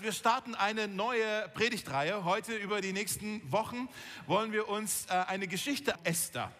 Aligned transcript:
Wir 0.00 0.12
starten 0.12 0.54
eine 0.54 0.88
neue 0.88 1.48
Predigtreihe. 1.52 2.24
Heute 2.24 2.54
über 2.54 2.80
die 2.80 2.94
nächsten 2.94 3.42
Wochen 3.52 3.86
wollen 4.26 4.50
wir 4.50 4.68
uns 4.68 5.04
äh, 5.10 5.12
eine 5.12 5.46
Geschichte 5.46 5.94
Esther. 6.04 6.50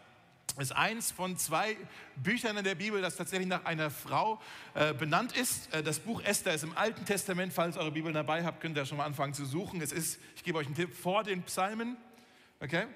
Das 0.56 0.64
ist 0.64 0.72
eins 0.72 1.10
von 1.10 1.38
zwei 1.38 1.78
Büchern 2.16 2.58
in 2.58 2.64
der 2.64 2.74
Bibel, 2.74 3.00
das 3.00 3.16
tatsächlich 3.16 3.48
nach 3.48 3.64
einer 3.64 3.90
Frau 3.90 4.42
äh, 4.74 4.92
benannt 4.92 5.34
ist. 5.34 5.72
Äh, 5.72 5.82
das 5.82 6.00
Buch 6.00 6.22
Esther 6.22 6.52
ist 6.52 6.64
im 6.64 6.76
Alten 6.76 7.06
Testament. 7.06 7.54
Falls 7.54 7.76
ihr 7.76 7.80
eure 7.80 7.92
Bibel 7.92 8.12
dabei 8.12 8.44
habt, 8.44 8.60
könnt 8.60 8.76
ihr 8.76 8.84
schon 8.84 8.98
mal 8.98 9.06
anfangen 9.06 9.32
zu 9.32 9.46
suchen. 9.46 9.80
Es 9.80 9.92
ist, 9.92 10.20
ich 10.36 10.44
gebe 10.44 10.58
euch 10.58 10.66
einen 10.66 10.76
Tipp, 10.76 10.94
vor 10.94 11.24
den 11.24 11.42
Psalmen. 11.44 11.96
Okay? 12.60 12.88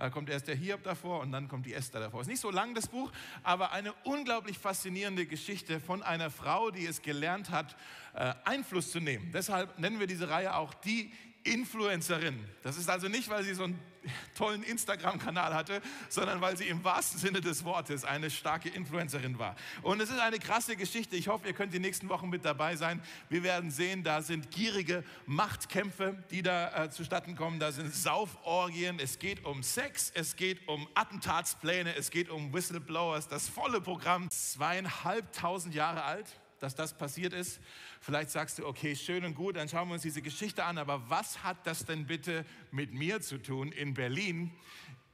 Da 0.00 0.08
kommt 0.08 0.30
erst 0.30 0.48
der 0.48 0.56
Hiob 0.56 0.82
davor 0.82 1.20
und 1.20 1.30
dann 1.30 1.46
kommt 1.46 1.66
die 1.66 1.74
Esther 1.74 2.00
davor. 2.00 2.22
Es 2.22 2.26
ist 2.26 2.30
nicht 2.30 2.40
so 2.40 2.50
lang 2.50 2.74
das 2.74 2.88
Buch, 2.88 3.12
aber 3.42 3.72
eine 3.72 3.92
unglaublich 4.04 4.56
faszinierende 4.56 5.26
Geschichte 5.26 5.78
von 5.78 6.02
einer 6.02 6.30
Frau, 6.30 6.70
die 6.70 6.86
es 6.86 7.02
gelernt 7.02 7.50
hat, 7.50 7.76
äh, 8.14 8.32
Einfluss 8.46 8.92
zu 8.92 9.00
nehmen. 9.00 9.30
Deshalb 9.30 9.78
nennen 9.78 10.00
wir 10.00 10.06
diese 10.06 10.30
Reihe 10.30 10.56
auch 10.56 10.72
die 10.72 11.12
Influencerin. 11.44 12.38
Das 12.62 12.76
ist 12.76 12.90
also 12.90 13.08
nicht, 13.08 13.28
weil 13.30 13.42
sie 13.44 13.54
so 13.54 13.64
einen 13.64 13.78
tollen 14.34 14.62
Instagram-Kanal 14.62 15.54
hatte, 15.54 15.80
sondern 16.08 16.40
weil 16.40 16.56
sie 16.56 16.68
im 16.68 16.84
wahrsten 16.84 17.18
Sinne 17.18 17.40
des 17.40 17.64
Wortes 17.64 18.04
eine 18.04 18.30
starke 18.30 18.68
Influencerin 18.68 19.38
war. 19.38 19.56
Und 19.82 20.00
es 20.00 20.10
ist 20.10 20.18
eine 20.18 20.38
krasse 20.38 20.76
Geschichte. 20.76 21.16
Ich 21.16 21.28
hoffe, 21.28 21.46
ihr 21.46 21.54
könnt 21.54 21.72
die 21.72 21.78
nächsten 21.78 22.08
Wochen 22.08 22.28
mit 22.28 22.44
dabei 22.44 22.76
sein. 22.76 23.02
Wir 23.28 23.42
werden 23.42 23.70
sehen, 23.70 24.04
da 24.04 24.22
sind 24.22 24.50
gierige 24.50 25.04
Machtkämpfe, 25.26 26.22
die 26.30 26.42
da 26.42 26.84
äh, 26.84 26.90
zustatten 26.90 27.36
kommen. 27.36 27.58
Da 27.58 27.72
sind 27.72 27.94
Sauforgien. 27.94 28.98
Es 28.98 29.18
geht 29.18 29.44
um 29.44 29.62
Sex. 29.62 30.12
Es 30.14 30.36
geht 30.36 30.68
um 30.68 30.88
Attentatspläne. 30.94 31.94
Es 31.96 32.10
geht 32.10 32.28
um 32.28 32.52
Whistleblowers. 32.52 33.28
Das 33.28 33.48
volle 33.48 33.80
Programm. 33.80 34.30
Zweieinhalbtausend 34.30 35.74
Jahre 35.74 36.04
alt 36.04 36.39
dass 36.60 36.74
das 36.74 36.96
passiert 36.96 37.32
ist. 37.32 37.60
Vielleicht 38.00 38.30
sagst 38.30 38.58
du, 38.58 38.66
okay, 38.66 38.94
schön 38.94 39.24
und 39.24 39.34
gut, 39.34 39.56
dann 39.56 39.68
schauen 39.68 39.88
wir 39.88 39.94
uns 39.94 40.02
diese 40.02 40.22
Geschichte 40.22 40.64
an, 40.64 40.78
aber 40.78 41.10
was 41.10 41.42
hat 41.42 41.66
das 41.66 41.84
denn 41.84 42.06
bitte 42.06 42.44
mit 42.70 42.92
mir 42.92 43.20
zu 43.20 43.38
tun 43.38 43.72
in 43.72 43.94
Berlin? 43.94 44.52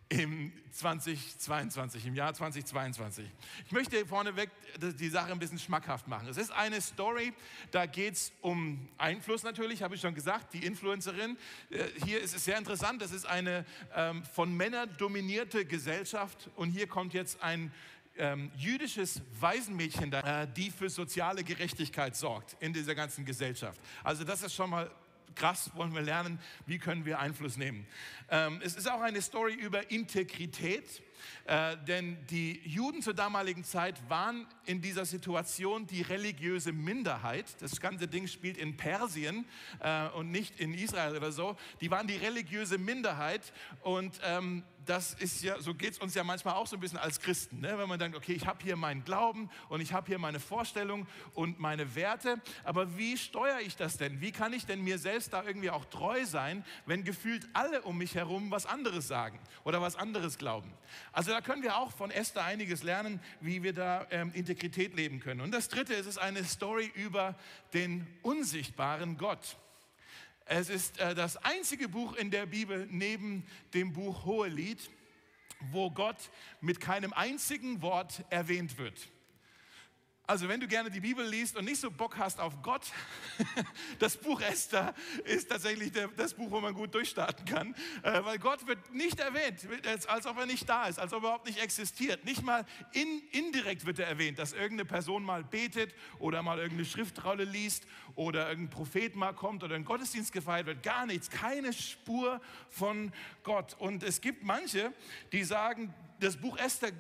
im 0.09 0.53
2022, 0.71 2.07
im 2.07 2.15
Jahr 2.15 2.33
2022. 2.33 3.27
Ich 3.67 3.73
möchte 3.73 4.07
vorneweg 4.07 4.51
die 4.79 5.09
Sache 5.09 5.33
ein 5.33 5.39
bisschen 5.39 5.59
schmackhaft 5.59 6.07
machen. 6.07 6.29
Es 6.29 6.37
ist 6.37 6.53
eine 6.53 6.81
Story, 6.81 7.33
da 7.73 7.87
geht 7.87 8.15
es 8.15 8.33
um 8.41 8.89
Einfluss 8.99 9.43
natürlich, 9.43 9.83
habe 9.83 9.97
ich 9.97 10.01
schon 10.01 10.15
gesagt, 10.15 10.55
die 10.55 10.65
Influencerin. 10.65 11.37
Äh, 11.71 11.85
hier 12.05 12.21
ist 12.21 12.37
es 12.37 12.45
sehr 12.45 12.57
interessant, 12.57 13.03
das 13.03 13.11
ist 13.11 13.27
eine 13.27 13.65
ähm, 13.97 14.25
von 14.25 14.57
Männern 14.57 14.95
dominierte 14.97 15.65
Gesellschaft 15.65 16.51
und 16.55 16.71
hier 16.71 16.87
kommt 16.87 17.13
jetzt 17.13 17.43
ein 17.43 17.73
ähm, 18.19 18.51
jüdisches 18.57 19.23
Waisenmädchen, 19.41 20.13
äh, 20.13 20.47
die 20.55 20.71
für 20.71 20.89
soziale 20.89 21.45
Gerechtigkeit 21.45 22.17
sorgt 22.17 22.57
in 22.61 22.73
dieser 22.73 22.95
ganzen 22.95 23.25
Gesellschaft. 23.25 23.81
Also 24.03 24.25
das 24.25 24.43
ist 24.43 24.55
schon 24.55 24.71
mal 24.71 24.91
krass, 25.35 25.71
wollen 25.75 25.95
wir 25.95 26.03
lernen, 26.03 26.41
wie 26.67 26.79
können 26.79 27.05
wir 27.05 27.21
Einfluss 27.21 27.57
nehmen. 27.57 27.87
Ähm, 28.31 28.61
es 28.65 28.75
ist 28.75 28.91
auch 28.91 29.01
eine 29.01 29.23
Story 29.23 29.55
über 29.55 29.91
Integrität. 29.91 31.03
Äh, 31.47 31.77
denn 31.87 32.19
die 32.29 32.61
Juden 32.65 33.03
zur 33.03 33.15
damaligen 33.15 33.65
Zeit 33.65 33.97
waren 34.09 34.47
in 34.65 34.81
dieser 34.83 35.05
Situation 35.05 35.87
die 35.87 36.03
religiöse 36.03 36.73
Minderheit. 36.73 37.47
Das 37.61 37.81
ganze 37.81 38.09
Ding 38.09 38.27
spielt 38.27 38.57
in 38.57 38.77
Persien 38.77 39.45
äh, 39.81 40.09
und 40.09 40.31
nicht 40.31 40.61
in 40.61 40.75
Israel 40.75 41.17
oder 41.17 41.33
so. 41.33 41.57
Die 41.81 41.91
waren 41.91 42.07
die 42.07 42.17
religiöse 42.17 42.79
Minderheit 42.79 43.53
und 43.83 44.21
ähm, 44.25 44.65
das 44.87 45.15
ist 45.15 45.43
ja, 45.43 45.61
so 45.61 45.75
geht 45.75 45.93
es 45.93 45.99
uns 45.99 46.15
ja 46.15 46.25
manchmal 46.25 46.55
auch 46.55 46.67
so 46.67 46.77
ein 46.77 46.81
bisschen 46.81 46.99
als 46.99 47.21
Christen, 47.21 47.61
ne? 47.61 47.77
wenn 47.77 47.89
man 47.89 47.99
denkt, 47.99 48.17
okay, 48.17 48.33
ich 48.33 48.47
habe 48.47 48.63
hier 48.63 48.77
meinen 48.77 49.05
Glauben 49.05 49.51
und 49.69 49.81
ich 49.81 49.93
habe 49.93 50.07
hier 50.07 50.19
meine 50.19 50.41
Vorstellung 50.41 51.07
und 51.35 51.59
meine 51.59 51.95
Werte, 51.95 52.41
aber 52.65 52.97
wie 52.97 53.19
steuere 53.19 53.61
ich 53.61 53.77
das 53.77 53.97
denn? 53.97 54.21
Wie 54.21 54.33
kann 54.33 54.53
ich 54.53 54.65
denn 54.65 54.83
mir 54.83 54.99
selbst 54.99 55.33
da 55.33 55.45
irgendwie 55.45 55.71
auch 55.71 55.85
treu 55.87 56.25
sein, 56.25 56.65
wenn 56.87 57.05
gefühlt 57.05 57.47
alle 57.53 57.83
um 57.83 57.99
mich 57.99 58.15
herum 58.15 58.51
was 58.51 58.67
anderes 58.67 59.09
sagen 59.09 59.39
oder 59.65 59.83
was 59.83 59.97
anderes 59.97 60.39
glauben? 60.39 60.73
Also 61.13 61.33
da 61.33 61.41
können 61.41 61.63
wir 61.63 61.77
auch 61.77 61.93
von 61.93 62.11
Esther 62.11 62.45
einiges 62.45 62.83
lernen, 62.83 63.21
wie 63.41 63.63
wir 63.63 63.73
da 63.73 64.07
ähm, 64.11 64.31
Integrität 64.35 64.95
leben 64.95 65.21
können. 65.21 65.41
Und 65.41 65.53
das 65.53 65.69
Dritte 65.69 65.95
es 65.95 66.07
ist 66.07 66.19
eine 66.19 66.45
Story 66.45 66.91
über 66.95 67.35
den 67.73 68.07
unsichtbaren 68.23 69.19
Gott. 69.19 69.57
Es 70.49 70.71
ist 70.71 70.99
äh, 71.01 71.15
das 71.15 71.37
einzige 71.39 71.89
Buch 71.89 72.15
in 72.15 72.31
der 72.31 72.47
Bibel 72.47 72.87
neben 72.89 73.45
dem 73.75 73.93
Buch 73.93 74.25
Hohelied, 74.25 74.79
wo 75.73 75.91
Gott 75.91 76.31
mit 76.61 76.81
keinem 76.81 77.13
einzigen 77.13 77.83
Wort 77.83 78.25
erwähnt 78.31 78.79
wird. 78.79 79.09
Also 80.29 80.49
wenn 80.49 80.59
du 80.59 80.67
gerne 80.67 80.91
die 80.91 80.99
Bibel 80.99 81.25
liest 81.25 81.57
und 81.57 81.67
nicht 81.67 81.81
so 81.81 81.89
Bock 81.89 82.19
hast 82.19 82.41
auf 82.41 82.61
Gott, 82.61 82.83
das 84.01 84.17
Buch 84.17 84.41
Esther 84.41 84.93
ist 85.25 85.49
tatsächlich 85.49 85.93
das 86.17 86.35
Buch, 86.35 86.51
wo 86.51 86.61
man 86.61 86.75
gut 86.75 86.93
durchstarten 86.95 87.45
kann, 87.45 87.77
äh, 88.03 88.25
weil 88.25 88.39
Gott 88.39 88.67
wird 88.67 88.93
nicht 88.93 89.21
erwähnt, 89.21 89.61
als 90.09 90.27
ob 90.27 90.37
er 90.39 90.47
nicht 90.47 90.69
da 90.69 90.87
ist, 90.87 90.99
als 90.99 91.13
ob 91.13 91.23
er 91.23 91.27
überhaupt 91.29 91.47
nicht 91.47 91.61
existiert. 91.61 92.25
Nicht 92.25 92.43
mal 92.43 92.67
in, 92.93 93.23
indirekt 93.31 93.87
wird 93.87 94.01
er 94.01 94.09
erwähnt, 94.09 94.41
dass 94.41 94.53
irgendeine 94.53 94.87
Person 94.87 95.23
mal 95.23 95.45
betet 95.45 95.95
oder 96.19 96.43
mal 96.43 96.59
irgendeine 96.59 96.87
Schriftrolle 96.87 97.45
liest 97.45 97.87
oder 98.17 98.49
irgendein 98.49 98.71
Prophet 98.71 99.15
mal 99.15 99.33
kommt 99.33 99.63
oder 99.63 99.77
ein 99.77 99.85
Gottesdienst 99.85 100.33
gefeiert 100.33 100.67
wird. 100.67 100.83
Gar 100.83 101.07
nichts, 101.07 101.31
keine 101.31 101.73
Spur 101.73 102.41
von 102.69 103.13
Gott. 103.45 103.77
Und 103.79 104.03
es 104.03 104.21
gibt 104.21 104.43
manche, 104.43 104.93
die 105.31 105.45
sagen, 105.45 105.95
das 106.19 106.37
Buch 106.37 106.59
Esther 106.59 106.91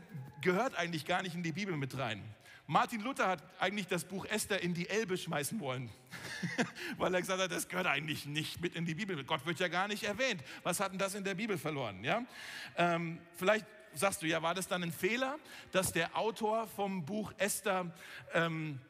gehört 0.42 0.76
eigentlich 0.76 1.06
gar 1.06 1.22
nicht 1.22 1.34
in 1.34 1.42
die 1.42 1.52
Bibel 1.52 1.76
mit 1.76 1.98
rein. 1.98 2.22
Martin 2.66 3.00
Luther 3.00 3.28
hat 3.28 3.42
eigentlich 3.60 3.86
das 3.86 4.04
Buch 4.04 4.24
Esther 4.26 4.60
in 4.60 4.74
die 4.74 4.88
Elbe 4.88 5.16
schmeißen 5.16 5.60
wollen, 5.60 5.88
weil 6.98 7.14
er 7.14 7.20
gesagt 7.20 7.40
hat, 7.40 7.52
das 7.52 7.68
gehört 7.68 7.86
eigentlich 7.86 8.26
nicht 8.26 8.60
mit 8.60 8.74
in 8.74 8.84
die 8.84 8.94
Bibel. 8.94 9.22
Gott 9.24 9.46
wird 9.46 9.60
ja 9.60 9.68
gar 9.68 9.86
nicht 9.86 10.02
erwähnt. 10.02 10.42
Was 10.64 10.80
hat 10.80 10.90
denn 10.90 10.98
das 10.98 11.14
in 11.14 11.22
der 11.22 11.34
Bibel 11.34 11.58
verloren? 11.58 12.02
Ja? 12.02 12.24
Ähm, 12.76 13.20
vielleicht 13.36 13.66
sagst 13.94 14.22
du, 14.22 14.26
ja, 14.26 14.42
war 14.42 14.54
das 14.54 14.66
dann 14.66 14.82
ein 14.82 14.92
Fehler, 14.92 15.38
dass 15.70 15.92
der 15.92 16.16
Autor 16.16 16.66
vom 16.66 17.04
Buch 17.04 17.32
Esther 17.38 17.94
ähm, 18.34 18.80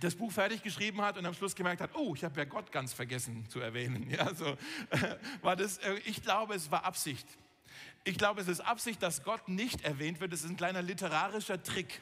das 0.00 0.14
Buch 0.14 0.30
fertig 0.30 0.62
geschrieben 0.62 1.00
hat 1.00 1.18
und 1.18 1.26
am 1.26 1.34
Schluss 1.34 1.54
gemerkt 1.54 1.80
hat, 1.80 1.90
oh, 1.94 2.14
ich 2.14 2.22
habe 2.24 2.38
ja 2.38 2.44
Gott 2.44 2.70
ganz 2.70 2.92
vergessen 2.92 3.48
zu 3.48 3.60
erwähnen. 3.60 4.08
Ja, 4.18 4.34
so, 4.34 4.46
äh, 4.90 5.16
war 5.42 5.56
das, 5.56 5.78
äh, 5.78 5.94
ich 6.04 6.22
glaube, 6.22 6.54
es 6.54 6.70
war 6.70 6.84
Absicht. 6.84 7.26
Ich 8.08 8.16
glaube, 8.16 8.40
es 8.40 8.48
ist 8.48 8.60
Absicht, 8.60 9.02
dass 9.02 9.22
Gott 9.22 9.50
nicht 9.50 9.84
erwähnt 9.84 10.18
wird. 10.18 10.32
Es 10.32 10.42
ist 10.42 10.48
ein 10.48 10.56
kleiner 10.56 10.80
literarischer 10.80 11.62
Trick, 11.62 12.00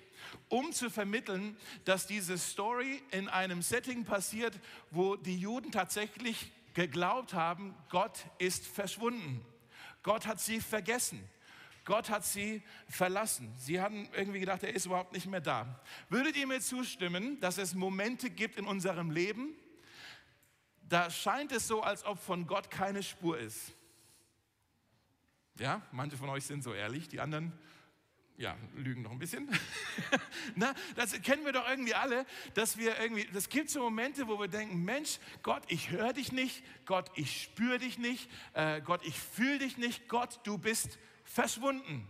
um 0.48 0.70
zu 0.70 0.88
vermitteln, 0.88 1.56
dass 1.84 2.06
diese 2.06 2.38
Story 2.38 3.02
in 3.10 3.28
einem 3.28 3.60
Setting 3.60 4.04
passiert, 4.04 4.56
wo 4.92 5.16
die 5.16 5.36
Juden 5.36 5.72
tatsächlich 5.72 6.52
geglaubt 6.74 7.34
haben, 7.34 7.74
Gott 7.90 8.24
ist 8.38 8.68
verschwunden. 8.68 9.44
Gott 10.04 10.26
hat 10.26 10.40
sie 10.40 10.60
vergessen. 10.60 11.28
Gott 11.84 12.08
hat 12.08 12.24
sie 12.24 12.62
verlassen. 12.88 13.52
Sie 13.58 13.80
hatten 13.80 14.08
irgendwie 14.14 14.38
gedacht, 14.38 14.62
er 14.62 14.72
ist 14.72 14.86
überhaupt 14.86 15.12
nicht 15.12 15.26
mehr 15.26 15.40
da. 15.40 15.80
Würdet 16.08 16.36
ihr 16.36 16.46
mir 16.46 16.60
zustimmen, 16.60 17.40
dass 17.40 17.58
es 17.58 17.74
Momente 17.74 18.30
gibt 18.30 18.58
in 18.58 18.66
unserem 18.66 19.10
Leben, 19.10 19.56
da 20.88 21.10
scheint 21.10 21.50
es 21.50 21.66
so, 21.66 21.82
als 21.82 22.04
ob 22.04 22.20
von 22.20 22.46
Gott 22.46 22.70
keine 22.70 23.02
Spur 23.02 23.40
ist. 23.40 23.72
Ja, 25.58 25.80
manche 25.92 26.16
von 26.16 26.28
euch 26.28 26.44
sind 26.44 26.62
so 26.62 26.74
ehrlich, 26.74 27.08
die 27.08 27.20
anderen 27.20 27.52
ja, 28.38 28.56
lügen 28.74 29.02
noch 29.02 29.10
ein 29.10 29.18
bisschen. 29.18 29.48
Na, 30.54 30.74
das 30.94 31.20
kennen 31.22 31.44
wir 31.44 31.52
doch 31.52 31.66
irgendwie 31.68 31.94
alle, 31.94 32.26
dass 32.54 32.76
wir 32.76 32.98
irgendwie, 33.00 33.26
das 33.32 33.48
gibt 33.48 33.70
so 33.70 33.80
Momente, 33.80 34.28
wo 34.28 34.38
wir 34.38 34.48
denken, 34.48 34.84
Mensch, 34.84 35.18
Gott, 35.42 35.62
ich 35.68 35.90
höre 35.90 36.12
dich 36.12 36.32
nicht, 36.32 36.62
Gott, 36.84 37.10
ich 37.14 37.42
spüre 37.42 37.78
dich 37.78 37.98
nicht, 37.98 38.30
äh, 38.52 38.82
Gott, 38.82 39.00
ich 39.04 39.18
fühle 39.18 39.60
dich 39.60 39.78
nicht, 39.78 40.08
Gott, 40.08 40.40
du 40.44 40.58
bist 40.58 40.98
verschwunden. 41.24 42.06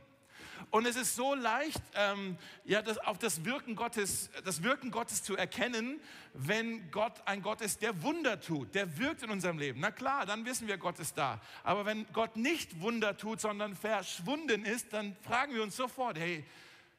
Und 0.70 0.86
es 0.86 0.96
ist 0.96 1.16
so 1.16 1.34
leicht, 1.34 1.80
ähm, 1.94 2.36
ja, 2.64 2.82
das, 2.82 2.98
auf 2.98 3.18
das 3.18 3.44
Wirken, 3.44 3.76
Gottes, 3.76 4.30
das 4.44 4.62
Wirken 4.62 4.90
Gottes 4.90 5.22
zu 5.22 5.36
erkennen, 5.36 6.00
wenn 6.34 6.90
Gott 6.90 7.12
ein 7.24 7.42
Gott 7.42 7.60
ist, 7.60 7.82
der 7.82 8.02
Wunder 8.02 8.40
tut, 8.40 8.74
der 8.74 8.98
wirkt 8.98 9.22
in 9.22 9.30
unserem 9.30 9.58
Leben. 9.58 9.80
Na 9.80 9.90
klar, 9.90 10.26
dann 10.26 10.44
wissen 10.44 10.68
wir, 10.68 10.76
Gott 10.76 10.98
ist 10.98 11.16
da. 11.16 11.40
Aber 11.64 11.86
wenn 11.86 12.06
Gott 12.12 12.36
nicht 12.36 12.80
Wunder 12.80 13.16
tut, 13.16 13.40
sondern 13.40 13.74
verschwunden 13.74 14.64
ist, 14.64 14.92
dann 14.92 15.16
fragen 15.22 15.54
wir 15.54 15.62
uns 15.62 15.76
sofort, 15.76 16.18
hey, 16.18 16.44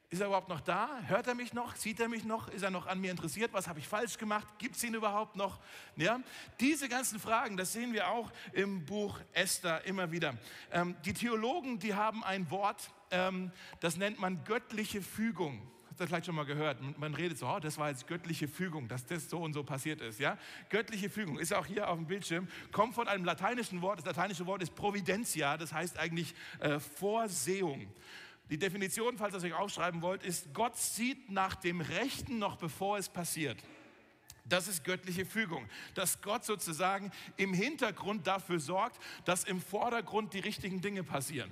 ist 0.09 0.21
er 0.21 0.27
überhaupt 0.27 0.47
noch 0.47 0.61
da? 0.61 1.01
Hört 1.07 1.27
er 1.27 1.35
mich 1.35 1.53
noch? 1.53 1.75
Sieht 1.75 1.99
er 1.99 2.07
mich 2.07 2.23
noch? 2.23 2.47
Ist 2.47 2.63
er 2.63 2.71
noch 2.71 2.87
an 2.87 3.01
mir 3.01 3.11
interessiert? 3.11 3.51
Was 3.51 3.67
habe 3.67 3.79
ich 3.79 3.87
falsch 3.87 4.17
gemacht? 4.17 4.47
Gibt 4.57 4.77
es 4.77 4.83
ihn 4.83 4.93
überhaupt 4.93 5.35
noch? 5.35 5.59
Ja? 5.97 6.21
Diese 6.61 6.87
ganzen 6.87 7.19
Fragen, 7.19 7.57
das 7.57 7.73
sehen 7.73 7.91
wir 7.91 8.09
auch 8.09 8.31
im 8.53 8.85
Buch 8.85 9.19
Esther 9.33 9.83
immer 9.85 10.09
wieder. 10.09 10.35
Ähm, 10.71 10.95
die 11.03 11.13
Theologen, 11.13 11.79
die 11.79 11.93
haben 11.93 12.23
ein 12.23 12.49
Wort, 12.51 12.89
ähm, 13.11 13.51
das 13.81 13.97
nennt 13.97 14.17
man 14.17 14.45
göttliche 14.45 15.01
Fügung. 15.01 15.61
Habt 15.89 15.99
ihr 15.99 16.07
vielleicht 16.07 16.27
schon 16.27 16.35
mal 16.35 16.45
gehört? 16.45 16.77
Man 16.97 17.13
redet 17.13 17.37
so, 17.37 17.47
oh, 17.47 17.59
das 17.59 17.77
war 17.77 17.89
jetzt 17.89 18.07
göttliche 18.07 18.47
Fügung, 18.47 18.87
dass 18.87 19.05
das 19.05 19.29
so 19.29 19.39
und 19.39 19.51
so 19.51 19.63
passiert 19.63 19.99
ist. 19.99 20.21
Ja? 20.21 20.37
Göttliche 20.69 21.09
Fügung 21.09 21.37
ist 21.37 21.53
auch 21.53 21.65
hier 21.65 21.89
auf 21.89 21.97
dem 21.97 22.07
Bildschirm, 22.07 22.47
kommt 22.71 22.93
von 22.93 23.09
einem 23.09 23.25
lateinischen 23.25 23.81
Wort. 23.81 23.99
Das 23.99 24.05
lateinische 24.05 24.45
Wort 24.45 24.61
ist 24.61 24.73
Providentia, 24.73 25.57
das 25.57 25.73
heißt 25.73 25.97
eigentlich 25.97 26.33
äh, 26.59 26.79
Vorsehung. 26.79 27.87
Die 28.49 28.57
Definition, 28.57 29.17
falls 29.17 29.33
ihr 29.33 29.39
es 29.39 29.43
euch 29.43 29.53
aufschreiben 29.53 30.01
wollt, 30.01 30.23
ist, 30.23 30.53
Gott 30.53 30.77
sieht 30.77 31.29
nach 31.29 31.55
dem 31.55 31.81
Rechten 31.81 32.39
noch 32.39 32.55
bevor 32.55 32.97
es 32.97 33.09
passiert. 33.09 33.57
Das 34.45 34.69
ist 34.69 34.85
göttliche 34.85 35.25
Fügung, 35.25 35.67
dass 35.93 36.21
Gott 36.21 36.45
sozusagen 36.45 37.11
im 37.35 37.53
Hintergrund 37.53 38.27
dafür 38.27 38.59
sorgt, 38.59 38.97
dass 39.25 39.43
im 39.43 39.59
Vordergrund 39.59 40.33
die 40.33 40.39
richtigen 40.39 40.79
Dinge 40.79 41.03
passieren. 41.03 41.51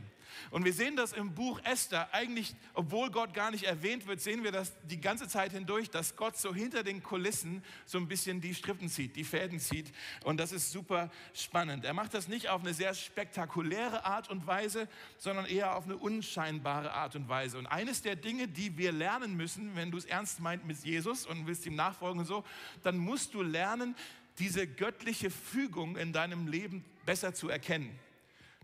Und 0.52 0.66
wir 0.66 0.74
sehen 0.74 0.96
das 0.96 1.14
im 1.14 1.34
Buch 1.34 1.60
Esther 1.64 2.14
eigentlich, 2.14 2.56
obwohl 2.74 3.12
Gott 3.12 3.34
gar 3.34 3.52
nicht 3.52 3.64
erwähnt 3.64 4.08
wird, 4.08 4.22
sehen 4.22 4.44
wir 4.44 4.52
das 4.52 4.74
die 4.90 5.00
ganze 5.00 5.28
Zeit 5.28 5.52
hindurch, 5.52 5.90
dass 5.90 6.16
Gott 6.16 6.38
so 6.38 6.54
hinter 6.54 6.84
den 6.84 7.04
Kulissen 7.04 7.64
so 7.86 7.98
ein 7.98 8.08
bisschen 8.08 8.42
die 8.42 8.54
Strippen 8.54 8.90
zieht, 8.90 9.16
die 9.16 9.24
Fäden 9.24 9.60
zieht. 9.60 9.92
Und 10.24 10.38
das 10.38 10.52
ist 10.52 10.72
super 10.72 11.10
spannend. 11.34 11.86
Er 11.86 11.94
macht 11.94 12.14
das 12.14 12.28
nicht 12.28 12.50
auf 12.50 12.62
eine 12.62 12.74
sehr 12.74 12.94
spektakuläre 12.94 14.06
Art 14.06 14.30
und 14.30 14.48
Weise, 14.48 14.88
sondern 15.18 15.46
eher 15.46 15.76
auf 15.76 15.86
eine 15.86 15.98
unscheinbare 15.98 16.92
Art 16.94 17.16
und 17.16 17.30
Weise. 17.30 17.58
Und 17.58 17.68
eines 17.68 18.02
der 18.02 18.16
Dinge, 18.16 18.48
die 18.48 18.78
wir 18.78 18.92
lernen 18.92 19.36
müssen, 19.36 19.76
wenn 19.76 19.92
du 19.92 19.98
es 19.98 20.06
ernst 20.06 20.40
meint 20.40 20.66
mit 20.66 20.84
Jesus 20.84 21.26
und 21.26 21.48
willst 21.48 21.66
ihm 21.66 21.76
nachfolgen 21.76 22.20
und 22.20 22.26
so, 22.26 22.44
dann 22.84 22.98
musst 22.98 23.34
du 23.34 23.42
lernen, 23.42 23.96
diese 24.40 24.68
göttliche 24.68 25.30
Fügung 25.30 25.98
in 25.98 26.14
deinem 26.14 26.48
Leben 26.48 26.84
besser 27.06 27.34
zu 27.34 27.50
erkennen. 27.50 27.98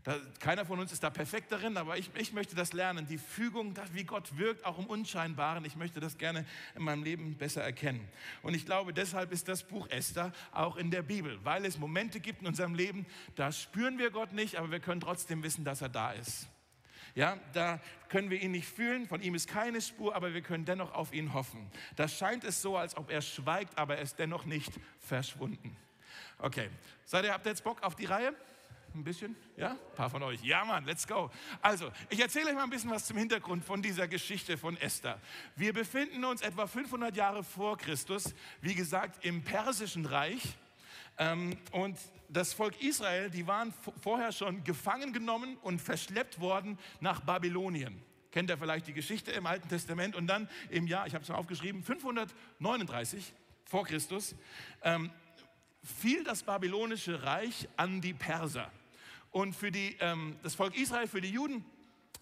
Da, 0.03 0.17
keiner 0.39 0.65
von 0.65 0.79
uns 0.79 0.91
ist 0.91 1.03
da 1.03 1.11
perfekt 1.11 1.51
darin, 1.51 1.77
aber 1.77 1.97
ich, 1.97 2.09
ich 2.15 2.33
möchte 2.33 2.55
das 2.55 2.73
lernen. 2.73 3.05
Die 3.07 3.19
Fügung, 3.19 3.75
das, 3.75 3.93
wie 3.93 4.03
Gott 4.03 4.35
wirkt, 4.35 4.65
auch 4.65 4.79
im 4.79 4.87
Unscheinbaren. 4.87 5.63
Ich 5.63 5.75
möchte 5.75 5.99
das 5.99 6.17
gerne 6.17 6.45
in 6.75 6.81
meinem 6.83 7.03
Leben 7.03 7.37
besser 7.37 7.61
erkennen. 7.61 8.07
Und 8.41 8.55
ich 8.55 8.65
glaube, 8.65 8.93
deshalb 8.93 9.31
ist 9.31 9.47
das 9.47 9.63
Buch 9.63 9.87
Esther 9.89 10.31
auch 10.51 10.77
in 10.77 10.89
der 10.89 11.03
Bibel, 11.03 11.37
weil 11.43 11.65
es 11.65 11.77
Momente 11.77 12.19
gibt 12.19 12.41
in 12.41 12.47
unserem 12.47 12.73
Leben, 12.73 13.05
da 13.35 13.51
spüren 13.51 13.99
wir 13.99 14.09
Gott 14.09 14.33
nicht, 14.33 14.55
aber 14.55 14.71
wir 14.71 14.79
können 14.79 15.01
trotzdem 15.01 15.43
wissen, 15.43 15.63
dass 15.63 15.81
er 15.81 15.89
da 15.89 16.13
ist. 16.13 16.47
Ja, 17.13 17.37
da 17.53 17.79
können 18.09 18.29
wir 18.29 18.41
ihn 18.41 18.51
nicht 18.51 18.67
fühlen, 18.67 19.05
von 19.05 19.21
ihm 19.21 19.35
ist 19.35 19.47
keine 19.47 19.81
Spur, 19.81 20.15
aber 20.15 20.33
wir 20.33 20.41
können 20.41 20.65
dennoch 20.65 20.93
auf 20.93 21.13
ihn 21.13 21.33
hoffen. 21.33 21.69
Da 21.95 22.07
scheint 22.07 22.43
es 22.43 22.61
so, 22.61 22.77
als 22.77 22.95
ob 22.95 23.11
er 23.11 23.21
schweigt, 23.21 23.77
aber 23.77 23.97
er 23.97 24.01
ist 24.01 24.17
dennoch 24.17 24.45
nicht 24.45 24.71
verschwunden. 24.99 25.75
Okay, 26.39 26.69
seid 27.05 27.25
ihr, 27.25 27.33
habt 27.33 27.45
ihr 27.45 27.51
jetzt 27.51 27.63
Bock 27.63 27.83
auf 27.83 27.95
die 27.95 28.05
Reihe? 28.05 28.33
Ein 28.93 29.03
bisschen? 29.05 29.35
Ja? 29.55 29.71
Ein 29.71 29.95
paar 29.95 30.09
von 30.09 30.21
euch. 30.23 30.43
Ja, 30.43 30.65
Mann, 30.65 30.83
let's 30.85 31.07
go. 31.07 31.31
Also, 31.61 31.91
ich 32.09 32.19
erzähle 32.19 32.49
euch 32.49 32.55
mal 32.55 32.63
ein 32.63 32.69
bisschen 32.69 32.91
was 32.91 33.05
zum 33.05 33.17
Hintergrund 33.17 33.63
von 33.63 33.81
dieser 33.81 34.07
Geschichte 34.07 34.57
von 34.57 34.75
Esther. 34.77 35.19
Wir 35.55 35.71
befinden 35.71 36.25
uns 36.25 36.41
etwa 36.41 36.67
500 36.67 37.15
Jahre 37.15 37.43
vor 37.43 37.77
Christus, 37.77 38.33
wie 38.59 38.75
gesagt, 38.75 39.23
im 39.23 39.43
Persischen 39.43 40.05
Reich. 40.05 40.57
Ähm, 41.17 41.57
und 41.71 41.97
das 42.27 42.53
Volk 42.53 42.81
Israel, 42.81 43.29
die 43.29 43.47
waren 43.47 43.73
vorher 44.01 44.31
schon 44.33 44.63
gefangen 44.63 45.13
genommen 45.13 45.57
und 45.61 45.81
verschleppt 45.81 46.39
worden 46.41 46.77
nach 46.99 47.21
Babylonien. 47.21 48.01
Kennt 48.31 48.49
ihr 48.49 48.57
vielleicht 48.57 48.87
die 48.87 48.93
Geschichte 48.93 49.31
im 49.31 49.45
Alten 49.45 49.69
Testament? 49.69 50.15
Und 50.15 50.27
dann 50.27 50.49
im 50.69 50.87
Jahr, 50.87 51.07
ich 51.07 51.13
habe 51.13 51.23
es 51.23 51.29
mal 51.29 51.35
aufgeschrieben, 51.35 51.83
539 51.83 53.33
vor 53.65 53.85
Christus, 53.85 54.35
ähm, 54.83 55.11
fiel 55.83 56.23
das 56.23 56.43
babylonische 56.43 57.23
Reich 57.23 57.67
an 57.77 58.01
die 58.01 58.13
Perser. 58.13 58.71
Und 59.31 59.55
für 59.55 59.71
die, 59.71 59.97
ähm, 59.99 60.37
das 60.43 60.55
Volk 60.55 60.77
Israel, 60.77 61.07
für 61.07 61.21
die 61.21 61.31
Juden, 61.31 61.65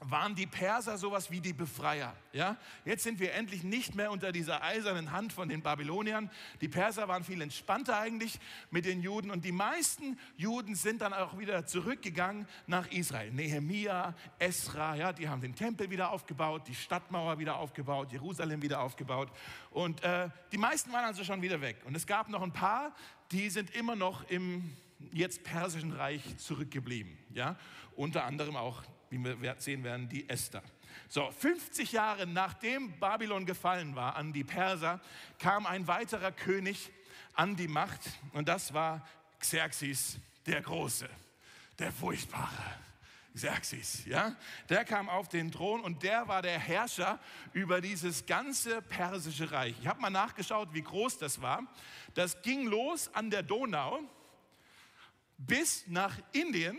waren 0.01 0.33
die 0.33 0.47
Perser 0.47 0.97
sowas 0.97 1.29
wie 1.29 1.41
die 1.41 1.53
Befreier. 1.53 2.15
Ja? 2.31 2.55
Jetzt 2.85 3.03
sind 3.03 3.19
wir 3.19 3.33
endlich 3.33 3.63
nicht 3.63 3.95
mehr 3.95 4.11
unter 4.11 4.31
dieser 4.31 4.63
eisernen 4.63 5.11
Hand 5.11 5.33
von 5.33 5.49
den 5.49 5.61
Babyloniern. 5.61 6.31
Die 6.61 6.69
Perser 6.69 7.07
waren 7.07 7.23
viel 7.23 7.41
entspannter 7.41 7.99
eigentlich 7.99 8.39
mit 8.71 8.85
den 8.85 9.01
Juden 9.01 9.29
und 9.29 9.43
die 9.43 9.51
meisten 9.51 10.17
Juden 10.37 10.75
sind 10.75 11.01
dann 11.01 11.13
auch 11.13 11.37
wieder 11.37 11.65
zurückgegangen 11.65 12.47
nach 12.65 12.89
Israel. 12.91 13.31
Nehemia, 13.31 14.15
Esra, 14.39 14.95
ja, 14.95 15.11
die 15.11 15.27
haben 15.27 15.41
den 15.41 15.55
Tempel 15.55 15.89
wieder 15.89 16.11
aufgebaut, 16.11 16.67
die 16.67 16.75
Stadtmauer 16.75 17.37
wieder 17.39 17.57
aufgebaut, 17.57 18.11
Jerusalem 18.11 18.61
wieder 18.61 18.81
aufgebaut 18.81 19.29
und 19.71 20.01
äh, 20.03 20.29
die 20.51 20.57
meisten 20.57 20.93
waren 20.93 21.05
also 21.05 21.23
schon 21.23 21.41
wieder 21.41 21.59
weg. 21.59 21.77
Und 21.85 21.95
es 21.95 22.07
gab 22.07 22.29
noch 22.29 22.41
ein 22.41 22.53
paar, 22.53 22.95
die 23.31 23.49
sind 23.49 23.69
immer 23.71 23.95
noch 23.95 24.29
im 24.29 24.75
jetzt 25.11 25.43
persischen 25.43 25.91
Reich 25.91 26.37
zurückgeblieben. 26.37 27.17
Ja? 27.33 27.57
Unter 27.95 28.25
anderem 28.25 28.55
auch, 28.55 28.83
wie 29.09 29.23
wir 29.23 29.55
sehen 29.59 29.83
werden, 29.83 30.09
die 30.09 30.29
Esther. 30.29 30.63
So, 31.07 31.31
50 31.31 31.91
Jahre 31.91 32.27
nachdem 32.27 32.99
Babylon 32.99 33.45
gefallen 33.45 33.95
war 33.95 34.15
an 34.15 34.33
die 34.33 34.43
Perser, 34.43 34.99
kam 35.39 35.65
ein 35.65 35.87
weiterer 35.87 36.31
König 36.31 36.91
an 37.33 37.55
die 37.55 37.67
Macht 37.67 38.01
und 38.33 38.47
das 38.47 38.73
war 38.73 39.07
Xerxes 39.39 40.17
der 40.45 40.61
Große, 40.61 41.09
der 41.77 41.91
Furchtbare. 41.91 42.49
Xerxes, 43.33 44.05
ja, 44.05 44.35
der 44.67 44.83
kam 44.83 45.07
auf 45.07 45.29
den 45.29 45.51
Thron 45.51 45.81
und 45.81 46.03
der 46.03 46.27
war 46.27 46.41
der 46.41 46.59
Herrscher 46.59 47.19
über 47.53 47.79
dieses 47.79 48.25
ganze 48.25 48.81
persische 48.81 49.51
Reich. 49.51 49.75
Ich 49.79 49.87
habe 49.87 50.01
mal 50.01 50.09
nachgeschaut, 50.09 50.73
wie 50.73 50.81
groß 50.81 51.19
das 51.19 51.41
war. 51.41 51.63
Das 52.15 52.41
ging 52.41 52.67
los 52.67 53.09
an 53.13 53.29
der 53.29 53.43
Donau 53.43 54.01
bis 55.39 55.85
nach 55.87 56.17
Indien, 56.33 56.77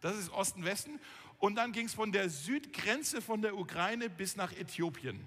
das 0.00 0.16
ist 0.16 0.30
Osten, 0.30 0.64
Westen, 0.64 1.00
und 1.38 1.54
dann 1.56 1.72
ging 1.72 1.86
es 1.86 1.94
von 1.94 2.12
der 2.12 2.30
Südgrenze 2.30 3.22
von 3.22 3.42
der 3.42 3.56
Ukraine 3.56 4.10
bis 4.10 4.36
nach 4.36 4.52
Äthiopien. 4.52 5.24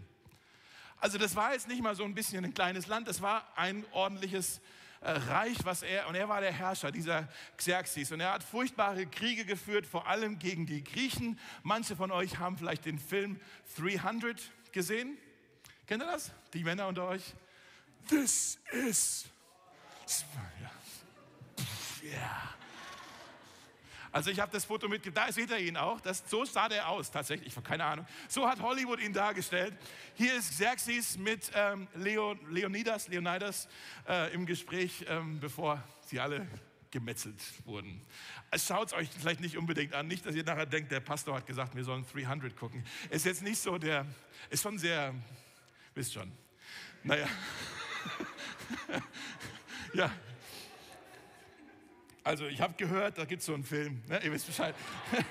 Also 0.97 1.17
das 1.17 1.35
war 1.35 1.53
jetzt 1.53 1.67
nicht 1.67 1.81
mal 1.81 1.95
so 1.95 2.03
ein 2.03 2.13
bisschen 2.13 2.45
ein 2.45 2.53
kleines 2.53 2.87
Land, 2.87 3.07
das 3.07 3.21
war 3.21 3.47
ein 3.57 3.83
ordentliches 3.91 4.61
äh, 5.01 5.11
Reich, 5.11 5.57
was 5.63 5.81
er, 5.81 6.07
und 6.07 6.15
er 6.15 6.29
war 6.29 6.41
der 6.41 6.51
Herrscher, 6.51 6.91
dieser 6.91 7.27
Xerxes. 7.57 8.11
Und 8.11 8.19
er 8.19 8.33
hat 8.33 8.43
furchtbare 8.43 9.07
Kriege 9.07 9.45
geführt, 9.45 9.87
vor 9.87 10.07
allem 10.07 10.37
gegen 10.37 10.67
die 10.67 10.83
Griechen. 10.83 11.39
Manche 11.63 11.95
von 11.95 12.11
euch 12.11 12.37
haben 12.37 12.55
vielleicht 12.55 12.85
den 12.85 12.99
Film 12.99 13.39
300 13.77 14.39
gesehen. 14.71 15.17
Kennt 15.87 16.03
ihr 16.03 16.07
das? 16.07 16.31
Die 16.53 16.63
Männer 16.63 16.87
unter 16.87 17.07
euch? 17.07 17.33
This 18.07 18.59
is. 18.71 19.25
Yeah. 22.03 22.55
Also 24.11 24.29
ich 24.29 24.39
habe 24.39 24.51
das 24.51 24.65
Foto 24.65 24.89
mitgebracht, 24.89 25.29
da 25.29 25.31
seht 25.31 25.49
ihr 25.51 25.59
ihn 25.59 25.77
auch, 25.77 26.01
das, 26.01 26.23
so 26.27 26.43
sah 26.43 26.67
der 26.67 26.89
aus 26.89 27.11
tatsächlich, 27.11 27.55
keine 27.63 27.85
Ahnung. 27.85 28.05
So 28.27 28.47
hat 28.47 28.59
Hollywood 28.61 28.99
ihn 28.99 29.13
dargestellt. 29.13 29.73
Hier 30.15 30.37
ist 30.37 30.51
Xerxes 30.51 31.17
mit 31.17 31.49
ähm, 31.55 31.87
Leo, 31.95 32.35
Leonidas, 32.49 33.07
Leonidas 33.07 33.69
äh, 34.07 34.33
im 34.33 34.45
Gespräch, 34.45 35.05
ähm, 35.07 35.39
bevor 35.39 35.81
sie 36.07 36.19
alle 36.19 36.45
gemetzelt 36.91 37.39
wurden. 37.63 38.01
Schaut 38.57 38.87
es 38.87 38.93
euch 38.93 39.09
vielleicht 39.17 39.39
nicht 39.39 39.57
unbedingt 39.57 39.93
an, 39.93 40.07
nicht, 40.07 40.25
dass 40.25 40.35
ihr 40.35 40.43
nachher 40.43 40.65
denkt, 40.65 40.91
der 40.91 40.99
Pastor 40.99 41.37
hat 41.37 41.47
gesagt, 41.47 41.73
wir 41.73 41.85
sollen 41.85 42.05
300 42.13 42.53
gucken. 42.57 42.83
Ist 43.09 43.25
jetzt 43.25 43.41
nicht 43.43 43.61
so 43.61 43.77
der, 43.77 44.05
ist 44.49 44.61
schon 44.61 44.77
sehr, 44.77 45.15
wisst 45.95 46.13
schon. 46.13 46.29
Naja. 47.03 47.29
ja, 49.93 50.11
also 52.23 52.45
ich 52.45 52.61
habe 52.61 52.73
gehört, 52.77 53.17
da 53.17 53.25
gibt 53.25 53.41
es 53.41 53.45
so 53.45 53.53
einen 53.53 53.63
Film, 53.63 54.01
ne? 54.07 54.19
ihr 54.23 54.31
wisst 54.31 54.47
Bescheid. 54.47 54.75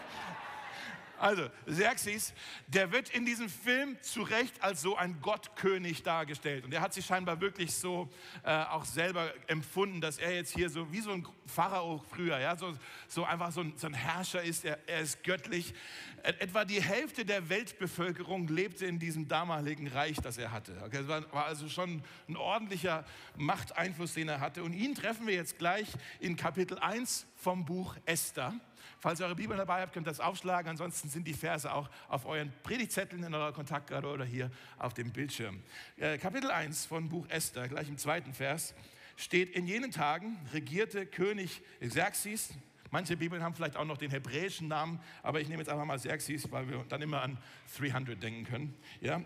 Also, 1.20 1.50
Xerxes, 1.66 2.32
der 2.66 2.92
wird 2.92 3.10
in 3.10 3.26
diesem 3.26 3.50
Film 3.50 4.00
zu 4.00 4.22
Recht 4.22 4.62
als 4.62 4.80
so 4.80 4.96
ein 4.96 5.20
Gottkönig 5.20 6.02
dargestellt. 6.02 6.64
Und 6.64 6.72
er 6.72 6.80
hat 6.80 6.94
sich 6.94 7.04
scheinbar 7.04 7.42
wirklich 7.42 7.74
so 7.74 8.08
äh, 8.42 8.50
auch 8.64 8.86
selber 8.86 9.30
empfunden, 9.46 10.00
dass 10.00 10.16
er 10.16 10.34
jetzt 10.34 10.54
hier 10.54 10.70
so 10.70 10.90
wie 10.92 11.00
so 11.00 11.12
ein 11.12 11.26
Pharao 11.44 12.02
früher, 12.10 12.38
ja, 12.38 12.56
so, 12.56 12.72
so 13.06 13.24
einfach 13.24 13.52
so 13.52 13.60
ein, 13.60 13.74
so 13.76 13.86
ein 13.86 13.92
Herrscher 13.92 14.42
ist. 14.42 14.64
Er, 14.64 14.78
er 14.86 15.00
ist 15.00 15.22
göttlich. 15.22 15.74
Etwa 16.22 16.64
die 16.64 16.82
Hälfte 16.82 17.26
der 17.26 17.50
Weltbevölkerung 17.50 18.48
lebte 18.48 18.86
in 18.86 18.98
diesem 18.98 19.28
damaligen 19.28 19.88
Reich, 19.88 20.16
das 20.22 20.38
er 20.38 20.52
hatte. 20.52 20.74
Okay, 20.84 20.98
das 20.98 21.08
war, 21.08 21.32
war 21.34 21.44
also 21.44 21.68
schon 21.68 22.02
ein 22.28 22.36
ordentlicher 22.36 23.04
Machteinfluss, 23.36 24.14
den 24.14 24.28
er 24.28 24.40
hatte. 24.40 24.62
Und 24.62 24.72
ihn 24.72 24.94
treffen 24.94 25.26
wir 25.26 25.34
jetzt 25.34 25.58
gleich 25.58 25.88
in 26.18 26.36
Kapitel 26.36 26.78
1 26.78 27.26
vom 27.36 27.66
Buch 27.66 27.96
Esther. 28.06 28.54
Falls 28.98 29.20
ihr 29.20 29.26
eure 29.26 29.36
Bibel 29.36 29.56
dabei 29.56 29.82
habt, 29.82 29.92
könnt 29.92 30.06
ihr 30.06 30.10
das 30.10 30.20
aufschlagen. 30.20 30.70
Ansonsten 30.70 31.08
sind 31.08 31.26
die 31.26 31.34
Verse 31.34 31.72
auch 31.72 31.88
auf 32.08 32.26
euren 32.26 32.52
Predigtzetteln 32.62 33.22
in 33.22 33.34
eurer 33.34 33.52
Kontaktkarte 33.52 34.06
oder 34.06 34.24
hier 34.24 34.50
auf 34.78 34.94
dem 34.94 35.12
Bildschirm. 35.12 35.62
Äh, 35.96 36.18
Kapitel 36.18 36.50
1 36.50 36.86
von 36.86 37.08
Buch 37.08 37.26
Esther, 37.28 37.68
gleich 37.68 37.88
im 37.88 37.98
zweiten 37.98 38.32
Vers, 38.34 38.74
steht, 39.16 39.50
in 39.50 39.66
jenen 39.66 39.90
Tagen 39.90 40.38
regierte 40.52 41.06
König 41.06 41.62
Xerxes, 41.80 42.54
Manche 42.92 43.16
Bibeln 43.16 43.40
haben 43.42 43.54
vielleicht 43.54 43.76
auch 43.76 43.84
noch 43.84 43.98
den 43.98 44.10
hebräischen 44.10 44.66
Namen, 44.66 44.98
aber 45.22 45.40
ich 45.40 45.48
nehme 45.48 45.62
jetzt 45.62 45.68
einfach 45.68 45.84
mal 45.84 45.96
Xerxes, 45.96 46.50
weil 46.50 46.68
wir 46.68 46.84
dann 46.88 47.00
immer 47.00 47.22
an 47.22 47.38
300 47.78 48.20
denken 48.20 48.44
können. 48.44 48.74
Ja? 49.00 49.22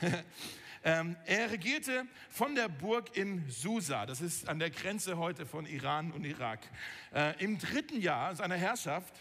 Ähm, 0.86 1.16
er 1.24 1.50
regierte 1.50 2.06
von 2.28 2.54
der 2.54 2.68
Burg 2.68 3.16
in 3.16 3.48
Susa, 3.48 4.04
das 4.04 4.20
ist 4.20 4.50
an 4.50 4.58
der 4.58 4.68
Grenze 4.68 5.16
heute 5.16 5.46
von 5.46 5.64
Iran 5.64 6.12
und 6.12 6.26
Irak. 6.26 6.60
Äh, 7.14 7.42
Im 7.42 7.58
dritten 7.58 8.02
Jahr 8.02 8.36
seiner 8.36 8.56
Herrschaft 8.56 9.14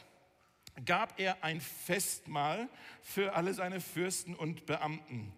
gab 0.85 1.17
er 1.21 1.41
ein 1.41 1.61
Festmahl 1.61 2.67
für 3.01 3.35
alle 3.35 3.53
seine 3.53 3.79
Fürsten 3.79 4.35
und 4.35 4.65
Beamten. 4.65 5.31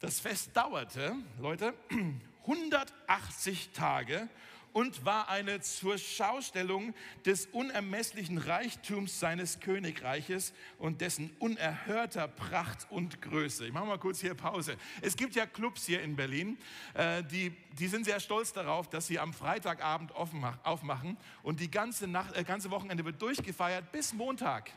Das 0.00 0.18
Fest 0.18 0.56
dauerte, 0.56 1.14
Leute, 1.38 1.72
180 2.42 3.70
Tage 3.70 4.28
und 4.72 5.04
war 5.04 5.28
eine 5.28 5.60
zur 5.60 5.98
Schaustellung 5.98 6.94
des 7.24 7.46
unermesslichen 7.46 8.38
Reichtums 8.38 9.20
seines 9.20 9.60
Königreiches 9.60 10.52
und 10.78 11.00
dessen 11.00 11.30
unerhörter 11.38 12.28
Pracht 12.28 12.86
und 12.90 13.22
Größe. 13.22 13.66
Ich 13.66 13.72
mache 13.72 13.86
mal 13.86 13.98
kurz 13.98 14.20
hier 14.20 14.34
Pause. 14.34 14.76
Es 15.02 15.16
gibt 15.16 15.34
ja 15.34 15.46
Clubs 15.46 15.86
hier 15.86 16.02
in 16.02 16.16
Berlin, 16.16 16.58
äh, 16.94 17.22
die, 17.24 17.50
die 17.78 17.88
sind 17.88 18.04
sehr 18.04 18.20
stolz 18.20 18.52
darauf, 18.52 18.88
dass 18.88 19.06
sie 19.06 19.18
am 19.18 19.32
Freitagabend 19.32 20.12
aufmachen 20.14 21.16
und 21.42 21.60
die 21.60 21.70
ganze, 21.70 22.06
Nacht, 22.06 22.36
äh, 22.36 22.44
ganze 22.44 22.70
Wochenende 22.70 23.04
wird 23.04 23.20
durchgefeiert 23.20 23.90
bis 23.92 24.12
Montag. 24.12 24.70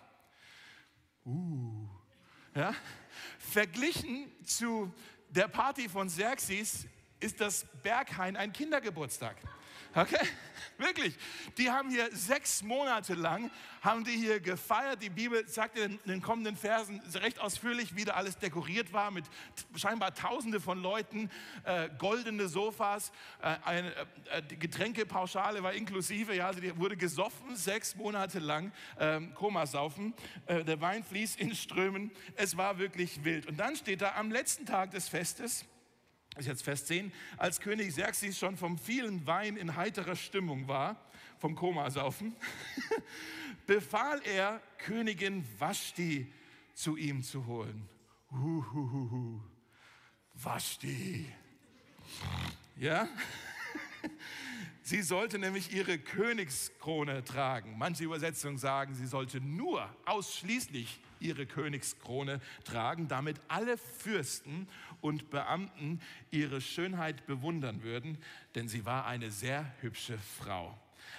Uh. 1.26 1.88
Ja? 2.56 2.74
Verglichen 3.40 4.32
zu 4.44 4.94
der 5.30 5.48
Party 5.48 5.90
von 5.90 6.08
Xerxes 6.08 6.86
ist 7.24 7.42
das 7.42 7.66
Berghain 7.82 8.36
ein 8.36 8.52
Kindergeburtstag. 8.52 9.38
Okay? 9.96 10.28
Wirklich. 10.78 11.16
Die 11.58 11.70
haben 11.70 11.90
hier 11.90 12.10
sechs 12.16 12.64
Monate 12.64 13.14
lang, 13.14 13.52
haben 13.82 14.04
die 14.04 14.12
hier 14.12 14.40
gefeiert. 14.40 15.04
Die 15.04 15.10
Bibel 15.10 15.48
sagt 15.48 15.78
in 15.78 16.00
den 16.06 16.22
kommenden 16.22 16.58
Versen 16.58 17.00
recht 17.14 17.40
ausführlich, 17.40 17.96
wie 17.96 18.04
da 18.04 18.14
alles 18.14 18.38
dekoriert 18.38 18.92
war 18.92 19.12
mit 19.12 19.26
scheinbar 19.76 20.16
Tausende 20.16 20.60
von 20.60 20.82
Leuten, 20.82 21.30
äh, 21.64 21.90
goldene 22.00 22.48
Sofas, 22.48 23.12
äh, 23.42 23.56
eine 23.64 23.94
äh, 24.32 24.42
Getränkepauschale 24.42 25.62
war 25.62 25.74
inklusive. 25.74 26.36
Ja, 26.36 26.48
also 26.48 26.60
die 26.60 26.76
wurde 26.78 26.98
gesoffen, 26.98 27.56
sechs 27.56 27.96
Monate 27.96 28.40
lang, 28.40 28.72
ähm, 29.00 29.34
Komasaufen. 29.36 30.16
Äh, 30.48 30.64
der 30.64 30.82
Wein 30.82 31.04
fließt 31.04 31.40
in 31.40 31.56
Strömen. 31.56 32.12
Es 32.36 32.58
war 32.58 32.80
wirklich 32.80 33.24
wild. 33.24 33.46
Und 33.46 33.58
dann 33.58 33.76
steht 33.76 34.02
da 34.02 34.16
am 34.16 34.32
letzten 34.32 34.66
Tag 34.66 34.92
des 34.92 35.08
Festes, 35.08 35.66
ist 36.38 36.48
jetzt 36.48 36.64
Vers 36.64 36.86
10, 36.86 37.12
als 37.38 37.60
König 37.60 37.90
Xerxes 37.90 38.38
schon 38.38 38.58
vom 38.58 38.78
vielen 38.78 39.26
Wein 39.28 39.56
in 39.58 39.76
heiterer 39.76 40.16
Stimmung 40.16 40.68
war, 40.68 41.00
vom 41.40 41.56
Komasaufen, 41.56 42.36
befahl 43.68 44.22
er, 44.24 44.62
Königin 44.80 45.46
Vashti 45.60 46.32
zu 46.74 46.98
ihm 46.98 47.22
zu 47.24 47.46
holen. 47.46 47.88
Huhuhu. 48.32 49.42
Vashti. 50.34 51.28
Ja? 52.78 53.08
Sie 54.86 55.02
sollte 55.02 55.40
nämlich 55.40 55.74
ihre 55.74 55.98
Königskrone 55.98 57.24
tragen. 57.24 57.78
Manche 57.78 58.04
Übersetzungen 58.04 58.58
sagen, 58.58 58.96
sie 58.96 59.08
sollte 59.08 59.40
nur 59.40 59.88
ausschließlich 60.04 61.00
ihre 61.22 61.46
Königskrone 61.46 62.42
tragen, 62.66 63.08
damit 63.08 63.40
alle 63.48 63.78
Fürsten 63.78 64.68
und 65.04 65.30
Beamten 65.30 66.02
ihre 66.32 66.62
Schönheit 66.62 67.26
bewundern 67.26 67.84
würden, 67.84 68.18
denn 68.56 68.70
sie 68.70 68.86
war 68.86 69.06
eine 69.06 69.32
sehr 69.32 69.70
hübsche 69.82 70.18
Frau. 70.18 70.78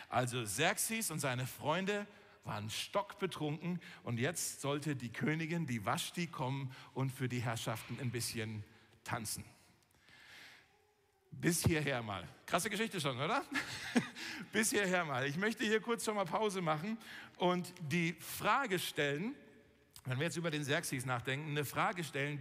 Also 0.09 0.43
Xerxes 0.43 1.11
und 1.11 1.21
seine 1.21 1.47
Freunde 1.47 2.07
waren 2.45 2.71
stockbetrunken 2.71 3.81
und 4.03 4.19
jetzt 4.19 4.63
sollte 4.63 4.97
die 4.97 5.13
Königin, 5.13 5.67
die 5.67 5.85
Vashti, 5.85 6.27
kommen 6.27 6.75
und 6.95 7.11
für 7.11 7.29
die 7.29 7.41
Herrschaften 7.41 7.99
ein 8.01 8.11
bisschen 8.11 8.65
tanzen. 9.05 9.45
Bis 11.31 11.65
hierher 11.65 12.03
mal. 12.03 12.27
Krasse 12.47 12.71
Geschichte 12.71 13.01
schon, 13.01 13.21
oder? 13.21 13.45
Bis 14.53 14.71
hierher 14.71 15.05
mal. 15.05 15.27
Ich 15.27 15.37
möchte 15.37 15.65
hier 15.65 15.81
kurz 15.81 16.05
schon 16.05 16.15
mal 16.15 16.25
Pause 16.25 16.63
machen 16.63 16.97
und 17.37 17.75
die 17.81 18.15
Frage 18.15 18.79
stellen, 18.79 19.35
wenn 20.05 20.19
wir 20.19 20.27
jetzt 20.27 20.37
über 20.37 20.51
den 20.51 20.63
Xerxes 20.63 21.07
nachdenken, 21.07 21.51
eine 21.51 21.65
Frage 21.65 22.05
stellen, 22.05 22.41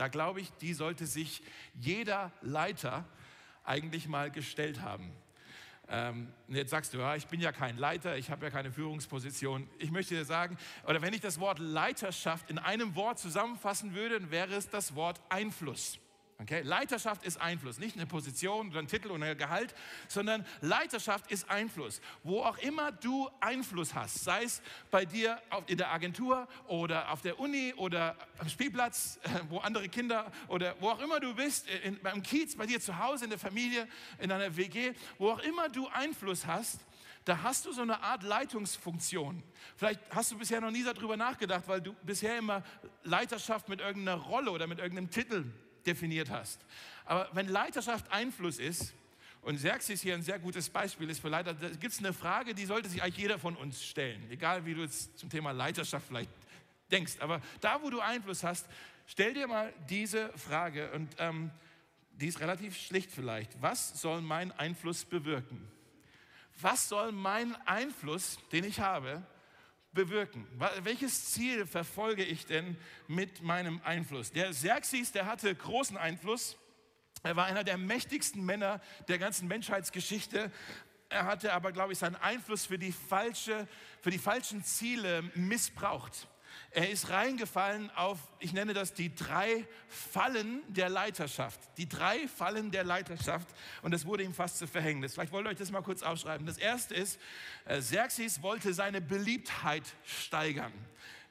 da 0.00 0.08
glaube 0.08 0.40
ich, 0.40 0.50
die 0.62 0.72
sollte 0.72 1.04
sich 1.04 1.42
jeder 1.74 2.32
Leiter 2.40 3.04
eigentlich 3.64 4.08
mal 4.08 4.30
gestellt 4.30 4.80
haben. 4.80 5.12
Ähm, 5.88 6.32
jetzt 6.48 6.70
sagst 6.70 6.94
du, 6.94 6.98
ja, 6.98 7.16
ich 7.16 7.26
bin 7.26 7.40
ja 7.40 7.52
kein 7.52 7.76
Leiter, 7.76 8.16
ich 8.16 8.30
habe 8.30 8.46
ja 8.46 8.50
keine 8.50 8.72
Führungsposition. 8.72 9.68
Ich 9.78 9.90
möchte 9.90 10.14
dir 10.14 10.24
sagen, 10.24 10.56
oder 10.86 11.02
wenn 11.02 11.12
ich 11.12 11.20
das 11.20 11.38
Wort 11.38 11.58
Leiterschaft 11.58 12.48
in 12.48 12.58
einem 12.58 12.94
Wort 12.94 13.18
zusammenfassen 13.18 13.94
würde, 13.94 14.20
dann 14.20 14.30
wäre 14.30 14.54
es 14.54 14.70
das 14.70 14.94
Wort 14.94 15.20
Einfluss. 15.28 15.98
Okay? 16.40 16.62
Leiterschaft 16.62 17.24
ist 17.24 17.38
Einfluss, 17.40 17.78
nicht 17.78 17.96
eine 17.96 18.06
Position 18.06 18.70
oder 18.70 18.78
ein 18.78 18.86
Titel 18.86 19.10
oder 19.10 19.26
ein 19.26 19.36
Gehalt, 19.36 19.74
sondern 20.08 20.46
Leiterschaft 20.62 21.30
ist 21.30 21.48
Einfluss. 21.50 22.00
Wo 22.22 22.40
auch 22.40 22.56
immer 22.58 22.92
du 22.92 23.28
Einfluss 23.40 23.94
hast, 23.94 24.24
sei 24.24 24.44
es 24.44 24.62
bei 24.90 25.04
dir 25.04 25.40
in 25.66 25.76
der 25.76 25.92
Agentur 25.92 26.48
oder 26.66 27.10
auf 27.10 27.20
der 27.20 27.38
Uni 27.38 27.74
oder 27.76 28.16
am 28.38 28.48
Spielplatz, 28.48 29.18
wo 29.50 29.58
andere 29.58 29.88
Kinder 29.88 30.32
oder 30.48 30.74
wo 30.80 30.88
auch 30.88 31.00
immer 31.00 31.20
du 31.20 31.34
bist, 31.34 31.68
in, 31.84 32.00
beim 32.00 32.22
Kiez, 32.22 32.56
bei 32.56 32.66
dir 32.66 32.80
zu 32.80 32.98
Hause, 32.98 33.24
in 33.24 33.30
der 33.30 33.38
Familie, 33.38 33.86
in 34.18 34.32
einer 34.32 34.56
WG, 34.56 34.92
wo 35.18 35.32
auch 35.32 35.40
immer 35.40 35.68
du 35.68 35.88
Einfluss 35.88 36.46
hast, 36.46 36.80
da 37.26 37.42
hast 37.42 37.66
du 37.66 37.72
so 37.72 37.82
eine 37.82 38.02
Art 38.02 38.22
Leitungsfunktion. 38.22 39.42
Vielleicht 39.76 40.00
hast 40.08 40.32
du 40.32 40.38
bisher 40.38 40.62
noch 40.62 40.70
nie 40.70 40.82
darüber 40.82 41.18
nachgedacht, 41.18 41.64
weil 41.66 41.82
du 41.82 41.92
bisher 42.02 42.38
immer 42.38 42.62
Leiterschaft 43.02 43.68
mit 43.68 43.80
irgendeiner 43.80 44.18
Rolle 44.18 44.50
oder 44.50 44.66
mit 44.66 44.78
irgendeinem 44.78 45.10
Titel 45.10 45.44
definiert 45.86 46.30
hast. 46.30 46.60
Aber 47.04 47.28
wenn 47.32 47.48
Leiterschaft 47.48 48.10
Einfluss 48.12 48.58
ist, 48.58 48.94
und 49.42 49.56
Xerxes 49.56 50.02
hier 50.02 50.14
ein 50.14 50.22
sehr 50.22 50.38
gutes 50.38 50.68
Beispiel 50.68 51.08
ist 51.08 51.20
für 51.20 51.28
Leiter, 51.28 51.54
da 51.54 51.68
gibt 51.68 51.92
es 51.92 51.98
eine 51.98 52.12
Frage, 52.12 52.54
die 52.54 52.66
sollte 52.66 52.88
sich 52.88 53.02
eigentlich 53.02 53.16
jeder 53.16 53.38
von 53.38 53.56
uns 53.56 53.82
stellen, 53.82 54.30
egal 54.30 54.66
wie 54.66 54.74
du 54.74 54.82
jetzt 54.82 55.18
zum 55.18 55.30
Thema 55.30 55.52
Leiterschaft 55.52 56.06
vielleicht 56.06 56.30
denkst. 56.90 57.14
Aber 57.20 57.40
da, 57.60 57.80
wo 57.82 57.90
du 57.90 58.00
Einfluss 58.00 58.44
hast, 58.44 58.66
stell 59.06 59.32
dir 59.32 59.46
mal 59.46 59.72
diese 59.88 60.30
Frage 60.36 60.90
und 60.92 61.14
ähm, 61.18 61.50
die 62.12 62.26
ist 62.26 62.40
relativ 62.40 62.76
schlicht 62.76 63.10
vielleicht. 63.10 63.62
Was 63.62 64.00
soll 64.00 64.20
mein 64.20 64.52
Einfluss 64.52 65.04
bewirken? 65.04 65.66
Was 66.60 66.88
soll 66.88 67.12
mein 67.12 67.54
Einfluss, 67.66 68.38
den 68.52 68.64
ich 68.64 68.80
habe, 68.80 69.22
bewirken? 69.92 70.46
Welches 70.82 71.32
Ziel 71.32 71.66
verfolge 71.66 72.24
ich 72.24 72.46
denn 72.46 72.76
mit 73.08 73.42
meinem 73.42 73.80
Einfluss? 73.84 74.32
Der 74.32 74.50
Xerxes, 74.50 75.12
der 75.12 75.26
hatte 75.26 75.54
großen 75.54 75.96
Einfluss. 75.96 76.56
Er 77.22 77.36
war 77.36 77.46
einer 77.46 77.64
der 77.64 77.76
mächtigsten 77.76 78.44
Männer 78.44 78.80
der 79.08 79.18
ganzen 79.18 79.48
Menschheitsgeschichte. 79.48 80.50
Er 81.08 81.24
hatte 81.24 81.52
aber, 81.52 81.72
glaube 81.72 81.92
ich, 81.92 81.98
seinen 81.98 82.16
Einfluss 82.16 82.66
für 82.66 82.78
die, 82.78 82.92
falsche, 82.92 83.66
für 84.00 84.10
die 84.10 84.18
falschen 84.18 84.64
Ziele 84.64 85.22
missbraucht. 85.34 86.28
Er 86.72 86.88
ist 86.88 87.10
reingefallen 87.10 87.90
auf, 87.96 88.18
ich 88.38 88.52
nenne 88.52 88.74
das 88.74 88.94
die 88.94 89.12
drei 89.12 89.66
Fallen 89.88 90.62
der 90.68 90.88
Leiterschaft. 90.88 91.58
Die 91.78 91.88
drei 91.88 92.28
Fallen 92.28 92.70
der 92.70 92.84
Leiterschaft. 92.84 93.48
Und 93.82 93.90
das 93.90 94.06
wurde 94.06 94.22
ihm 94.22 94.32
fast 94.32 94.58
zu 94.58 94.68
Verhängnis. 94.68 95.14
Vielleicht 95.14 95.32
wollt 95.32 95.46
ihr 95.46 95.50
euch 95.50 95.58
das 95.58 95.72
mal 95.72 95.82
kurz 95.82 96.04
aufschreiben. 96.04 96.46
Das 96.46 96.58
erste 96.58 96.94
ist, 96.94 97.18
äh, 97.64 97.80
Xerxes 97.80 98.40
wollte 98.42 98.72
seine 98.72 99.00
Beliebtheit 99.00 99.82
steigern. 100.04 100.72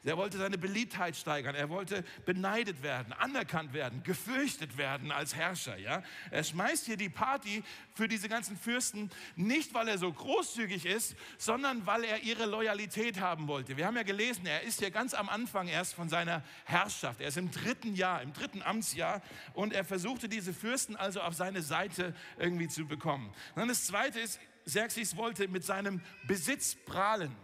Er 0.05 0.15
wollte 0.15 0.37
seine 0.37 0.57
Beliebtheit 0.57 1.17
steigern. 1.17 1.55
Er 1.55 1.69
wollte 1.69 2.05
beneidet 2.25 2.83
werden, 2.83 3.11
anerkannt 3.11 3.73
werden, 3.73 4.01
gefürchtet 4.03 4.77
werden 4.77 5.11
als 5.11 5.35
Herrscher. 5.35 5.77
Ja? 5.77 6.03
Er 6.31 6.43
schmeißt 6.45 6.85
hier 6.85 6.95
die 6.95 7.09
Party 7.09 7.63
für 7.95 8.07
diese 8.07 8.29
ganzen 8.29 8.55
Fürsten 8.55 9.09
nicht, 9.35 9.73
weil 9.73 9.89
er 9.89 9.97
so 9.97 10.11
großzügig 10.11 10.85
ist, 10.85 11.17
sondern 11.37 11.85
weil 11.85 12.05
er 12.05 12.23
ihre 12.23 12.45
Loyalität 12.45 13.19
haben 13.19 13.49
wollte. 13.49 13.75
Wir 13.75 13.87
haben 13.87 13.97
ja 13.97 14.03
gelesen, 14.03 14.45
er 14.45 14.63
ist 14.63 14.79
hier 14.79 14.89
ganz 14.89 15.13
am 15.13 15.27
Anfang 15.27 15.67
erst 15.67 15.95
von 15.95 16.07
seiner 16.07 16.43
Herrschaft. 16.63 17.19
Er 17.19 17.27
ist 17.27 17.37
im 17.37 17.51
dritten 17.51 17.93
Jahr, 17.93 18.21
im 18.21 18.31
dritten 18.31 18.61
Amtsjahr 18.61 19.21
und 19.53 19.73
er 19.73 19.83
versuchte 19.83 20.29
diese 20.29 20.53
Fürsten 20.53 20.95
also 20.95 21.19
auf 21.19 21.33
seine 21.33 21.61
Seite 21.61 22.15
irgendwie 22.37 22.69
zu 22.69 22.87
bekommen. 22.87 23.27
Und 23.27 23.57
dann 23.57 23.67
das 23.67 23.85
Zweite 23.85 24.21
ist, 24.21 24.39
Xerxes 24.65 25.17
wollte 25.17 25.49
mit 25.49 25.65
seinem 25.65 26.01
Besitz 26.25 26.75
prahlen, 26.75 27.35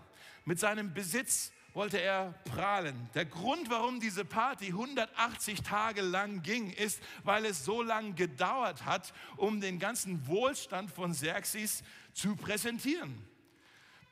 mit 0.46 0.60
seinem 0.60 0.94
Besitz 0.94 1.52
wollte 1.76 2.00
er 2.00 2.34
prahlen. 2.46 3.10
Der 3.14 3.26
Grund, 3.26 3.70
warum 3.70 4.00
diese 4.00 4.24
Party 4.24 4.68
180 4.68 5.62
Tage 5.62 6.02
lang 6.02 6.42
ging, 6.42 6.72
ist, 6.72 7.02
weil 7.24 7.46
es 7.46 7.66
so 7.66 7.82
lange 7.82 8.14
gedauert 8.14 8.86
hat, 8.86 9.14
um 9.36 9.60
den 9.60 9.78
ganzen 9.78 10.26
Wohlstand 10.26 10.90
von 10.90 11.12
Xerxes 11.12 11.84
zu 12.14 12.36
präsentieren. 12.36 13.28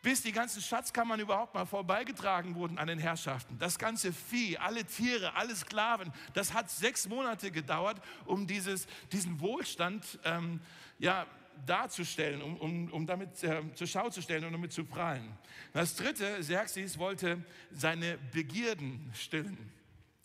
Bis 0.02 0.22
die 0.22 0.34
ganzen 0.34 0.62
Schatzkammern 0.62 1.22
überhaupt 1.22 1.54
mal 1.54 1.66
vorbeigetragen 1.66 2.56
wurden 2.56 2.78
an 2.78 2.88
den 2.88 3.00
Herrschaften. 3.00 3.58
Das 3.58 3.80
ganze 3.80 4.12
Vieh, 4.12 4.58
alle 4.58 4.84
Tiere, 4.84 5.34
alle 5.36 5.56
Sklaven, 5.56 6.12
das 6.34 6.54
hat 6.54 6.70
sechs 6.70 7.08
Monate 7.08 7.52
gedauert, 7.52 8.02
um 8.26 8.46
dieses, 8.46 8.86
diesen 9.14 9.40
Wohlstand 9.40 10.20
ähm, 10.26 10.60
ja, 11.00 11.26
darzustellen, 11.66 12.42
um, 12.42 12.58
um, 12.58 12.92
um 12.92 13.08
damit 13.08 13.44
äh, 13.44 13.62
zur 13.74 13.88
Schau 13.88 14.10
zu 14.10 14.22
stellen 14.22 14.46
und 14.46 14.52
damit 14.52 14.72
zu 14.72 14.86
prahlen. 14.86 15.38
Das 15.74 15.96
dritte, 15.96 16.40
Xerxes 16.40 16.98
wollte 16.98 17.44
seine 17.72 18.18
Begierden 18.32 19.12
stillen. 19.16 19.72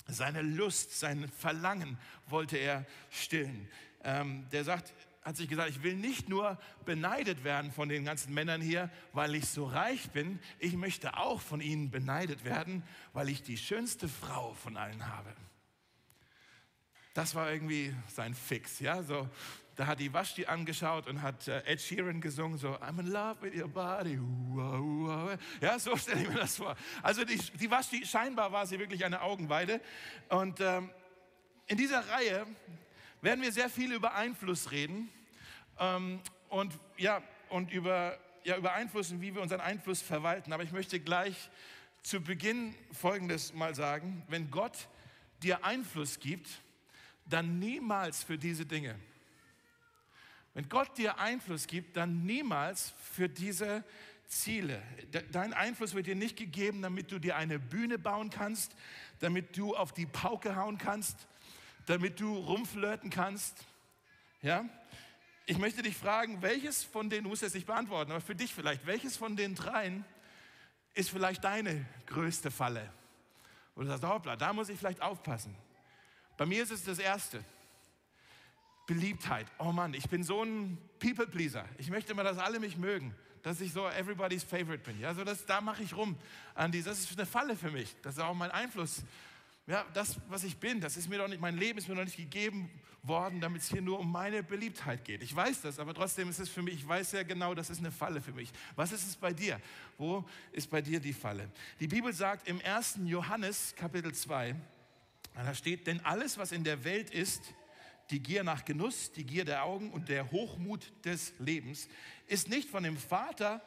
Seine 0.06 0.42
Lust, 0.42 0.98
sein 0.98 1.28
Verlangen 1.28 1.98
wollte 2.26 2.56
er 2.56 2.86
stillen. 3.10 3.68
Ähm, 4.02 4.46
der 4.52 4.64
sagt, 4.64 4.94
hat 5.22 5.36
sich 5.36 5.48
gesagt, 5.48 5.68
ich 5.68 5.82
will 5.82 5.94
nicht 5.94 6.30
nur 6.30 6.58
beneidet 6.86 7.44
werden 7.44 7.70
von 7.70 7.90
den 7.90 8.06
ganzen 8.06 8.32
Männern 8.32 8.62
hier, 8.62 8.90
weil 9.12 9.34
ich 9.34 9.46
so 9.46 9.66
reich 9.66 10.10
bin, 10.10 10.40
ich 10.58 10.74
möchte 10.74 11.18
auch 11.18 11.42
von 11.42 11.60
ihnen 11.60 11.90
beneidet 11.90 12.44
werden, 12.44 12.82
weil 13.12 13.28
ich 13.28 13.42
die 13.42 13.58
schönste 13.58 14.08
Frau 14.08 14.54
von 14.54 14.78
allen 14.78 15.06
habe. 15.06 15.34
Das 17.12 17.34
war 17.34 17.52
irgendwie 17.52 17.94
sein 18.06 18.34
Fix, 18.34 18.80
ja, 18.80 19.02
so 19.02 19.28
da 19.78 19.86
hat 19.86 20.00
die 20.00 20.12
Vashti 20.12 20.44
angeschaut 20.44 21.06
und 21.06 21.22
hat 21.22 21.46
äh, 21.46 21.62
Ed 21.64 21.80
Sheeran 21.80 22.20
gesungen, 22.20 22.58
so 22.58 22.70
I'm 22.80 22.98
in 22.98 23.06
love 23.12 23.40
with 23.40 23.54
your 23.54 23.68
body. 23.68 24.18
Ja, 25.60 25.78
so 25.78 25.96
stelle 25.96 26.22
ich 26.22 26.28
mir 26.28 26.34
das 26.34 26.56
vor. 26.56 26.74
Also 27.00 27.24
die, 27.24 27.36
die 27.36 27.70
Vashti, 27.70 28.04
scheinbar 28.04 28.50
war 28.50 28.66
sie 28.66 28.76
wirklich 28.80 29.04
eine 29.04 29.22
Augenweide. 29.22 29.80
Und 30.30 30.58
ähm, 30.60 30.90
in 31.68 31.76
dieser 31.76 32.00
Reihe 32.08 32.44
werden 33.22 33.40
wir 33.40 33.52
sehr 33.52 33.70
viel 33.70 33.92
über 33.92 34.16
Einfluss 34.16 34.72
reden 34.72 35.10
ähm, 35.78 36.22
und, 36.48 36.76
ja, 36.96 37.22
und 37.48 37.70
über, 37.70 38.18
ja, 38.42 38.56
über 38.56 38.72
Einfluss 38.72 39.12
und 39.12 39.20
wie 39.20 39.32
wir 39.32 39.42
unseren 39.42 39.60
Einfluss 39.60 40.02
verwalten. 40.02 40.52
Aber 40.52 40.64
ich 40.64 40.72
möchte 40.72 40.98
gleich 40.98 41.50
zu 42.02 42.20
Beginn 42.20 42.74
Folgendes 42.90 43.54
mal 43.54 43.76
sagen. 43.76 44.24
Wenn 44.26 44.50
Gott 44.50 44.88
dir 45.40 45.64
Einfluss 45.64 46.18
gibt, 46.18 46.48
dann 47.26 47.60
niemals 47.60 48.24
für 48.24 48.38
diese 48.38 48.66
Dinge. 48.66 48.98
Wenn 50.58 50.68
Gott 50.68 50.98
dir 50.98 51.20
Einfluss 51.20 51.68
gibt, 51.68 51.96
dann 51.96 52.24
niemals 52.24 52.92
für 53.12 53.28
diese 53.28 53.84
Ziele. 54.26 54.82
Dein 55.30 55.54
Einfluss 55.54 55.94
wird 55.94 56.08
dir 56.08 56.16
nicht 56.16 56.36
gegeben, 56.36 56.82
damit 56.82 57.12
du 57.12 57.20
dir 57.20 57.36
eine 57.36 57.60
Bühne 57.60 57.96
bauen 57.96 58.28
kannst, 58.28 58.74
damit 59.20 59.56
du 59.56 59.76
auf 59.76 59.92
die 59.92 60.06
Pauke 60.06 60.56
hauen 60.56 60.76
kannst, 60.76 61.28
damit 61.86 62.18
du 62.18 62.36
rumflirten 62.36 63.08
kannst. 63.08 63.56
Ja? 64.42 64.64
Ich 65.46 65.58
möchte 65.58 65.82
dich 65.82 65.96
fragen, 65.96 66.42
welches 66.42 66.82
von 66.82 67.08
denen, 67.08 67.22
du 67.22 67.30
musst 67.30 67.44
es 67.44 67.54
nicht 67.54 67.68
beantworten, 67.68 68.10
aber 68.10 68.20
für 68.20 68.34
dich 68.34 68.52
vielleicht, 68.52 68.84
welches 68.84 69.16
von 69.16 69.36
den 69.36 69.54
dreien 69.54 70.04
ist 70.94 71.10
vielleicht 71.10 71.44
deine 71.44 71.86
größte 72.06 72.50
Falle? 72.50 72.92
Und 73.76 73.84
du 73.84 73.90
sagst, 73.92 74.02
hoppla, 74.02 74.34
da 74.34 74.52
muss 74.52 74.70
ich 74.70 74.78
vielleicht 74.80 75.02
aufpassen. 75.02 75.54
Bei 76.36 76.46
mir 76.46 76.64
ist 76.64 76.72
es 76.72 76.82
das 76.82 76.98
Erste. 76.98 77.44
Beliebtheit. 78.88 79.46
Oh 79.58 79.70
Mann, 79.70 79.92
ich 79.92 80.08
bin 80.08 80.24
so 80.24 80.42
ein 80.42 80.78
People-Pleaser. 80.98 81.64
Ich 81.76 81.90
möchte 81.90 82.12
immer, 82.12 82.24
dass 82.24 82.38
alle 82.38 82.58
mich 82.58 82.78
mögen, 82.78 83.14
dass 83.42 83.60
ich 83.60 83.72
so 83.72 83.86
everybody's 83.86 84.42
favorite 84.42 84.78
bin. 84.78 84.98
Ja, 84.98 85.14
so 85.14 85.24
das, 85.24 85.44
da 85.44 85.60
mache 85.60 85.82
ich 85.82 85.94
rum. 85.94 86.16
An 86.54 86.72
die, 86.72 86.82
das 86.82 86.98
ist 86.98 87.12
eine 87.12 87.26
Falle 87.26 87.54
für 87.54 87.70
mich. 87.70 87.94
Das 88.02 88.14
ist 88.14 88.20
auch 88.20 88.34
mein 88.34 88.50
Einfluss. 88.50 89.04
Ja, 89.66 89.84
das, 89.92 90.16
was 90.28 90.42
ich 90.42 90.56
bin, 90.56 90.80
das 90.80 90.96
ist 90.96 91.10
mir 91.10 91.18
doch 91.18 91.28
nicht, 91.28 91.40
mein 91.40 91.58
Leben 91.58 91.78
ist 91.78 91.86
mir 91.86 91.94
noch 91.94 92.04
nicht 92.04 92.16
gegeben 92.16 92.70
worden, 93.02 93.42
damit 93.42 93.60
es 93.60 93.68
hier 93.68 93.82
nur 93.82 94.00
um 94.00 94.10
meine 94.10 94.42
Beliebtheit 94.42 95.04
geht. 95.04 95.22
Ich 95.22 95.36
weiß 95.36 95.60
das, 95.60 95.78
aber 95.78 95.92
trotzdem 95.92 96.30
ist 96.30 96.38
es 96.38 96.48
für 96.48 96.62
mich, 96.62 96.76
ich 96.76 96.88
weiß 96.88 97.10
sehr 97.10 97.26
genau, 97.26 97.54
das 97.54 97.68
ist 97.68 97.80
eine 97.80 97.92
Falle 97.92 98.22
für 98.22 98.32
mich. 98.32 98.50
Was 98.74 98.92
ist 98.92 99.06
es 99.06 99.16
bei 99.16 99.34
dir? 99.34 99.60
Wo 99.98 100.24
ist 100.52 100.70
bei 100.70 100.80
dir 100.80 100.98
die 100.98 101.12
Falle? 101.12 101.50
Die 101.78 101.86
Bibel 101.86 102.14
sagt 102.14 102.48
im 102.48 102.58
1. 102.64 103.00
Johannes 103.04 103.74
Kapitel 103.76 104.14
2, 104.14 104.56
da 105.34 105.54
steht, 105.54 105.86
denn 105.86 106.00
alles, 106.06 106.38
was 106.38 106.50
in 106.50 106.64
der 106.64 106.82
Welt 106.84 107.10
ist, 107.10 107.42
die 108.10 108.20
Gier 108.20 108.42
nach 108.42 108.64
Genuss, 108.64 109.12
die 109.12 109.24
Gier 109.24 109.44
der 109.44 109.64
Augen 109.64 109.90
und 109.90 110.08
der 110.08 110.30
Hochmut 110.30 110.92
des 111.04 111.34
Lebens, 111.38 111.88
ist 112.26 112.48
nicht 112.48 112.70
von 112.70 112.82
dem 112.82 112.96
Vater, 112.96 113.62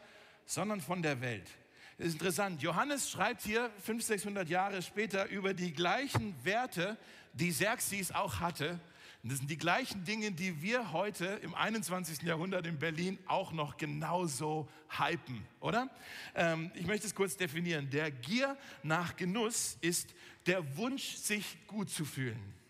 sondern 0.45 0.81
von 0.81 1.01
der 1.01 1.21
Welt. 1.21 1.49
Das 1.97 2.07
ist 2.07 2.13
interessant. 2.13 2.61
Johannes 2.61 3.11
schreibt 3.11 3.43
hier 3.43 3.69
500, 3.83 4.03
600 4.03 4.49
Jahre 4.49 4.81
später 4.81 5.29
über 5.29 5.53
die 5.53 5.71
gleichen 5.71 6.33
Werte, 6.43 6.97
die 7.33 7.51
Xerxes 7.51 8.11
auch 8.11 8.39
hatte. 8.39 8.79
Und 9.23 9.31
das 9.31 9.37
sind 9.37 9.51
die 9.51 9.57
gleichen 9.57 10.03
Dinge, 10.03 10.31
die 10.31 10.63
wir 10.63 10.93
heute 10.93 11.25
im 11.43 11.53
21. 11.53 12.23
Jahrhundert 12.23 12.65
in 12.65 12.79
Berlin 12.79 13.19
auch 13.27 13.51
noch 13.51 13.77
genauso 13.77 14.67
hypen, 14.89 15.45
oder? 15.59 15.91
Ähm, 16.33 16.71
ich 16.73 16.87
möchte 16.87 17.05
es 17.05 17.13
kurz 17.13 17.37
definieren. 17.37 17.91
Der 17.91 18.09
Gier 18.09 18.57
nach 18.81 19.15
Genuss 19.15 19.77
ist 19.81 20.15
der 20.47 20.75
Wunsch, 20.77 21.17
sich 21.17 21.57
gut 21.67 21.91
zu 21.91 22.03
fühlen. 22.03 22.60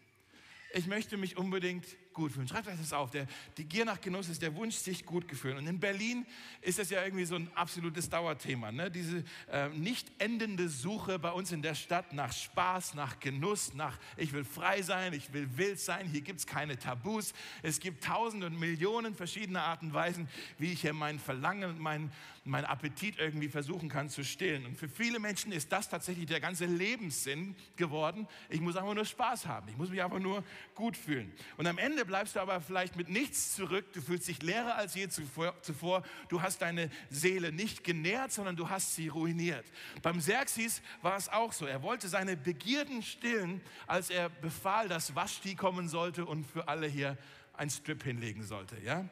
Ich 0.74 0.88
möchte 0.88 1.18
mich 1.18 1.38
unbedingt 1.38 1.86
gut 2.14 2.32
fühlen. 2.32 2.48
Schreibt 2.48 2.68
euch 2.68 2.78
das 2.78 2.94
auf. 2.94 3.12
Der, 3.12 3.28
die 3.58 3.66
Gier 3.66 3.86
nach 3.86 4.00
Genuss 4.00 4.30
ist 4.30 4.42
der 4.42 4.56
Wunsch, 4.56 4.76
sich 4.76 5.06
gut 5.06 5.30
zu 5.30 5.36
fühlen. 5.36 5.58
Und 5.58 5.68
in 5.68 5.80
Berlin 5.80 6.26
ist 6.62 6.80
das 6.80 6.90
ja 6.90 7.04
irgendwie 7.04 7.26
so 7.26 7.36
ein 7.36 7.50
absolutes 7.56 8.10
Dauerthema. 8.10 8.72
Ne? 8.72 8.92
Diese 8.92 9.24
äh, 9.52 9.70
nicht 9.70 10.12
endende 10.18 10.70
Suche 10.70 11.20
bei 11.20 11.32
uns 11.32 11.52
in 11.52 11.62
der 11.62 11.76
Stadt 11.76 12.14
nach 12.14 12.34
Spaß, 12.34 12.94
nach 12.94 13.20
Genuss, 13.20 13.74
nach 13.74 13.98
ich 14.18 14.34
will 14.34 14.44
frei 14.44 14.82
sein, 14.82 15.14
ich 15.14 15.32
will 15.34 15.48
wild 15.58 15.80
sein. 15.80 16.08
Hier 16.08 16.22
gibt 16.22 16.40
es 16.40 16.48
keine 16.48 16.78
Tabus. 16.78 17.34
Es 17.62 17.80
gibt 17.80 18.04
tausende 18.04 18.48
und 18.48 18.60
Millionen 18.60 19.16
verschiedene 19.16 19.62
Arten 19.62 19.88
und 19.88 19.94
Weisen, 19.94 20.28
wie 20.58 20.74
ich 20.74 20.82
hier 20.82 20.94
mein 20.94 21.20
Verlangen 21.20 21.70
und 21.70 21.80
mein, 21.80 22.12
mein 22.44 22.66
Appetit 22.66 23.20
irgendwie 23.20 23.50
versuchen 23.50 23.90
kann 23.90 24.10
zu 24.10 24.24
stillen. 24.24 24.66
Und 24.66 24.78
für 24.78 24.90
viele 24.90 25.20
Menschen 25.20 25.52
ist 25.52 25.72
das 25.72 25.90
tatsächlich 25.90 26.26
der 26.26 26.40
ganze 26.40 26.66
Lebenssinn 26.66 27.56
geworden. 27.76 28.28
Ich 28.50 28.62
muss 28.62 28.76
einfach 28.76 28.94
nur 28.94 29.06
Spaß 29.06 29.46
haben. 29.46 29.68
Ich 29.70 29.78
muss 29.78 29.90
mich 29.90 30.02
einfach 30.02 30.20
nur 30.20 30.44
gut 30.76 30.98
fühlen. 30.98 31.32
Und 31.58 31.68
am 31.68 31.78
Ende 32.02 32.14
bleibst 32.14 32.36
du 32.36 32.40
aber 32.40 32.60
vielleicht 32.62 32.96
mit 32.96 33.10
nichts 33.10 33.54
zurück. 33.54 33.94
Du 33.94 34.02
fühlst 34.02 34.28
dich 34.28 34.42
leerer 34.42 34.74
als 34.74 34.96
je 34.96 35.08
zuvor. 35.08 36.02
Du 36.30 36.42
hast 36.42 36.64
deine 36.64 36.90
Seele 37.12 37.52
nicht 37.52 37.84
genährt, 37.84 38.32
sondern 38.32 38.56
du 38.56 38.70
hast 38.70 38.96
sie 38.96 39.08
ruiniert. 39.08 39.64
Beim 40.02 40.18
Xerxes 40.18 40.82
war 41.04 41.16
es 41.16 41.30
auch 41.30 41.54
so. 41.54 41.68
Er 41.68 41.84
wollte 41.84 42.08
seine 42.08 42.36
Begierden 42.36 43.04
stillen, 43.04 43.62
als 43.86 44.10
er 44.10 44.30
befahl, 44.30 44.88
dass 44.88 45.14
Vashti 45.14 45.54
kommen 45.54 45.90
sollte 45.90 46.26
und 46.26 46.44
für 46.48 46.68
alle 46.68 46.88
hier 46.88 47.20
ein 47.54 47.70
Strip 47.70 48.02
hinlegen 48.02 48.42
sollte. 48.42 48.80
Ja? 48.84 49.08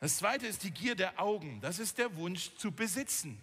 Das 0.00 0.18
zweite 0.18 0.46
ist 0.46 0.64
die 0.64 0.70
Gier 0.70 0.94
der 0.94 1.18
Augen. 1.18 1.62
Das 1.62 1.78
ist 1.78 1.96
der 1.96 2.14
Wunsch 2.16 2.54
zu 2.56 2.70
besitzen. 2.70 3.42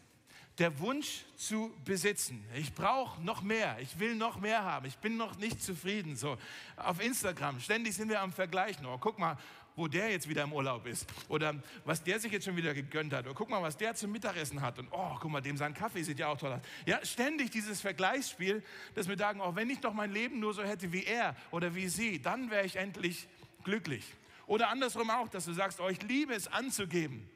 Der 0.57 0.79
Wunsch 0.79 1.25
zu 1.35 1.73
besitzen. 1.83 2.45
Ich 2.55 2.73
brauche 2.73 3.21
noch 3.21 3.41
mehr. 3.41 3.77
Ich 3.81 3.99
will 3.99 4.15
noch 4.15 4.39
mehr 4.39 4.63
haben. 4.63 4.85
Ich 4.85 4.97
bin 4.97 5.17
noch 5.17 5.37
nicht 5.37 5.61
zufrieden. 5.61 6.15
So 6.15 6.37
auf 6.77 7.03
Instagram 7.03 7.59
ständig 7.59 7.95
sind 7.95 8.09
wir 8.09 8.21
am 8.21 8.31
Vergleichen. 8.31 8.85
Oh, 8.85 8.97
guck 8.97 9.19
mal, 9.19 9.37
wo 9.75 9.87
der 9.87 10.11
jetzt 10.11 10.29
wieder 10.29 10.43
im 10.43 10.53
Urlaub 10.53 10.85
ist 10.85 11.05
oder 11.27 11.53
was 11.83 12.01
der 12.03 12.19
sich 12.19 12.31
jetzt 12.31 12.45
schon 12.45 12.55
wieder 12.55 12.73
gegönnt 12.73 13.13
hat 13.13 13.25
oder 13.25 13.35
guck 13.35 13.49
mal, 13.49 13.61
was 13.61 13.75
der 13.77 13.93
zum 13.95 14.11
Mittagessen 14.11 14.61
hat 14.61 14.79
und 14.79 14.87
oh, 14.91 15.17
guck 15.19 15.29
mal, 15.29 15.41
dem 15.41 15.57
sein 15.57 15.73
Kaffee 15.73 16.03
sieht 16.03 16.19
ja 16.19 16.27
auch 16.27 16.37
toll 16.37 16.53
aus. 16.53 16.61
Ja, 16.85 17.03
ständig 17.03 17.51
dieses 17.51 17.81
Vergleichsspiel, 17.81 18.63
dass 18.93 19.07
wir 19.07 19.17
sagen, 19.17 19.41
oh, 19.41 19.55
wenn 19.55 19.69
ich 19.69 19.79
doch 19.79 19.93
mein 19.93 20.11
Leben 20.11 20.39
nur 20.39 20.53
so 20.53 20.63
hätte 20.63 20.91
wie 20.93 21.03
er 21.03 21.35
oder 21.51 21.75
wie 21.75 21.89
sie, 21.89 22.21
dann 22.21 22.49
wäre 22.49 22.65
ich 22.65 22.77
endlich 22.77 23.27
glücklich. 23.63 24.05
Oder 24.47 24.69
andersrum 24.69 25.09
auch, 25.09 25.27
dass 25.27 25.45
du 25.45 25.53
sagst, 25.53 25.79
oh, 25.79 25.89
liebe 26.07 26.33
es 26.33 26.47
anzugeben 26.47 27.27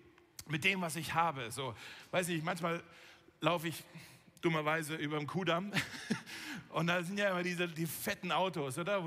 mit 0.48 0.64
dem, 0.64 0.82
was 0.82 0.96
ich 0.96 1.14
habe. 1.14 1.52
So, 1.52 1.76
weiß 2.12 2.30
ich, 2.30 2.44
manchmal 2.44 2.84
laufe 3.42 3.70
ich 3.70 3.84
dummerweise 4.42 4.96
über 4.96 5.18
dem 5.18 5.28
Kudamm. 5.28 5.72
Und 6.70 6.88
da 6.88 7.02
sind 7.02 7.18
ja 7.18 7.32
immer 7.32 7.42
diese 7.42 7.68
die 7.68 7.88
fetten 7.88 8.32
Autos, 8.32 8.78
oder? 8.78 9.04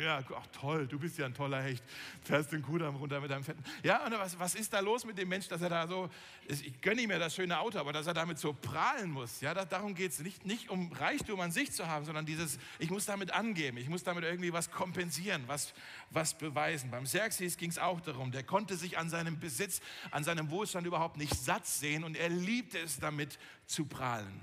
Ja, 0.00 0.22
ach 0.34 0.46
toll, 0.52 0.86
du 0.86 0.98
bist 0.98 1.18
ja 1.18 1.26
ein 1.26 1.34
toller 1.34 1.60
Hecht. 1.60 1.84
Fährst 2.22 2.50
den 2.50 2.62
Kudamm 2.62 2.96
runter 2.96 3.20
mit 3.20 3.30
deinem 3.30 3.44
fetten. 3.44 3.62
Ja, 3.82 4.06
und 4.06 4.12
was, 4.12 4.38
was 4.38 4.54
ist 4.54 4.72
da 4.72 4.80
los 4.80 5.04
mit 5.04 5.18
dem 5.18 5.28
Mensch, 5.28 5.48
dass 5.48 5.60
er 5.60 5.68
da 5.68 5.86
so, 5.86 6.08
ich 6.48 6.80
gönne 6.80 7.02
ihm 7.02 7.10
ja 7.10 7.18
das 7.18 7.34
schöne 7.34 7.58
Auto, 7.58 7.78
aber 7.78 7.92
dass 7.92 8.06
er 8.06 8.14
damit 8.14 8.38
so 8.38 8.54
prahlen 8.54 9.10
muss. 9.10 9.42
Ja, 9.42 9.52
das, 9.52 9.68
darum 9.68 9.94
geht 9.94 10.12
es 10.12 10.20
nicht, 10.20 10.46
nicht 10.46 10.70
um 10.70 10.90
Reichtum 10.92 11.40
an 11.40 11.52
sich 11.52 11.72
zu 11.72 11.86
haben, 11.86 12.06
sondern 12.06 12.24
dieses, 12.24 12.58
ich 12.78 12.90
muss 12.90 13.04
damit 13.04 13.32
angeben, 13.32 13.76
ich 13.76 13.90
muss 13.90 14.02
damit 14.02 14.24
irgendwie 14.24 14.52
was 14.52 14.70
kompensieren, 14.70 15.44
was, 15.46 15.74
was 16.10 16.32
beweisen. 16.38 16.90
Beim 16.90 17.04
Xerxes 17.04 17.58
ging 17.58 17.70
es 17.70 17.78
auch 17.78 18.00
darum, 18.00 18.32
der 18.32 18.44
konnte 18.44 18.76
sich 18.76 18.96
an 18.96 19.10
seinem 19.10 19.38
Besitz, 19.38 19.82
an 20.10 20.24
seinem 20.24 20.50
Wohlstand 20.50 20.86
überhaupt 20.86 21.18
nicht 21.18 21.34
satt 21.34 21.66
sehen 21.66 22.02
und 22.02 22.16
er 22.16 22.30
liebte 22.30 22.78
es 22.78 22.98
damit 22.98 23.38
zu 23.66 23.84
prahlen. 23.84 24.40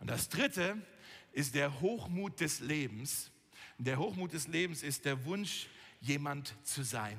Und 0.00 0.10
das 0.10 0.28
Dritte 0.28 0.76
ist 1.32 1.54
der 1.54 1.80
Hochmut 1.80 2.40
des 2.40 2.60
Lebens. 2.60 3.30
Der 3.78 3.98
Hochmut 3.98 4.32
des 4.32 4.46
Lebens 4.48 4.82
ist 4.82 5.04
der 5.04 5.24
Wunsch, 5.24 5.68
jemand 6.00 6.54
zu 6.62 6.82
sein. 6.82 7.18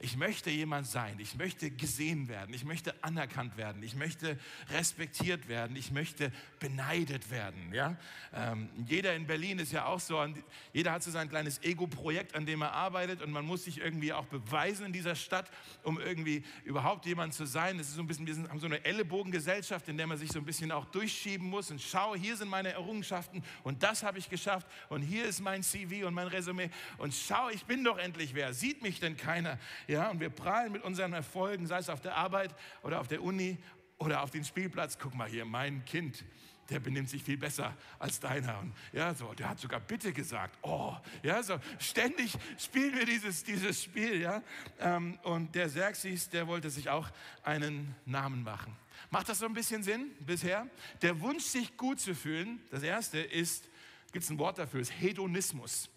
Ich 0.00 0.16
möchte 0.16 0.48
jemand 0.48 0.86
sein. 0.86 1.18
Ich 1.18 1.34
möchte 1.34 1.72
gesehen 1.72 2.28
werden. 2.28 2.54
Ich 2.54 2.64
möchte 2.64 2.94
anerkannt 3.02 3.56
werden. 3.56 3.82
Ich 3.82 3.96
möchte 3.96 4.38
respektiert 4.70 5.48
werden. 5.48 5.74
Ich 5.74 5.90
möchte 5.90 6.30
beneidet 6.60 7.32
werden. 7.32 7.74
Ja? 7.74 7.96
Ähm, 8.32 8.68
jeder 8.86 9.16
in 9.16 9.26
Berlin 9.26 9.58
ist 9.58 9.72
ja 9.72 9.86
auch 9.86 9.98
so. 9.98 10.24
Jeder 10.72 10.92
hat 10.92 11.02
so 11.02 11.10
sein 11.10 11.28
kleines 11.28 11.60
Ego-Projekt, 11.64 12.36
an 12.36 12.46
dem 12.46 12.62
er 12.62 12.74
arbeitet. 12.74 13.22
Und 13.22 13.32
man 13.32 13.44
muss 13.44 13.64
sich 13.64 13.78
irgendwie 13.78 14.12
auch 14.12 14.26
beweisen 14.26 14.86
in 14.86 14.92
dieser 14.92 15.16
Stadt, 15.16 15.50
um 15.82 15.98
irgendwie 15.98 16.44
überhaupt 16.64 17.04
jemand 17.04 17.34
zu 17.34 17.44
sein. 17.44 17.80
Es 17.80 17.88
ist 17.88 17.96
so 17.96 18.02
ein 18.02 18.06
bisschen, 18.06 18.24
wir 18.24 18.48
haben 18.48 18.60
so 18.60 18.66
eine 18.66 18.84
Ellenbogengesellschaft, 18.84 19.88
in 19.88 19.96
der 19.96 20.06
man 20.06 20.16
sich 20.16 20.30
so 20.30 20.38
ein 20.38 20.44
bisschen 20.44 20.70
auch 20.70 20.84
durchschieben 20.84 21.48
muss. 21.48 21.72
Und 21.72 21.82
schau, 21.82 22.14
hier 22.14 22.36
sind 22.36 22.48
meine 22.48 22.70
Errungenschaften. 22.70 23.42
Und 23.64 23.82
das 23.82 24.04
habe 24.04 24.20
ich 24.20 24.30
geschafft. 24.30 24.68
Und 24.90 25.02
hier 25.02 25.24
ist 25.24 25.40
mein 25.40 25.64
CV 25.64 26.06
und 26.06 26.14
mein 26.14 26.28
Resümee. 26.28 26.70
Und 26.98 27.14
schau, 27.14 27.48
ich 27.48 27.64
bin 27.64 27.82
doch 27.82 27.98
endlich 27.98 28.32
wer. 28.34 28.54
Sieht 28.54 28.80
mich 28.80 29.00
denn 29.00 29.16
keiner? 29.16 29.58
Ja, 29.88 30.10
und 30.10 30.20
wir 30.20 30.28
prahlen 30.28 30.70
mit 30.70 30.84
unseren 30.84 31.14
Erfolgen, 31.14 31.66
sei 31.66 31.78
es 31.78 31.88
auf 31.88 32.02
der 32.02 32.14
Arbeit 32.14 32.54
oder 32.82 33.00
auf 33.00 33.08
der 33.08 33.22
Uni 33.22 33.56
oder 33.96 34.22
auf 34.22 34.30
dem 34.30 34.44
Spielplatz. 34.44 34.98
Guck 34.98 35.14
mal 35.14 35.26
hier, 35.26 35.46
mein 35.46 35.82
Kind, 35.86 36.26
der 36.68 36.78
benimmt 36.78 37.08
sich 37.08 37.24
viel 37.24 37.38
besser 37.38 37.74
als 37.98 38.20
deiner. 38.20 38.58
Und 38.58 38.74
ja, 38.92 39.14
so, 39.14 39.32
der 39.32 39.48
hat 39.48 39.58
sogar 39.58 39.80
bitte 39.80 40.12
gesagt. 40.12 40.58
Oh, 40.60 40.94
ja, 41.22 41.42
so 41.42 41.58
ständig 41.78 42.34
spielen 42.58 42.94
wir 42.94 43.06
dieses, 43.06 43.42
dieses 43.44 43.82
Spiel, 43.82 44.20
ja. 44.20 44.42
Ähm, 44.78 45.18
und 45.22 45.54
der 45.54 45.68
Xerxes, 45.68 46.28
der 46.28 46.46
wollte 46.46 46.68
sich 46.68 46.90
auch 46.90 47.08
einen 47.42 47.94
Namen 48.04 48.42
machen. 48.42 48.76
Macht 49.08 49.30
das 49.30 49.38
so 49.38 49.46
ein 49.46 49.54
bisschen 49.54 49.82
Sinn 49.82 50.10
bisher? 50.20 50.66
Der 51.00 51.18
Wunsch, 51.22 51.44
sich 51.44 51.78
gut 51.78 51.98
zu 51.98 52.14
fühlen, 52.14 52.60
das 52.70 52.82
erste 52.82 53.20
ist, 53.20 53.70
gibt 54.12 54.24
es 54.24 54.30
ein 54.30 54.38
Wort 54.38 54.58
dafür, 54.58 54.80
ist 54.80 54.92
Hedonismus. 55.00 55.88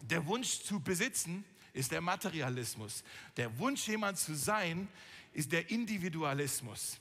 Der 0.00 0.26
Wunsch 0.26 0.62
zu 0.62 0.80
besitzen 0.80 1.44
ist 1.72 1.92
der 1.92 2.00
Materialismus. 2.00 3.02
Der 3.36 3.58
Wunsch, 3.58 3.86
jemand 3.88 4.18
zu 4.18 4.34
sein, 4.34 4.88
ist 5.32 5.52
der 5.52 5.70
Individualismus. 5.70 6.98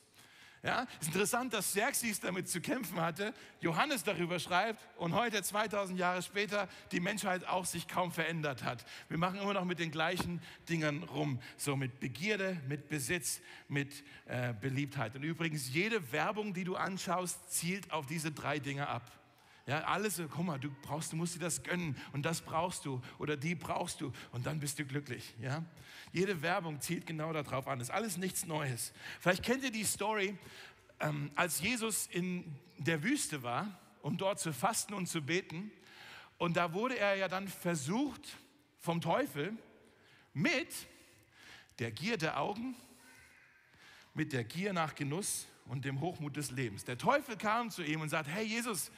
Ja, 0.63 0.85
ist 0.99 1.07
interessant, 1.07 1.53
dass 1.53 1.71
Xerxes 1.71 2.19
damit 2.19 2.47
zu 2.47 2.61
kämpfen 2.61 3.01
hatte, 3.01 3.33
Johannes 3.61 4.03
darüber 4.03 4.37
schreibt 4.37 4.79
und 4.97 5.15
heute, 5.15 5.41
2000 5.41 5.97
Jahre 5.97 6.21
später, 6.21 6.69
die 6.91 6.99
Menschheit 6.99 7.47
auch 7.47 7.65
sich 7.65 7.87
kaum 7.87 8.11
verändert 8.11 8.63
hat. 8.63 8.85
Wir 9.09 9.17
machen 9.17 9.39
immer 9.39 9.55
noch 9.55 9.65
mit 9.65 9.79
den 9.79 9.89
gleichen 9.89 10.39
Dingen 10.69 11.01
rum, 11.01 11.41
so 11.57 11.75
mit 11.75 11.99
Begierde, 11.99 12.61
mit 12.67 12.89
Besitz, 12.89 13.41
mit 13.69 14.03
äh, 14.25 14.53
Beliebtheit. 14.53 15.15
Und 15.15 15.23
übrigens, 15.23 15.73
jede 15.73 16.11
Werbung, 16.11 16.53
die 16.53 16.63
du 16.63 16.75
anschaust, 16.75 17.51
zielt 17.51 17.91
auf 17.91 18.05
diese 18.05 18.31
drei 18.31 18.59
Dinge 18.59 18.87
ab. 18.87 19.20
Ja, 19.67 19.81
alles, 19.81 20.21
guck 20.31 20.43
mal, 20.45 20.59
du 20.59 20.71
brauchst, 20.81 21.11
du 21.11 21.15
musst 21.15 21.35
dir 21.35 21.39
das 21.39 21.61
gönnen 21.63 21.95
und 22.13 22.23
das 22.23 22.41
brauchst 22.41 22.85
du 22.85 23.01
oder 23.19 23.37
die 23.37 23.55
brauchst 23.55 24.01
du 24.01 24.11
und 24.31 24.45
dann 24.45 24.59
bist 24.59 24.79
du 24.79 24.85
glücklich. 24.85 25.33
Ja? 25.39 25.63
Jede 26.11 26.41
Werbung 26.41 26.81
zielt 26.81 27.05
genau 27.05 27.31
darauf 27.31 27.67
an. 27.67 27.79
Das 27.79 27.89
ist 27.89 27.93
alles 27.93 28.17
nichts 28.17 28.45
Neues. 28.45 28.91
Vielleicht 29.19 29.43
kennt 29.43 29.63
ihr 29.63 29.71
die 29.71 29.83
Story, 29.83 30.37
ähm, 30.99 31.31
als 31.35 31.61
Jesus 31.61 32.07
in 32.07 32.43
der 32.77 33.03
Wüste 33.03 33.43
war, 33.43 33.79
um 34.01 34.17
dort 34.17 34.39
zu 34.39 34.51
fasten 34.51 34.93
und 34.93 35.07
zu 35.07 35.21
beten. 35.21 35.71
Und 36.37 36.57
da 36.57 36.73
wurde 36.73 36.97
er 36.97 37.15
ja 37.15 37.27
dann 37.27 37.47
versucht 37.47 38.37
vom 38.79 38.99
Teufel 38.99 39.53
mit 40.33 40.87
der 41.79 41.91
Gier 41.91 42.17
der 42.17 42.39
Augen, 42.39 42.75
mit 44.13 44.33
der 44.33 44.43
Gier 44.43 44.73
nach 44.73 44.95
Genuss 44.95 45.47
und 45.65 45.85
dem 45.85 46.01
Hochmut 46.01 46.35
des 46.35 46.51
Lebens. 46.51 46.83
Der 46.83 46.97
Teufel 46.97 47.37
kam 47.37 47.69
zu 47.69 47.83
ihm 47.83 48.01
und 48.01 48.09
sagte, 48.09 48.31
hey 48.31 48.45
Jesus, 48.45 48.91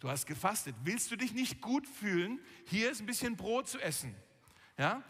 du 0.00 0.08
hast 0.08 0.26
gefastet, 0.26 0.74
willst 0.84 1.10
du 1.10 1.16
dich 1.16 1.32
nicht 1.32 1.60
gut 1.60 1.86
fühlen? 1.86 2.40
Hier 2.66 2.90
ist 2.90 3.00
ein 3.00 3.06
bisschen 3.06 3.36
Brot 3.36 3.68
zu 3.68 3.78
essen. 3.78 4.14
Ja? 4.76 5.02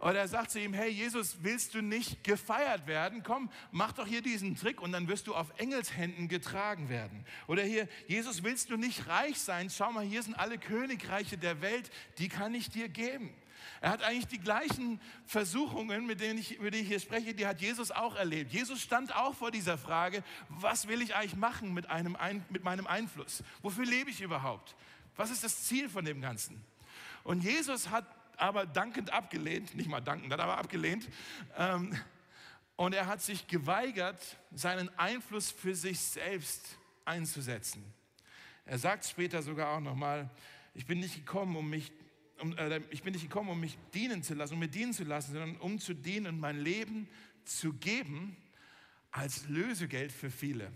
Oder 0.00 0.18
er 0.18 0.28
sagt 0.28 0.50
zu 0.50 0.60
ihm, 0.60 0.74
hey 0.74 0.90
Jesus, 0.90 1.38
willst 1.42 1.74
du 1.74 1.80
nicht 1.80 2.24
gefeiert 2.24 2.86
werden? 2.86 3.22
Komm, 3.22 3.48
mach 3.70 3.92
doch 3.92 4.06
hier 4.06 4.22
diesen 4.22 4.56
Trick 4.56 4.82
und 4.82 4.92
dann 4.92 5.08
wirst 5.08 5.28
du 5.28 5.34
auf 5.34 5.58
Engelshänden 5.58 6.28
getragen 6.28 6.88
werden. 6.88 7.24
Oder 7.46 7.62
hier, 7.62 7.88
Jesus, 8.06 8.42
willst 8.42 8.70
du 8.70 8.76
nicht 8.76 9.06
reich 9.06 9.38
sein? 9.38 9.70
Schau 9.70 9.92
mal, 9.92 10.04
hier 10.04 10.22
sind 10.22 10.34
alle 10.34 10.58
Königreiche 10.58 11.38
der 11.38 11.60
Welt, 11.62 11.90
die 12.18 12.28
kann 12.28 12.54
ich 12.54 12.70
dir 12.70 12.88
geben. 12.88 13.32
Er 13.80 13.90
hat 13.90 14.02
eigentlich 14.02 14.26
die 14.26 14.38
gleichen 14.38 15.00
Versuchungen, 15.26 16.06
mit 16.06 16.20
denen 16.20 16.38
ich, 16.38 16.58
über 16.58 16.70
die 16.70 16.78
ich 16.78 16.88
hier 16.88 17.00
spreche, 17.00 17.34
die 17.34 17.46
hat 17.46 17.60
Jesus 17.60 17.90
auch 17.90 18.16
erlebt. 18.16 18.52
Jesus 18.52 18.80
stand 18.80 19.14
auch 19.14 19.34
vor 19.34 19.50
dieser 19.50 19.78
Frage, 19.78 20.22
was 20.48 20.88
will 20.88 21.02
ich 21.02 21.14
eigentlich 21.14 21.36
machen 21.36 21.74
mit, 21.74 21.88
einem, 21.88 22.16
mit 22.50 22.64
meinem 22.64 22.86
Einfluss? 22.86 23.42
Wofür 23.62 23.84
lebe 23.84 24.10
ich 24.10 24.20
überhaupt? 24.20 24.74
Was 25.16 25.30
ist 25.30 25.44
das 25.44 25.64
Ziel 25.64 25.88
von 25.88 26.04
dem 26.04 26.20
Ganzen? 26.20 26.64
Und 27.22 27.42
Jesus 27.42 27.90
hat 27.90 28.06
aber 28.36 28.66
dankend 28.66 29.12
abgelehnt, 29.12 29.74
nicht 29.74 29.88
mal 29.88 30.00
dankend, 30.00 30.32
hat 30.32 30.40
aber 30.40 30.58
abgelehnt. 30.58 31.08
Ähm, 31.56 31.96
und 32.76 32.92
er 32.94 33.06
hat 33.06 33.22
sich 33.22 33.46
geweigert, 33.46 34.20
seinen 34.52 34.88
Einfluss 34.98 35.50
für 35.50 35.74
sich 35.74 36.00
selbst 36.00 36.76
einzusetzen. 37.04 37.84
Er 38.66 38.78
sagt 38.78 39.04
später 39.04 39.42
sogar 39.42 39.76
auch 39.76 39.80
nochmal, 39.80 40.28
ich 40.74 40.86
bin 40.86 40.98
nicht 40.98 41.14
gekommen, 41.14 41.54
um 41.56 41.70
mich 41.70 41.92
um, 42.44 42.56
äh, 42.58 42.80
ich 42.90 43.02
bin 43.02 43.12
nicht 43.12 43.22
gekommen, 43.22 43.48
um 43.48 43.60
mich 43.60 43.78
dienen 43.94 44.22
zu 44.22 44.34
lassen, 44.34 44.54
um 44.54 44.60
mir 44.60 44.68
dienen 44.68 44.92
zu 44.92 45.04
lassen, 45.04 45.32
sondern 45.32 45.56
um 45.56 45.78
zu 45.78 45.94
dienen 45.94 46.26
und 46.26 46.40
mein 46.40 46.60
Leben 46.60 47.08
zu 47.44 47.72
geben 47.72 48.36
als 49.10 49.48
Lösegeld 49.48 50.12
für 50.12 50.30
viele. 50.30 50.70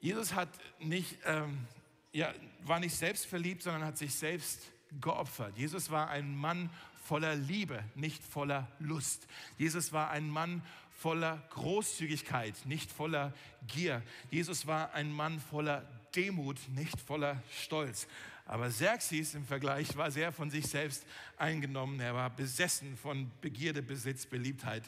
Jesus 0.00 0.34
hat 0.34 0.48
nicht, 0.80 1.18
ähm, 1.24 1.58
ja, 2.12 2.32
war 2.64 2.80
nicht 2.80 2.96
selbstverliebt, 2.96 3.62
sondern 3.62 3.84
hat 3.84 3.98
sich 3.98 4.14
selbst 4.14 4.72
geopfert. 5.00 5.56
Jesus 5.56 5.90
war 5.90 6.10
ein 6.10 6.36
Mann 6.36 6.70
voller 7.04 7.36
Liebe, 7.36 7.84
nicht 7.94 8.22
voller 8.22 8.68
Lust. 8.80 9.28
Jesus 9.58 9.92
war 9.92 10.10
ein 10.10 10.28
Mann 10.28 10.62
voller 10.90 11.42
Großzügigkeit, 11.50 12.54
nicht 12.64 12.90
voller 12.90 13.32
Gier. 13.68 14.02
Jesus 14.30 14.66
war 14.66 14.92
ein 14.92 15.12
Mann 15.12 15.38
voller 15.38 15.86
Demut, 16.16 16.58
nicht 16.70 17.00
voller 17.00 17.42
Stolz. 17.62 18.08
Aber 18.46 18.68
Xerxes 18.68 19.34
im 19.34 19.44
Vergleich 19.44 19.96
war 19.96 20.10
sehr 20.10 20.32
von 20.32 20.50
sich 20.50 20.66
selbst 20.66 21.04
eingenommen. 21.36 21.98
Er 21.98 22.14
war 22.14 22.30
besessen 22.30 22.96
von 22.96 23.30
Begierde, 23.40 23.82
Besitz, 23.82 24.24
Beliebtheit. 24.24 24.84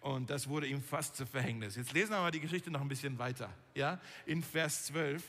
Und 0.00 0.30
das 0.30 0.48
wurde 0.48 0.66
ihm 0.66 0.82
fast 0.82 1.16
zu 1.16 1.24
Verhängnis. 1.24 1.76
Jetzt 1.76 1.92
lesen 1.92 2.10
wir 2.10 2.18
mal 2.18 2.30
die 2.30 2.40
Geschichte 2.40 2.70
noch 2.70 2.80
ein 2.80 2.88
bisschen 2.88 3.18
weiter. 3.18 3.52
Ja? 3.74 4.00
In 4.26 4.42
Vers 4.42 4.86
12 4.86 5.22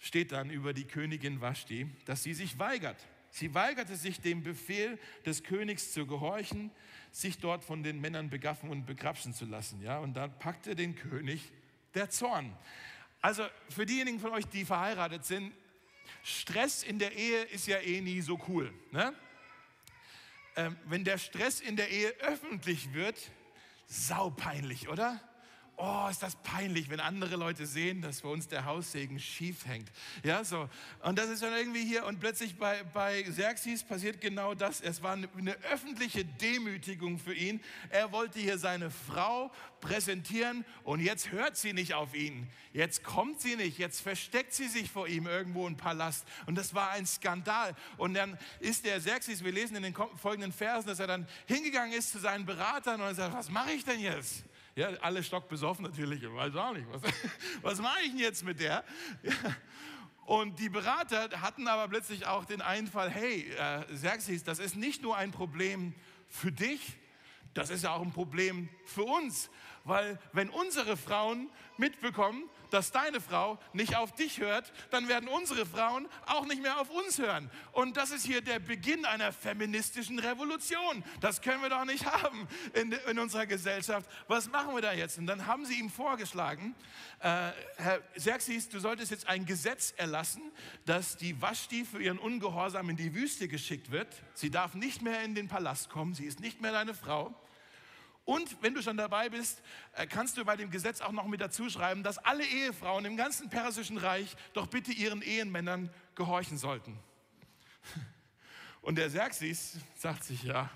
steht 0.00 0.32
dann 0.32 0.50
über 0.50 0.72
die 0.72 0.84
Königin 0.84 1.40
Vashti, 1.40 1.88
dass 2.06 2.24
sie 2.24 2.34
sich 2.34 2.58
weigert. 2.58 2.96
Sie 3.30 3.54
weigerte 3.54 3.94
sich 3.94 4.20
dem 4.20 4.42
Befehl 4.42 4.98
des 5.24 5.44
Königs 5.44 5.92
zu 5.92 6.06
gehorchen, 6.06 6.72
sich 7.12 7.38
dort 7.38 7.62
von 7.62 7.84
den 7.84 8.00
Männern 8.00 8.30
begaffen 8.30 8.70
und 8.70 8.86
begrapschen 8.86 9.32
zu 9.32 9.44
lassen. 9.44 9.80
Ja? 9.80 9.98
Und 9.98 10.14
dann 10.14 10.36
packte 10.40 10.74
den 10.74 10.96
König 10.96 11.52
der 11.94 12.10
Zorn. 12.10 12.56
Also 13.20 13.44
für 13.68 13.86
diejenigen 13.86 14.18
von 14.18 14.32
euch, 14.32 14.46
die 14.46 14.64
verheiratet 14.64 15.24
sind, 15.24 15.52
Stress 16.22 16.82
in 16.82 16.98
der 16.98 17.12
Ehe 17.16 17.42
ist 17.44 17.66
ja 17.66 17.78
eh 17.78 18.00
nie 18.00 18.20
so 18.20 18.38
cool. 18.48 18.72
Ne? 18.90 19.14
Ähm, 20.56 20.76
wenn 20.84 21.04
der 21.04 21.18
Stress 21.18 21.60
in 21.60 21.76
der 21.76 21.90
Ehe 21.90 22.10
öffentlich 22.20 22.92
wird, 22.92 23.30
saupeinlich, 23.86 24.88
oder? 24.88 25.20
Oh, 25.80 26.08
ist 26.10 26.22
das 26.22 26.36
peinlich, 26.36 26.90
wenn 26.90 27.00
andere 27.00 27.36
Leute 27.36 27.66
sehen, 27.66 28.02
dass 28.02 28.20
bei 28.20 28.28
uns 28.28 28.48
der 28.48 28.64
Haussegen 28.64 29.18
schief 29.18 29.66
hängt. 29.66 29.90
Ja, 30.22 30.44
so. 30.44 30.68
Und 31.02 31.18
das 31.18 31.28
ist 31.28 31.42
dann 31.42 31.54
irgendwie 31.54 31.84
hier 31.84 32.04
und 32.04 32.20
plötzlich 32.20 32.58
bei, 32.58 32.82
bei 32.84 33.22
Xerxes 33.22 33.82
passiert 33.82 34.20
genau 34.20 34.54
das. 34.54 34.80
Es 34.80 35.02
war 35.02 35.12
eine, 35.12 35.28
eine 35.36 35.52
öffentliche 35.72 36.24
Demütigung 36.24 37.18
für 37.18 37.34
ihn. 37.34 37.60
Er 37.88 38.12
wollte 38.12 38.38
hier 38.38 38.58
seine 38.58 38.90
Frau 38.90 39.50
präsentieren 39.80 40.64
und 40.84 41.00
jetzt 41.00 41.30
hört 41.30 41.56
sie 41.56 41.72
nicht 41.72 41.94
auf 41.94 42.14
ihn. 42.14 42.46
Jetzt 42.72 43.02
kommt 43.02 43.40
sie 43.40 43.56
nicht. 43.56 43.78
Jetzt 43.78 44.00
versteckt 44.00 44.52
sie 44.52 44.68
sich 44.68 44.90
vor 44.90 45.08
ihm 45.08 45.26
irgendwo 45.26 45.66
im 45.66 45.76
Palast. 45.76 46.26
Und 46.46 46.56
das 46.56 46.74
war 46.74 46.90
ein 46.90 47.06
Skandal. 47.06 47.74
Und 47.96 48.14
dann 48.14 48.38
ist 48.60 48.84
der 48.84 48.98
Xerxes, 48.98 49.42
wir 49.42 49.52
lesen 49.52 49.76
in 49.76 49.82
den 49.82 49.94
folgenden 49.94 50.52
Versen, 50.52 50.88
dass 50.88 51.00
er 51.00 51.06
dann 51.06 51.26
hingegangen 51.46 51.92
ist 51.94 52.12
zu 52.12 52.18
seinen 52.18 52.44
Beratern 52.44 53.00
und 53.00 53.14
sagt, 53.14 53.34
was 53.34 53.50
mache 53.50 53.72
ich 53.72 53.84
denn 53.84 54.00
jetzt? 54.00 54.44
Ja, 54.76 54.88
alle 55.00 55.22
stockbesoffen 55.22 55.84
natürlich, 55.84 56.22
ich 56.22 56.32
weiß 56.32 56.54
auch 56.56 56.72
nicht, 56.72 56.86
was, 56.90 57.02
was 57.62 57.80
mache 57.80 58.00
ich 58.04 58.10
denn 58.10 58.18
jetzt 58.18 58.44
mit 58.44 58.60
der? 58.60 58.84
Ja. 59.22 59.32
Und 60.26 60.60
die 60.60 60.68
Berater 60.68 61.28
hatten 61.40 61.66
aber 61.66 61.88
plötzlich 61.88 62.26
auch 62.26 62.44
den 62.44 62.62
Einfall, 62.62 63.10
hey, 63.10 63.50
äh, 63.50 63.84
Xerxes, 63.92 64.44
das 64.44 64.60
ist 64.60 64.76
nicht 64.76 65.02
nur 65.02 65.16
ein 65.16 65.32
Problem 65.32 65.92
für 66.28 66.52
dich, 66.52 66.96
das 67.52 67.70
ist 67.70 67.82
ja 67.82 67.92
auch 67.92 68.02
ein 68.02 68.12
Problem 68.12 68.68
für 68.84 69.02
uns. 69.02 69.50
Weil 69.82 70.20
wenn 70.32 70.48
unsere 70.50 70.96
Frauen 70.96 71.50
mitbekommen, 71.78 72.48
dass 72.70 72.92
deine 72.92 73.20
Frau 73.20 73.58
nicht 73.72 73.96
auf 73.96 74.12
dich 74.12 74.40
hört, 74.40 74.72
dann 74.90 75.08
werden 75.08 75.28
unsere 75.28 75.66
Frauen 75.66 76.08
auch 76.26 76.46
nicht 76.46 76.62
mehr 76.62 76.80
auf 76.80 76.90
uns 76.90 77.18
hören. 77.18 77.50
Und 77.72 77.96
das 77.96 78.10
ist 78.10 78.24
hier 78.24 78.40
der 78.40 78.58
Beginn 78.58 79.04
einer 79.04 79.32
feministischen 79.32 80.18
Revolution. 80.18 81.04
Das 81.20 81.42
können 81.42 81.62
wir 81.62 81.68
doch 81.68 81.84
nicht 81.84 82.06
haben 82.22 82.48
in, 82.74 82.92
in 82.92 83.18
unserer 83.18 83.46
Gesellschaft. 83.46 84.08
Was 84.28 84.50
machen 84.50 84.74
wir 84.74 84.82
da 84.82 84.92
jetzt? 84.92 85.18
Und 85.18 85.26
dann 85.26 85.46
haben 85.46 85.64
sie 85.66 85.78
ihm 85.78 85.90
vorgeschlagen, 85.90 86.74
äh, 87.20 87.50
Herr 87.76 88.00
Xerxes, 88.16 88.68
du 88.68 88.78
solltest 88.78 89.10
jetzt 89.10 89.28
ein 89.28 89.44
Gesetz 89.44 89.92
erlassen, 89.96 90.42
dass 90.86 91.16
die 91.16 91.40
Vashti 91.40 91.84
für 91.84 92.02
ihren 92.02 92.18
Ungehorsam 92.18 92.90
in 92.90 92.96
die 92.96 93.14
Wüste 93.14 93.48
geschickt 93.48 93.90
wird. 93.90 94.08
Sie 94.34 94.50
darf 94.50 94.74
nicht 94.74 95.02
mehr 95.02 95.22
in 95.22 95.34
den 95.34 95.48
Palast 95.48 95.90
kommen, 95.90 96.14
sie 96.14 96.24
ist 96.24 96.40
nicht 96.40 96.60
mehr 96.60 96.72
deine 96.72 96.94
Frau. 96.94 97.34
Und 98.30 98.62
wenn 98.62 98.74
du 98.74 98.80
schon 98.80 98.96
dabei 98.96 99.28
bist, 99.28 99.60
äh, 99.92 100.06
kannst 100.06 100.36
du 100.36 100.44
bei 100.44 100.54
dem 100.54 100.70
Gesetz 100.70 101.00
auch 101.00 101.10
noch 101.10 101.26
mit 101.26 101.40
dazu 101.40 101.68
schreiben, 101.68 102.04
dass 102.04 102.16
alle 102.16 102.44
Ehefrauen 102.44 103.04
im 103.04 103.16
ganzen 103.16 103.50
persischen 103.50 103.96
Reich 103.96 104.36
doch 104.52 104.68
bitte 104.68 104.92
ihren 104.92 105.20
Ehemännern 105.20 105.90
gehorchen 106.14 106.56
sollten. 106.56 106.96
Und 108.82 108.98
der 108.98 109.08
Xerxes 109.08 109.78
sagt 109.96 110.22
sich, 110.22 110.44
ja, 110.44 110.70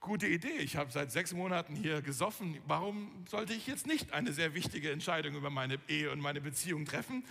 gute 0.00 0.26
Idee, 0.26 0.60
ich 0.60 0.76
habe 0.76 0.90
seit 0.90 1.12
sechs 1.12 1.34
Monaten 1.34 1.76
hier 1.76 2.00
gesoffen, 2.00 2.58
warum 2.66 3.22
sollte 3.28 3.52
ich 3.52 3.66
jetzt 3.66 3.86
nicht 3.86 4.14
eine 4.14 4.32
sehr 4.32 4.54
wichtige 4.54 4.92
Entscheidung 4.92 5.34
über 5.34 5.50
meine 5.50 5.78
Ehe 5.88 6.10
und 6.10 6.20
meine 6.20 6.40
Beziehung 6.40 6.86
treffen? 6.86 7.22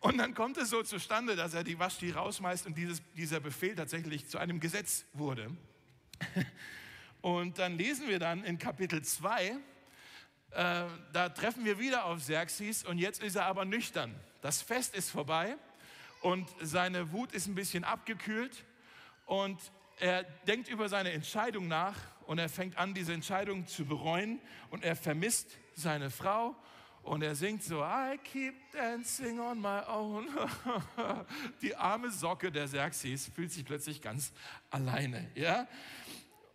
Und 0.00 0.18
dann 0.18 0.34
kommt 0.34 0.56
es 0.56 0.70
so 0.70 0.82
zustande, 0.82 1.36
dass 1.36 1.54
er 1.54 1.62
die 1.62 1.78
Waschti 1.78 2.10
rausschmeißt 2.10 2.66
und 2.66 2.76
dieses, 2.76 3.00
dieser 3.16 3.38
Befehl 3.38 3.76
tatsächlich 3.76 4.26
zu 4.26 4.38
einem 4.38 4.58
Gesetz 4.58 5.04
wurde. 5.12 5.56
Und 7.22 7.58
dann 7.58 7.78
lesen 7.78 8.08
wir 8.08 8.18
dann 8.18 8.42
in 8.42 8.58
Kapitel 8.58 9.00
2, 9.02 9.46
äh, 9.46 9.54
da 11.12 11.28
treffen 11.28 11.64
wir 11.64 11.78
wieder 11.78 12.04
auf 12.04 12.18
Xerxes 12.18 12.84
und 12.84 12.98
jetzt 12.98 13.22
ist 13.22 13.36
er 13.36 13.46
aber 13.46 13.64
nüchtern. 13.64 14.12
Das 14.40 14.60
Fest 14.60 14.96
ist 14.96 15.08
vorbei 15.08 15.56
und 16.20 16.48
seine 16.60 17.12
Wut 17.12 17.32
ist 17.32 17.46
ein 17.46 17.54
bisschen 17.54 17.84
abgekühlt 17.84 18.64
und 19.26 19.60
er 20.00 20.24
denkt 20.48 20.68
über 20.68 20.88
seine 20.88 21.12
Entscheidung 21.12 21.68
nach 21.68 21.96
und 22.26 22.38
er 22.38 22.48
fängt 22.48 22.76
an, 22.76 22.92
diese 22.92 23.12
Entscheidung 23.12 23.68
zu 23.68 23.84
bereuen 23.84 24.40
und 24.70 24.84
er 24.84 24.96
vermisst 24.96 25.58
seine 25.76 26.10
Frau 26.10 26.56
und 27.02 27.22
er 27.22 27.34
singt 27.34 27.64
so, 27.64 27.82
I 27.82 28.18
keep 28.22 28.54
dancing 28.72 29.40
on 29.40 29.60
my 29.60 29.80
own. 29.88 30.28
Die 31.62 31.74
arme 31.74 32.10
Socke 32.10 32.52
der 32.52 32.66
Xerxes 32.66 33.28
fühlt 33.34 33.50
sich 33.50 33.64
plötzlich 33.64 34.00
ganz 34.00 34.32
alleine. 34.70 35.28
Ja? 35.34 35.66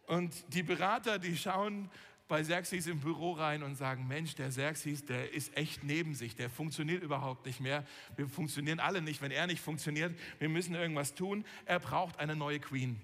Und 0.08 0.34
die 0.54 0.64
Berater, 0.64 1.20
die 1.20 1.38
schauen 1.38 1.90
bei 2.28 2.42
Xerxes 2.42 2.88
im 2.88 3.00
Büro 3.00 3.34
rein 3.34 3.64
und 3.64 3.76
sagen, 3.76 4.08
Mensch, 4.08 4.36
der 4.36 4.50
Xerxes, 4.50 5.06
der 5.06 5.34
ist 5.34 5.56
echt 5.56 5.84
neben 5.84 6.16
sich, 6.16 6.36
der 6.36 6.50
funktioniert 6.50 7.04
überhaupt 7.04 7.46
nicht 7.46 7.60
mehr. 7.60 7.86
Wir 8.16 8.28
funktionieren 8.28 8.80
alle 8.80 9.02
nicht, 9.02 9.22
wenn 9.22 9.32
er 9.32 9.48
nicht 9.48 9.62
funktioniert. 9.62 10.18
Wir 10.40 10.50
müssen 10.50 10.76
irgendwas 10.76 11.14
tun. 11.14 11.46
Er 11.66 11.80
braucht 11.80 12.20
eine 12.20 12.36
neue 12.36 12.60
Queen. 12.60 13.00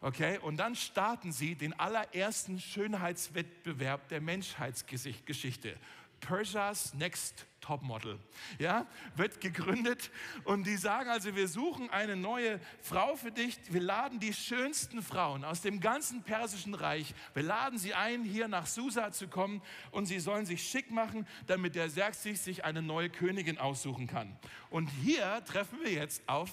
Okay, 0.00 0.38
und 0.38 0.58
dann 0.58 0.74
starten 0.74 1.32
sie 1.32 1.54
den 1.54 1.72
allerersten 1.78 2.60
Schönheitswettbewerb 2.60 4.08
der 4.08 4.20
Menschheitsgeschichte. 4.20 5.76
Persia's 6.24 6.94
Next 6.94 7.46
Topmodel. 7.60 8.18
Ja, 8.58 8.86
wird 9.16 9.40
gegründet 9.40 10.10
und 10.44 10.66
die 10.66 10.76
sagen 10.76 11.08
also, 11.08 11.34
wir 11.34 11.48
suchen 11.48 11.88
eine 11.90 12.16
neue 12.16 12.60
Frau 12.82 13.16
für 13.16 13.30
dich. 13.30 13.58
Wir 13.70 13.80
laden 13.80 14.20
die 14.20 14.34
schönsten 14.34 15.02
Frauen 15.02 15.44
aus 15.44 15.62
dem 15.62 15.80
ganzen 15.80 16.22
persischen 16.22 16.74
Reich. 16.74 17.14
Wir 17.32 17.42
laden 17.42 17.78
sie 17.78 17.94
ein, 17.94 18.22
hier 18.24 18.48
nach 18.48 18.66
Susa 18.66 19.12
zu 19.12 19.28
kommen 19.28 19.62
und 19.92 20.06
sie 20.06 20.20
sollen 20.20 20.44
sich 20.44 20.66
schick 20.68 20.90
machen, 20.90 21.26
damit 21.46 21.74
der 21.74 21.88
Xerxes 21.88 22.44
sich 22.44 22.64
eine 22.64 22.82
neue 22.82 23.08
Königin 23.10 23.58
aussuchen 23.58 24.06
kann. 24.06 24.36
Und 24.70 24.88
hier 24.88 25.42
treffen 25.44 25.78
wir 25.82 25.92
jetzt 25.92 26.26
auf 26.28 26.50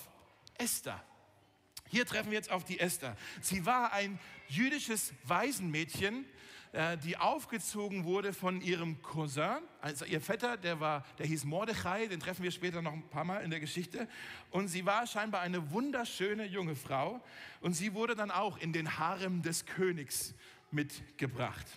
Esther. 0.58 1.04
Hier 1.90 2.06
treffen 2.06 2.32
wir 2.32 2.38
jetzt 2.38 2.52
auf 2.52 2.64
die 2.64 2.80
Esther. 2.80 3.18
Sie 3.42 3.66
war 3.66 3.92
ein 3.92 4.18
jüdisches 4.48 5.14
Waisenmädchen, 5.26 6.26
die 7.04 7.18
aufgezogen 7.18 8.06
wurde 8.06 8.32
von 8.32 8.62
ihrem 8.62 9.02
Cousin. 9.02 9.58
Also 9.82 10.06
ihr 10.06 10.22
Vetter, 10.22 10.56
der, 10.56 10.80
war, 10.80 11.06
der 11.18 11.26
hieß 11.26 11.44
Mordechai, 11.44 12.08
den 12.08 12.22
treffen 12.22 12.44
wir 12.44 12.52
später 12.52 12.82
noch 12.82 12.94
ein 12.94 13.08
paar 13.10 13.26
Mal 13.26 13.40
in 13.40 13.50
der 13.50 13.60
Geschichte. 13.60 14.08
Und 14.52 14.70
sie 14.70 14.86
war 14.86 15.06
scheinbar 15.06 15.42
eine 15.42 15.72
wunderschöne 15.72 16.46
junge 16.46 16.76
Frau. 16.76 17.22
Und 17.60 17.74
sie 17.74 17.94
wurde 17.94 18.16
dann 18.16 18.32
auch 18.32 18.58
in 18.58 18.72
den 18.72 18.98
Harem 18.98 19.42
des 19.42 19.66
Königs 19.66 20.34
mitgebracht. 20.72 21.68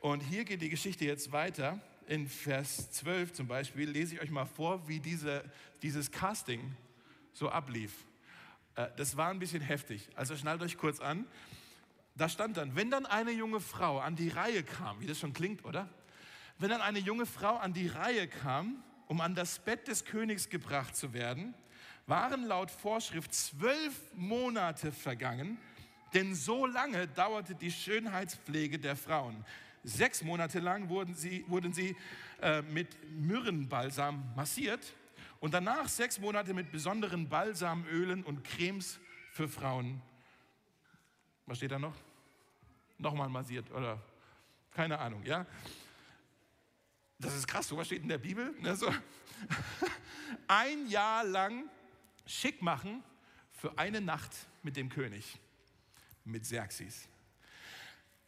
Und 0.00 0.20
hier 0.20 0.44
geht 0.44 0.60
die 0.60 0.70
Geschichte 0.70 1.04
jetzt 1.04 1.30
weiter. 1.30 1.80
In 2.08 2.28
Vers 2.28 2.90
12 2.92 3.32
zum 3.32 3.46
Beispiel 3.48 3.88
lese 3.88 4.14
ich 4.14 4.20
euch 4.22 4.30
mal 4.30 4.46
vor, 4.46 4.88
wie 4.88 5.00
diese, 5.00 5.44
dieses 5.82 6.10
Casting 6.10 6.76
so 7.32 7.48
ablief. 7.48 7.92
Äh, 8.76 8.88
das 8.96 9.16
war 9.16 9.30
ein 9.30 9.38
bisschen 9.38 9.62
heftig. 9.62 10.08
Also 10.14 10.36
schnallt 10.36 10.62
euch 10.62 10.78
kurz 10.78 11.00
an. 11.00 11.26
Da 12.16 12.28
stand 12.28 12.56
dann, 12.56 12.74
wenn 12.74 12.90
dann 12.90 13.04
eine 13.04 13.30
junge 13.30 13.60
Frau 13.60 13.98
an 13.98 14.16
die 14.16 14.30
Reihe 14.30 14.62
kam, 14.62 15.00
wie 15.00 15.06
das 15.06 15.18
schon 15.18 15.34
klingt, 15.34 15.64
oder? 15.64 15.88
Wenn 16.58 16.70
dann 16.70 16.80
eine 16.80 16.98
junge 16.98 17.26
Frau 17.26 17.56
an 17.56 17.74
die 17.74 17.88
Reihe 17.88 18.26
kam, 18.26 18.82
um 19.06 19.20
an 19.20 19.34
das 19.34 19.58
Bett 19.58 19.86
des 19.86 20.04
Königs 20.04 20.48
gebracht 20.48 20.96
zu 20.96 21.12
werden, 21.12 21.54
waren 22.06 22.44
laut 22.44 22.70
Vorschrift 22.70 23.34
zwölf 23.34 24.00
Monate 24.14 24.92
vergangen, 24.92 25.58
denn 26.14 26.34
so 26.34 26.64
lange 26.64 27.06
dauerte 27.08 27.54
die 27.54 27.70
Schönheitspflege 27.70 28.78
der 28.78 28.96
Frauen. 28.96 29.44
Sechs 29.84 30.22
Monate 30.22 30.60
lang 30.60 30.88
wurden 30.88 31.14
sie, 31.14 31.44
wurden 31.48 31.72
sie 31.72 31.94
äh, 32.40 32.62
mit 32.62 32.96
Myrrenbalsam 33.10 34.32
massiert 34.34 34.80
und 35.40 35.52
danach 35.52 35.88
sechs 35.88 36.18
Monate 36.18 36.54
mit 36.54 36.72
besonderen 36.72 37.28
Balsamölen 37.28 38.24
und 38.24 38.42
Cremes 38.42 38.98
für 39.32 39.48
Frauen. 39.48 40.00
Was 41.44 41.58
steht 41.58 41.70
da 41.72 41.78
noch? 41.78 42.05
Nochmal 42.98 43.28
massiert 43.28 43.70
oder 43.70 44.00
keine 44.72 44.98
Ahnung, 44.98 45.24
ja. 45.24 45.46
Das 47.18 47.34
ist 47.34 47.46
krass, 47.46 47.68
sowas 47.68 47.86
steht 47.86 48.02
in 48.02 48.08
der 48.08 48.18
Bibel. 48.18 48.54
Ne, 48.60 48.76
so. 48.76 48.92
Ein 50.48 50.86
Jahr 50.88 51.24
lang 51.24 51.64
schick 52.26 52.60
machen 52.60 53.02
für 53.52 53.78
eine 53.78 54.00
Nacht 54.00 54.32
mit 54.62 54.76
dem 54.76 54.90
König, 54.90 55.38
mit 56.24 56.42
Xerxes. 56.42 57.08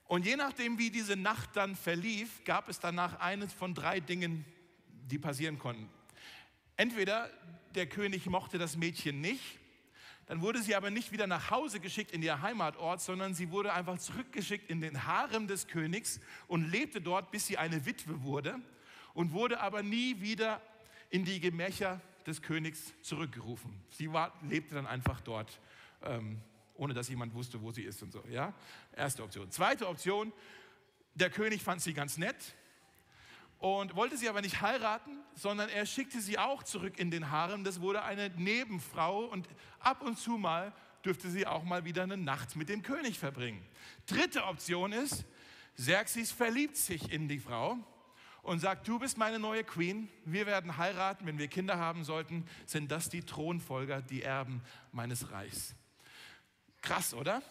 Und 0.04 0.24
je 0.24 0.36
nachdem, 0.36 0.78
wie 0.78 0.90
diese 0.90 1.16
Nacht 1.16 1.50
dann 1.54 1.76
verlief, 1.76 2.42
gab 2.44 2.70
es 2.70 2.80
danach 2.80 3.20
eines 3.20 3.52
von 3.52 3.74
drei 3.74 4.00
Dingen, 4.00 4.46
die 4.88 5.18
passieren 5.18 5.58
konnten. 5.58 5.90
Entweder 6.76 7.30
der 7.74 7.86
König 7.86 8.24
mochte 8.26 8.56
das 8.56 8.76
Mädchen 8.76 9.20
nicht 9.20 9.58
dann 10.28 10.42
wurde 10.42 10.62
sie 10.62 10.74
aber 10.74 10.90
nicht 10.90 11.10
wieder 11.10 11.26
nach 11.26 11.50
Hause 11.50 11.80
geschickt 11.80 12.12
in 12.12 12.22
ihr 12.22 12.42
Heimatort, 12.42 13.00
sondern 13.00 13.32
sie 13.32 13.50
wurde 13.50 13.72
einfach 13.72 13.98
zurückgeschickt 13.98 14.68
in 14.70 14.82
den 14.82 15.06
Harem 15.06 15.48
des 15.48 15.66
Königs 15.66 16.20
und 16.48 16.70
lebte 16.70 17.00
dort, 17.00 17.30
bis 17.30 17.46
sie 17.46 17.56
eine 17.56 17.86
Witwe 17.86 18.22
wurde 18.22 18.60
und 19.14 19.32
wurde 19.32 19.60
aber 19.60 19.82
nie 19.82 20.20
wieder 20.20 20.60
in 21.08 21.24
die 21.24 21.40
Gemächer 21.40 22.02
des 22.26 22.42
Königs 22.42 22.92
zurückgerufen. 23.00 23.80
Sie 23.88 24.12
war, 24.12 24.38
lebte 24.42 24.74
dann 24.74 24.86
einfach 24.86 25.22
dort, 25.22 25.60
ähm, 26.02 26.42
ohne 26.74 26.92
dass 26.92 27.08
jemand 27.08 27.32
wusste, 27.32 27.62
wo 27.62 27.72
sie 27.72 27.84
ist 27.84 28.02
und 28.02 28.12
so. 28.12 28.22
Ja? 28.28 28.52
Erste 28.94 29.22
Option. 29.22 29.50
Zweite 29.50 29.88
Option, 29.88 30.30
der 31.14 31.30
König 31.30 31.62
fand 31.62 31.80
sie 31.80 31.94
ganz 31.94 32.18
nett 32.18 32.54
und 33.58 33.96
wollte 33.96 34.16
sie 34.16 34.28
aber 34.28 34.40
nicht 34.40 34.60
heiraten, 34.60 35.18
sondern 35.34 35.68
er 35.68 35.84
schickte 35.86 36.20
sie 36.20 36.38
auch 36.38 36.62
zurück 36.62 36.98
in 36.98 37.10
den 37.10 37.30
Harem. 37.30 37.64
Das 37.64 37.80
wurde 37.80 38.02
eine 38.02 38.30
Nebenfrau 38.30 39.24
und 39.24 39.48
ab 39.80 40.02
und 40.02 40.18
zu 40.18 40.32
mal 40.32 40.72
dürfte 41.04 41.28
sie 41.30 41.46
auch 41.46 41.64
mal 41.64 41.84
wieder 41.84 42.02
eine 42.02 42.16
Nacht 42.16 42.56
mit 42.56 42.68
dem 42.68 42.82
König 42.82 43.18
verbringen. 43.18 43.64
Dritte 44.06 44.44
Option 44.44 44.92
ist, 44.92 45.24
Xerxes 45.76 46.32
verliebt 46.32 46.76
sich 46.76 47.12
in 47.12 47.28
die 47.28 47.38
Frau 47.38 47.78
und 48.42 48.60
sagt, 48.60 48.86
du 48.88 48.98
bist 48.98 49.18
meine 49.18 49.38
neue 49.38 49.64
Queen, 49.64 50.08
wir 50.24 50.46
werden 50.46 50.76
heiraten, 50.76 51.26
wenn 51.26 51.38
wir 51.38 51.48
Kinder 51.48 51.78
haben 51.78 52.04
sollten, 52.04 52.46
sind 52.66 52.90
das 52.90 53.08
die 53.08 53.22
Thronfolger, 53.22 54.02
die 54.02 54.22
Erben 54.22 54.62
meines 54.92 55.30
Reichs. 55.30 55.74
Krass, 56.82 57.14
oder? 57.14 57.42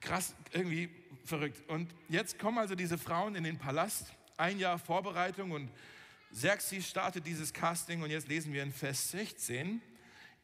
Krass, 0.00 0.34
irgendwie 0.52 0.90
verrückt. 1.24 1.68
Und 1.68 1.94
jetzt 2.08 2.38
kommen 2.38 2.58
also 2.58 2.74
diese 2.74 2.98
Frauen 2.98 3.34
in 3.34 3.44
den 3.44 3.58
Palast 3.58 4.15
ein 4.36 4.58
Jahr 4.58 4.78
Vorbereitung 4.78 5.50
und 5.52 5.70
Xerxes 6.32 6.88
startet 6.88 7.26
dieses 7.26 7.52
Casting 7.52 8.02
und 8.02 8.10
jetzt 8.10 8.28
lesen 8.28 8.52
wir 8.52 8.62
in 8.62 8.72
Vers 8.72 9.10
16. 9.10 9.80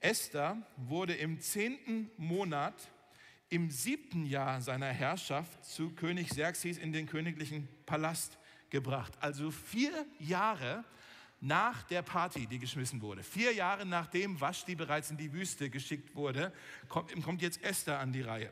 Esther 0.01 0.57
wurde 0.77 1.15
im 1.15 1.41
zehnten 1.41 2.11
Monat 2.17 2.75
im 3.51 3.71
siebten 3.71 4.25
Jahr 4.25 4.63
seiner 4.63 4.87
Herrschaft 4.87 5.65
zu 5.65 5.91
König 5.91 6.31
Xerxes 6.31 6.79
in 6.79 6.93
den 6.93 7.07
königlichen 7.07 7.69
Palast 7.85 8.39
gebracht. 8.71 9.13
Also 9.21 9.51
vier 9.51 10.07
Jahre 10.19 10.85
nach 11.41 11.83
der 11.83 12.03
Party, 12.03 12.47
die 12.47 12.59
geschmissen 12.59 13.03
wurde. 13.03 13.23
Vier 13.23 13.53
Jahre 13.53 13.85
nachdem 13.85 14.41
Vashti 14.41 14.75
bereits 14.75 15.11
in 15.11 15.19
die 15.19 15.33
Wüste 15.33 15.69
geschickt 15.69 16.15
wurde, 16.15 16.53
kommt, 16.89 17.13
kommt 17.23 17.43
jetzt 17.43 17.63
Esther 17.63 17.99
an 17.99 18.13
die 18.13 18.23
Reihe. 18.23 18.51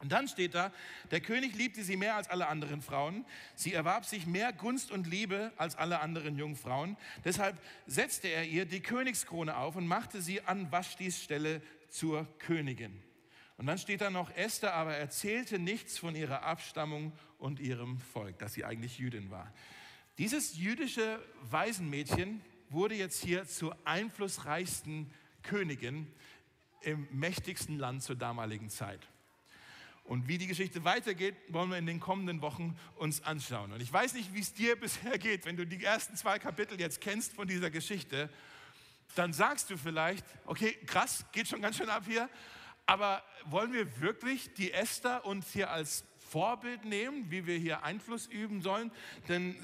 Und 0.00 0.12
dann 0.12 0.28
steht 0.28 0.54
da, 0.54 0.72
der 1.10 1.20
König 1.20 1.54
liebte 1.54 1.84
sie 1.84 1.96
mehr 1.96 2.16
als 2.16 2.28
alle 2.28 2.48
anderen 2.48 2.80
Frauen. 2.80 3.26
Sie 3.54 3.74
erwarb 3.74 4.06
sich 4.06 4.26
mehr 4.26 4.50
Gunst 4.52 4.90
und 4.90 5.06
Liebe 5.06 5.52
als 5.56 5.76
alle 5.76 6.00
anderen 6.00 6.38
Jungfrauen. 6.38 6.96
Deshalb 7.24 7.60
setzte 7.86 8.28
er 8.28 8.46
ihr 8.46 8.64
die 8.64 8.80
Königskrone 8.80 9.56
auf 9.56 9.76
und 9.76 9.86
machte 9.86 10.22
sie 10.22 10.40
an 10.40 10.72
Waschtis 10.72 11.22
Stelle 11.22 11.60
zur 11.90 12.26
Königin. 12.38 13.02
Und 13.58 13.66
dann 13.66 13.76
steht 13.76 14.00
da 14.00 14.08
noch, 14.08 14.34
Esther 14.34 14.72
aber 14.72 14.96
erzählte 14.96 15.58
nichts 15.58 15.98
von 15.98 16.16
ihrer 16.16 16.44
Abstammung 16.44 17.12
und 17.36 17.60
ihrem 17.60 17.98
Volk, 17.98 18.38
dass 18.38 18.54
sie 18.54 18.64
eigentlich 18.64 18.98
Jüdin 18.98 19.30
war. 19.30 19.52
Dieses 20.16 20.56
jüdische 20.56 21.22
Waisenmädchen 21.42 22.40
wurde 22.70 22.94
jetzt 22.94 23.22
hier 23.22 23.46
zur 23.46 23.76
einflussreichsten 23.84 25.12
Königin 25.42 26.06
im 26.80 27.06
mächtigsten 27.10 27.78
Land 27.78 28.02
zur 28.02 28.16
damaligen 28.16 28.70
Zeit. 28.70 29.09
Und 30.10 30.26
wie 30.26 30.38
die 30.38 30.48
Geschichte 30.48 30.82
weitergeht, 30.82 31.36
wollen 31.50 31.70
wir 31.70 31.78
in 31.78 31.86
den 31.86 32.00
kommenden 32.00 32.42
Wochen 32.42 32.76
uns 32.96 33.22
anschauen. 33.22 33.70
Und 33.70 33.80
ich 33.80 33.92
weiß 33.92 34.14
nicht, 34.14 34.34
wie 34.34 34.40
es 34.40 34.52
dir 34.52 34.74
bisher 34.80 35.16
geht, 35.18 35.46
wenn 35.46 35.56
du 35.56 35.64
die 35.64 35.84
ersten 35.84 36.16
zwei 36.16 36.40
Kapitel 36.40 36.80
jetzt 36.80 37.00
kennst 37.00 37.34
von 37.34 37.46
dieser 37.46 37.70
Geschichte, 37.70 38.28
dann 39.14 39.32
sagst 39.32 39.70
du 39.70 39.76
vielleicht, 39.76 40.26
okay, 40.46 40.76
krass, 40.84 41.24
geht 41.30 41.46
schon 41.46 41.62
ganz 41.62 41.76
schön 41.76 41.88
ab 41.88 42.02
hier, 42.08 42.28
aber 42.86 43.22
wollen 43.44 43.72
wir 43.72 44.00
wirklich 44.00 44.52
die 44.54 44.72
Esther 44.72 45.24
uns 45.24 45.52
hier 45.52 45.70
als 45.70 46.02
Vorbild 46.28 46.84
nehmen, 46.84 47.30
wie 47.30 47.46
wir 47.46 47.56
hier 47.56 47.84
Einfluss 47.84 48.26
üben 48.26 48.62
sollen? 48.62 48.90
Denn 49.28 49.54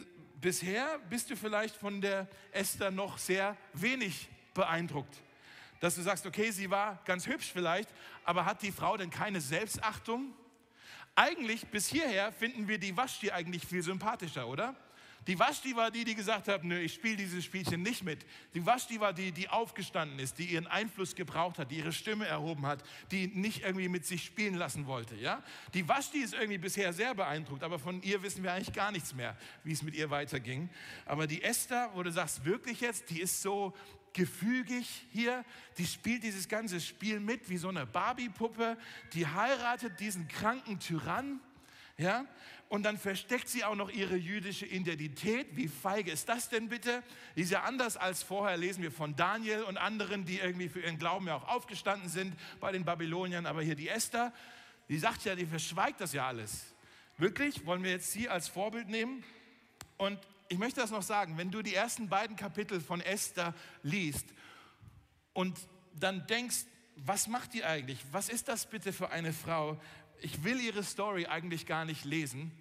bisher 0.40 1.00
bist 1.10 1.28
du 1.28 1.36
vielleicht 1.36 1.74
von 1.74 2.00
der 2.00 2.28
Esther 2.52 2.92
noch 2.92 3.18
sehr 3.18 3.56
wenig 3.72 4.28
beeindruckt 4.54 5.25
dass 5.80 5.94
du 5.94 6.02
sagst, 6.02 6.26
okay, 6.26 6.50
sie 6.50 6.70
war 6.70 7.00
ganz 7.04 7.26
hübsch 7.26 7.50
vielleicht, 7.52 7.88
aber 8.24 8.44
hat 8.44 8.62
die 8.62 8.72
Frau 8.72 8.96
denn 8.96 9.10
keine 9.10 9.40
Selbstachtung? 9.40 10.32
Eigentlich 11.14 11.66
bis 11.68 11.88
hierher 11.88 12.32
finden 12.32 12.68
wir 12.68 12.78
die 12.78 12.96
Waschti 12.96 13.30
eigentlich 13.30 13.66
viel 13.66 13.82
sympathischer, 13.82 14.46
oder? 14.46 14.74
Die 15.26 15.38
Waschti 15.40 15.74
war 15.74 15.90
die, 15.90 16.04
die 16.04 16.14
gesagt 16.14 16.46
hat, 16.46 16.62
nö, 16.62 16.78
ich 16.78 16.94
spiele 16.94 17.16
dieses 17.16 17.44
Spielchen 17.44 17.82
nicht 17.82 18.04
mit. 18.04 18.24
Die 18.54 18.64
Waschti 18.64 19.00
war 19.00 19.12
die, 19.12 19.32
die 19.32 19.48
aufgestanden 19.48 20.20
ist, 20.20 20.38
die 20.38 20.44
ihren 20.44 20.68
Einfluss 20.68 21.16
gebraucht 21.16 21.58
hat, 21.58 21.72
die 21.72 21.78
ihre 21.78 21.92
Stimme 21.92 22.26
erhoben 22.26 22.64
hat, 22.64 22.84
die 23.10 23.26
nicht 23.26 23.64
irgendwie 23.64 23.88
mit 23.88 24.06
sich 24.06 24.24
spielen 24.24 24.54
lassen 24.54 24.86
wollte. 24.86 25.16
Ja? 25.16 25.42
Die 25.74 25.88
Waschti 25.88 26.18
ist 26.18 26.34
irgendwie 26.34 26.58
bisher 26.58 26.92
sehr 26.92 27.12
beeindruckt, 27.14 27.64
aber 27.64 27.80
von 27.80 28.02
ihr 28.02 28.22
wissen 28.22 28.44
wir 28.44 28.52
eigentlich 28.52 28.72
gar 28.72 28.92
nichts 28.92 29.14
mehr, 29.14 29.36
wie 29.64 29.72
es 29.72 29.82
mit 29.82 29.96
ihr 29.96 30.10
weiterging. 30.10 30.70
Aber 31.06 31.26
die 31.26 31.42
Esther, 31.42 31.90
wo 31.94 32.04
du 32.04 32.12
sagst, 32.12 32.44
wirklich 32.44 32.80
jetzt, 32.80 33.10
die 33.10 33.20
ist 33.20 33.42
so 33.42 33.74
gefügig 34.16 35.04
hier. 35.12 35.44
Die 35.78 35.86
spielt 35.86 36.24
dieses 36.24 36.48
ganze 36.48 36.80
Spiel 36.80 37.20
mit 37.20 37.48
wie 37.48 37.58
so 37.58 37.68
eine 37.68 37.86
Barbie-Puppe. 37.86 38.76
Die 39.12 39.26
heiratet 39.26 40.00
diesen 40.00 40.26
kranken 40.26 40.80
Tyrann. 40.80 41.38
Ja? 41.98 42.26
Und 42.68 42.82
dann 42.82 42.98
versteckt 42.98 43.48
sie 43.48 43.62
auch 43.62 43.76
noch 43.76 43.90
ihre 43.90 44.16
jüdische 44.16 44.66
Identität. 44.66 45.54
Wie 45.56 45.68
feige 45.68 46.10
ist 46.10 46.28
das 46.28 46.48
denn 46.48 46.68
bitte? 46.68 47.02
Ist 47.36 47.52
ja 47.52 47.62
anders 47.62 47.96
als 47.96 48.22
vorher, 48.22 48.56
lesen 48.56 48.82
wir 48.82 48.90
von 48.90 49.14
Daniel 49.14 49.62
und 49.62 49.76
anderen, 49.76 50.24
die 50.24 50.38
irgendwie 50.38 50.68
für 50.68 50.80
ihren 50.80 50.98
Glauben 50.98 51.28
ja 51.28 51.36
auch 51.36 51.46
aufgestanden 51.46 52.08
sind 52.08 52.34
bei 52.58 52.72
den 52.72 52.84
Babyloniern. 52.84 53.46
Aber 53.46 53.62
hier 53.62 53.76
die 53.76 53.88
Esther, 53.88 54.32
die 54.88 54.98
sagt 54.98 55.24
ja, 55.24 55.36
die 55.36 55.46
verschweigt 55.46 56.00
das 56.00 56.12
ja 56.12 56.26
alles. 56.26 56.74
Wirklich? 57.18 57.64
Wollen 57.66 57.82
wir 57.82 57.90
jetzt 57.90 58.10
sie 58.12 58.28
als 58.28 58.48
Vorbild 58.48 58.88
nehmen? 58.88 59.22
Und 59.98 60.18
ich 60.48 60.58
möchte 60.58 60.80
das 60.80 60.90
noch 60.90 61.02
sagen, 61.02 61.38
wenn 61.38 61.50
du 61.50 61.62
die 61.62 61.74
ersten 61.74 62.08
beiden 62.08 62.36
Kapitel 62.36 62.80
von 62.80 63.00
Esther 63.00 63.54
liest 63.82 64.26
und 65.32 65.58
dann 65.94 66.26
denkst, 66.26 66.66
was 66.96 67.26
macht 67.26 67.54
die 67.54 67.64
eigentlich? 67.64 68.00
Was 68.12 68.28
ist 68.28 68.48
das 68.48 68.68
bitte 68.68 68.92
für 68.92 69.10
eine 69.10 69.32
Frau? 69.32 69.80
Ich 70.20 70.44
will 70.44 70.60
ihre 70.60 70.82
Story 70.82 71.26
eigentlich 71.26 71.66
gar 71.66 71.84
nicht 71.84 72.04
lesen. 72.04 72.52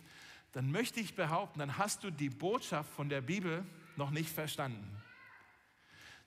Dann 0.51 0.71
möchte 0.71 0.99
ich 0.99 1.15
behaupten, 1.15 1.59
dann 1.59 1.77
hast 1.77 2.03
du 2.03 2.11
die 2.11 2.29
Botschaft 2.29 2.89
von 2.93 3.09
der 3.09 3.21
Bibel 3.21 3.65
noch 3.95 4.09
nicht 4.09 4.29
verstanden. 4.29 4.89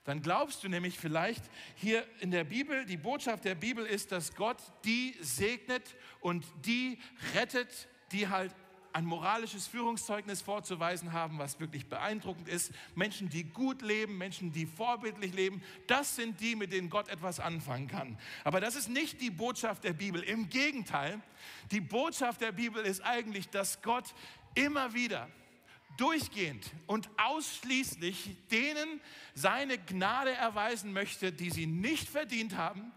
Dann 0.05 0.21
glaubst 0.21 0.63
du 0.63 0.69
nämlich 0.69 0.97
vielleicht 0.97 1.43
hier 1.75 2.03
in 2.19 2.31
der 2.31 2.43
Bibel, 2.43 2.85
die 2.85 2.97
Botschaft 2.97 3.45
der 3.45 3.55
Bibel 3.55 3.85
ist, 3.85 4.11
dass 4.11 4.33
Gott 4.33 4.57
die 4.85 5.15
segnet 5.21 5.95
und 6.19 6.45
die 6.65 6.99
rettet, 7.35 7.87
die 8.11 8.27
halt 8.27 8.55
ein 8.93 9.05
moralisches 9.05 9.67
Führungszeugnis 9.67 10.41
vorzuweisen 10.41 11.13
haben, 11.13 11.37
was 11.39 11.59
wirklich 11.59 11.87
beeindruckend 11.87 12.47
ist. 12.47 12.71
Menschen, 12.95 13.29
die 13.29 13.43
gut 13.43 13.81
leben, 13.81 14.17
Menschen, 14.17 14.51
die 14.51 14.65
vorbildlich 14.65 15.33
leben, 15.33 15.61
das 15.87 16.15
sind 16.15 16.39
die, 16.39 16.55
mit 16.55 16.71
denen 16.73 16.89
Gott 16.89 17.07
etwas 17.07 17.39
anfangen 17.39 17.87
kann. 17.87 18.17
Aber 18.43 18.59
das 18.59 18.75
ist 18.75 18.89
nicht 18.89 19.21
die 19.21 19.31
Botschaft 19.31 19.83
der 19.83 19.93
Bibel. 19.93 20.21
Im 20.21 20.49
Gegenteil, 20.49 21.21
die 21.71 21.81
Botschaft 21.81 22.41
der 22.41 22.51
Bibel 22.51 22.83
ist 22.83 23.01
eigentlich, 23.01 23.49
dass 23.49 23.81
Gott 23.81 24.13
immer 24.55 24.93
wieder 24.93 25.29
durchgehend 25.97 26.71
und 26.87 27.09
ausschließlich 27.17 28.35
denen 28.51 29.01
seine 29.33 29.77
Gnade 29.77 30.31
erweisen 30.31 30.93
möchte, 30.93 31.31
die 31.31 31.49
sie 31.49 31.65
nicht 31.65 32.07
verdient 32.07 32.55
haben, 32.55 32.91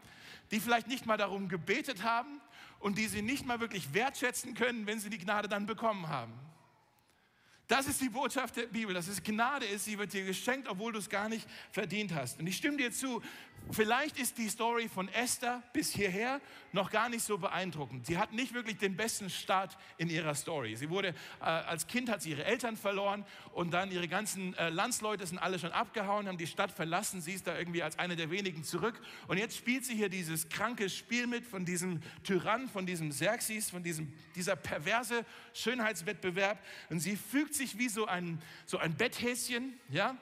die 0.51 0.61
vielleicht 0.61 0.87
nicht 0.87 1.07
mal 1.07 1.17
darum 1.17 1.49
gebetet 1.49 2.03
haben, 2.03 2.42
und 2.83 2.99
die 2.99 3.07
sie 3.07 3.23
nicht 3.23 3.47
mal 3.47 3.61
wirklich 3.61 3.95
wertschätzen 3.95 4.55
können, 4.55 4.87
wenn 4.87 4.99
sie 4.99 5.09
die 5.09 5.19
Gnade 5.19 5.49
dann 5.49 5.67
bekommen 5.67 6.09
haben. 6.09 6.33
Das 7.69 7.87
ist 7.87 8.01
die 8.01 8.09
Botschaft 8.09 8.57
der 8.57 8.67
Bibel, 8.67 8.95
dass 8.95 9.09
es 9.09 9.23
Gnade 9.23 9.65
ist, 9.67 9.85
sie 9.85 9.99
wird 9.99 10.13
dir 10.13 10.25
geschenkt, 10.25 10.69
obwohl 10.69 10.93
du 10.93 10.99
es 10.99 11.09
gar 11.09 11.29
nicht 11.29 11.49
verdient 11.71 12.13
hast. 12.15 12.39
Und 12.39 12.47
ich 12.47 12.57
stimme 12.57 12.77
dir 12.77 12.93
zu, 12.93 13.23
Vielleicht 13.71 14.19
ist 14.19 14.37
die 14.37 14.49
Story 14.49 14.89
von 14.89 15.09
Esther 15.09 15.63
bis 15.73 15.93
hierher 15.93 16.41
noch 16.73 16.91
gar 16.91 17.09
nicht 17.09 17.25
so 17.25 17.39
beeindruckend. 17.39 18.07
Sie 18.07 18.19
hat 18.19 18.33
nicht 18.33 18.53
wirklich 18.55 18.77
den 18.77 18.97
besten 18.97 19.31
Start 19.31 19.79
in 19.99 20.11
ihrer 20.11 20.35
Story. 20.35 20.75
Sie 20.77 20.91
wurde 20.91 21.09
äh, 21.41 21.45
als 21.45 21.87
Kind 21.87 22.11
hat 22.11 22.23
sie 22.23 22.31
ihre 22.31 22.45
Eltern 22.45 22.77
verloren 22.77 23.25
und 23.53 23.73
dann 23.73 23.91
ihre 23.91 24.09
ganzen 24.09 24.55
äh, 24.55 24.69
Landsleute 24.69 25.27
sind 25.27 25.39
alle 25.39 25.59
schon 25.59 25.73
abgehauen, 25.73 26.29
haben 26.29 26.39
die 26.39 26.47
Stadt 26.47 26.71
verlassen. 26.71 27.23
Sie 27.23 27.33
ist 27.33 27.47
da 27.47 27.57
irgendwie 27.57 27.83
als 27.83 27.99
eine 27.99 28.17
der 28.17 28.31
wenigen 28.31 28.65
zurück 28.65 29.01
und 29.29 29.39
jetzt 29.39 29.57
spielt 29.57 29.87
sie 29.87 29.95
hier 29.95 30.09
dieses 30.09 30.49
kranke 30.49 30.91
Spiel 30.91 31.27
mit 31.27 31.47
von 31.47 31.65
diesem 31.65 32.01
Tyrann, 32.25 32.69
von 32.69 32.85
diesem 32.85 33.11
Xerxes, 33.11 33.71
von 33.71 33.83
diesem 33.83 34.13
dieser 34.35 34.57
perverse 34.57 35.25
Schönheitswettbewerb 35.55 36.59
und 36.91 37.01
sie 37.01 37.17
fügt 37.17 37.52
sich 37.55 37.79
wie 37.79 37.89
so 37.89 38.07
ein 38.07 38.41
so 38.67 38.79
ein 38.79 38.97
Betthäschen, 38.97 39.79
ja, 39.89 40.17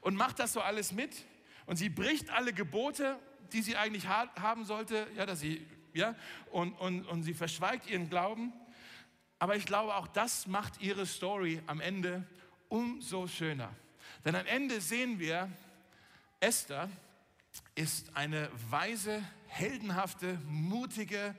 und 0.00 0.14
macht 0.14 0.38
das 0.38 0.52
so 0.52 0.60
alles 0.60 0.92
mit 0.92 1.24
und 1.66 1.76
sie 1.76 1.88
bricht 1.88 2.30
alle 2.30 2.52
Gebote, 2.52 3.18
die 3.52 3.62
sie 3.62 3.76
eigentlich 3.76 4.06
ha 4.06 4.28
haben 4.40 4.64
sollte, 4.64 5.06
ja, 5.16 5.26
dass 5.26 5.40
sie, 5.40 5.66
ja, 5.92 6.14
und, 6.50 6.72
und, 6.74 7.06
und 7.06 7.22
sie 7.22 7.34
verschweigt 7.34 7.88
ihren 7.88 8.08
Glauben. 8.08 8.52
Aber 9.38 9.56
ich 9.56 9.66
glaube, 9.66 9.94
auch 9.96 10.06
das 10.06 10.46
macht 10.46 10.80
ihre 10.80 11.06
Story 11.06 11.60
am 11.66 11.80
Ende 11.80 12.26
umso 12.68 13.26
schöner. 13.26 13.74
Denn 14.24 14.34
am 14.34 14.46
Ende 14.46 14.80
sehen 14.80 15.18
wir, 15.18 15.50
Esther 16.40 16.88
ist 17.74 18.16
eine 18.16 18.50
weise, 18.70 19.22
heldenhafte, 19.48 20.38
mutige, 20.46 21.34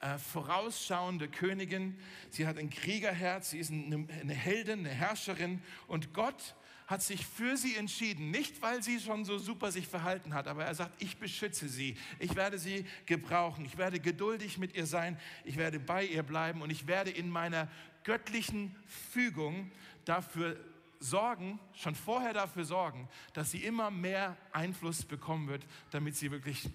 äh, 0.00 0.18
vorausschauende 0.18 1.28
Königin. 1.28 1.98
Sie 2.30 2.46
hat 2.46 2.58
ein 2.58 2.70
Kriegerherz, 2.70 3.50
sie 3.50 3.58
ist 3.58 3.70
eine, 3.70 4.06
eine 4.20 4.34
Heldin, 4.34 4.80
eine 4.80 4.90
Herrscherin. 4.90 5.62
Und 5.86 6.12
Gott 6.12 6.54
hat 6.86 7.02
sich 7.02 7.26
für 7.26 7.56
sie 7.56 7.76
entschieden, 7.76 8.30
nicht 8.30 8.62
weil 8.62 8.82
sie 8.82 9.00
schon 9.00 9.24
so 9.24 9.38
super 9.38 9.72
sich 9.72 9.88
verhalten 9.88 10.34
hat, 10.34 10.46
aber 10.46 10.64
er 10.64 10.74
sagt, 10.74 11.02
ich 11.02 11.16
beschütze 11.16 11.68
sie, 11.68 11.96
ich 12.20 12.36
werde 12.36 12.58
sie 12.58 12.86
gebrauchen, 13.06 13.64
ich 13.64 13.76
werde 13.76 13.98
geduldig 13.98 14.58
mit 14.58 14.76
ihr 14.76 14.86
sein, 14.86 15.18
ich 15.44 15.56
werde 15.56 15.80
bei 15.80 16.04
ihr 16.04 16.22
bleiben 16.22 16.62
und 16.62 16.70
ich 16.70 16.86
werde 16.86 17.10
in 17.10 17.28
meiner 17.28 17.68
göttlichen 18.04 18.74
Fügung 19.12 19.72
dafür 20.04 20.56
sorgen, 21.00 21.58
schon 21.74 21.96
vorher 21.96 22.32
dafür 22.32 22.64
sorgen, 22.64 23.08
dass 23.32 23.50
sie 23.50 23.64
immer 23.64 23.90
mehr 23.90 24.36
Einfluss 24.52 25.04
bekommen 25.04 25.48
wird, 25.48 25.66
damit 25.90 26.16
sie 26.16 26.30
wirklich 26.30 26.68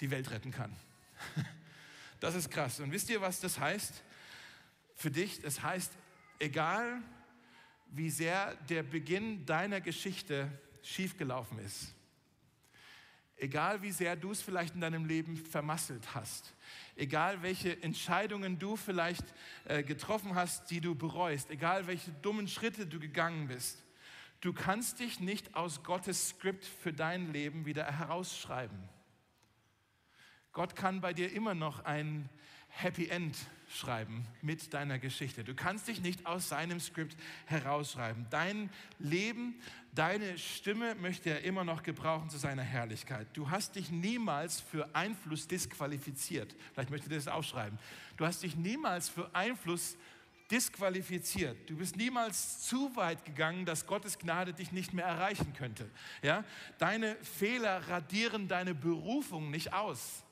die 0.00 0.10
Welt 0.10 0.30
retten 0.30 0.50
kann. 0.50 0.74
Das 2.20 2.34
ist 2.34 2.50
krass. 2.50 2.80
Und 2.80 2.92
wisst 2.92 3.08
ihr, 3.10 3.20
was 3.20 3.40
das 3.40 3.58
heißt 3.58 4.02
für 4.94 5.10
dich? 5.10 5.40
Das 5.40 5.62
heißt, 5.62 5.92
egal 6.38 7.02
wie 7.92 8.10
sehr 8.10 8.54
der 8.68 8.82
Beginn 8.82 9.44
deiner 9.46 9.80
Geschichte 9.80 10.50
schiefgelaufen 10.82 11.58
ist. 11.58 11.94
Egal 13.36 13.80
wie 13.80 13.90
sehr 13.90 14.16
du 14.16 14.32
es 14.32 14.42
vielleicht 14.42 14.74
in 14.74 14.82
deinem 14.82 15.06
Leben 15.06 15.34
vermasselt 15.34 16.14
hast. 16.14 16.54
Egal 16.94 17.42
welche 17.42 17.82
Entscheidungen 17.82 18.58
du 18.58 18.76
vielleicht 18.76 19.24
äh, 19.64 19.82
getroffen 19.82 20.34
hast, 20.34 20.70
die 20.70 20.82
du 20.82 20.94
bereust. 20.94 21.50
Egal 21.50 21.86
welche 21.86 22.10
dummen 22.20 22.48
Schritte 22.48 22.86
du 22.86 23.00
gegangen 23.00 23.48
bist. 23.48 23.82
Du 24.42 24.52
kannst 24.52 25.00
dich 25.00 25.20
nicht 25.20 25.54
aus 25.54 25.82
Gottes 25.82 26.30
Skript 26.30 26.66
für 26.66 26.92
dein 26.92 27.32
Leben 27.32 27.64
wieder 27.64 27.90
herausschreiben. 27.90 28.78
Gott 30.52 30.74
kann 30.74 31.00
bei 31.00 31.12
dir 31.12 31.32
immer 31.32 31.54
noch 31.54 31.84
ein 31.84 32.28
Happy 32.68 33.08
End 33.08 33.36
schreiben 33.68 34.26
mit 34.42 34.74
deiner 34.74 34.98
Geschichte. 34.98 35.44
Du 35.44 35.54
kannst 35.54 35.86
dich 35.88 36.00
nicht 36.00 36.26
aus 36.26 36.48
seinem 36.48 36.80
Skript 36.80 37.16
herausschreiben. 37.46 38.26
Dein 38.30 38.70
Leben, 38.98 39.54
deine 39.94 40.38
Stimme 40.38 40.94
möchte 40.96 41.30
er 41.30 41.42
immer 41.44 41.64
noch 41.64 41.82
gebrauchen 41.82 42.30
zu 42.30 42.38
seiner 42.38 42.62
Herrlichkeit. 42.62 43.28
Du 43.34 43.50
hast 43.50 43.76
dich 43.76 43.90
niemals 43.90 44.60
für 44.60 44.94
Einfluss 44.94 45.46
disqualifiziert. 45.46 46.54
Vielleicht 46.72 46.90
möchte 46.90 47.08
ich 47.08 47.16
das 47.16 47.28
aufschreiben. 47.28 47.78
Du 48.16 48.26
hast 48.26 48.42
dich 48.42 48.56
niemals 48.56 49.08
für 49.08 49.32
Einfluss 49.34 49.96
disqualifiziert. 50.50 51.56
Du 51.70 51.76
bist 51.76 51.96
niemals 51.96 52.66
zu 52.66 52.94
weit 52.96 53.24
gegangen, 53.24 53.66
dass 53.66 53.86
Gottes 53.86 54.18
Gnade 54.18 54.52
dich 54.52 54.72
nicht 54.72 54.92
mehr 54.92 55.04
erreichen 55.04 55.52
könnte. 55.52 55.88
Ja? 56.22 56.44
Deine 56.78 57.14
Fehler 57.16 57.88
radieren 57.88 58.48
deine 58.48 58.74
Berufung 58.74 59.50
nicht 59.50 59.72
aus. 59.72 60.24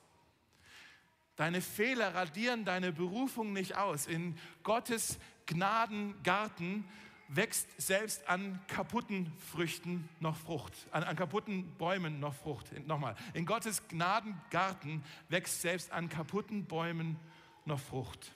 Deine 1.39 1.61
Fehler 1.61 2.15
radieren 2.15 2.65
deine 2.65 2.91
Berufung 2.91 3.53
nicht 3.53 3.77
aus. 3.77 4.07
In 4.07 4.37
Gottes 4.61 5.17
Gnadengarten 5.45 6.83
wächst 7.29 7.69
selbst 7.77 8.27
an 8.27 8.59
kaputten 8.67 9.31
Früchten 9.49 10.09
noch 10.19 10.35
Frucht, 10.35 10.73
an, 10.91 11.05
an 11.05 11.15
kaputten 11.15 11.77
Bäumen 11.77 12.19
noch 12.19 12.33
Frucht. 12.33 12.73
Nochmal, 12.85 13.15
in 13.33 13.45
Gottes 13.45 13.87
Gnadengarten 13.87 15.01
wächst 15.29 15.61
selbst 15.61 15.93
an 15.93 16.09
kaputten 16.09 16.65
Bäumen 16.65 17.15
noch 17.63 17.79
Frucht. 17.79 18.33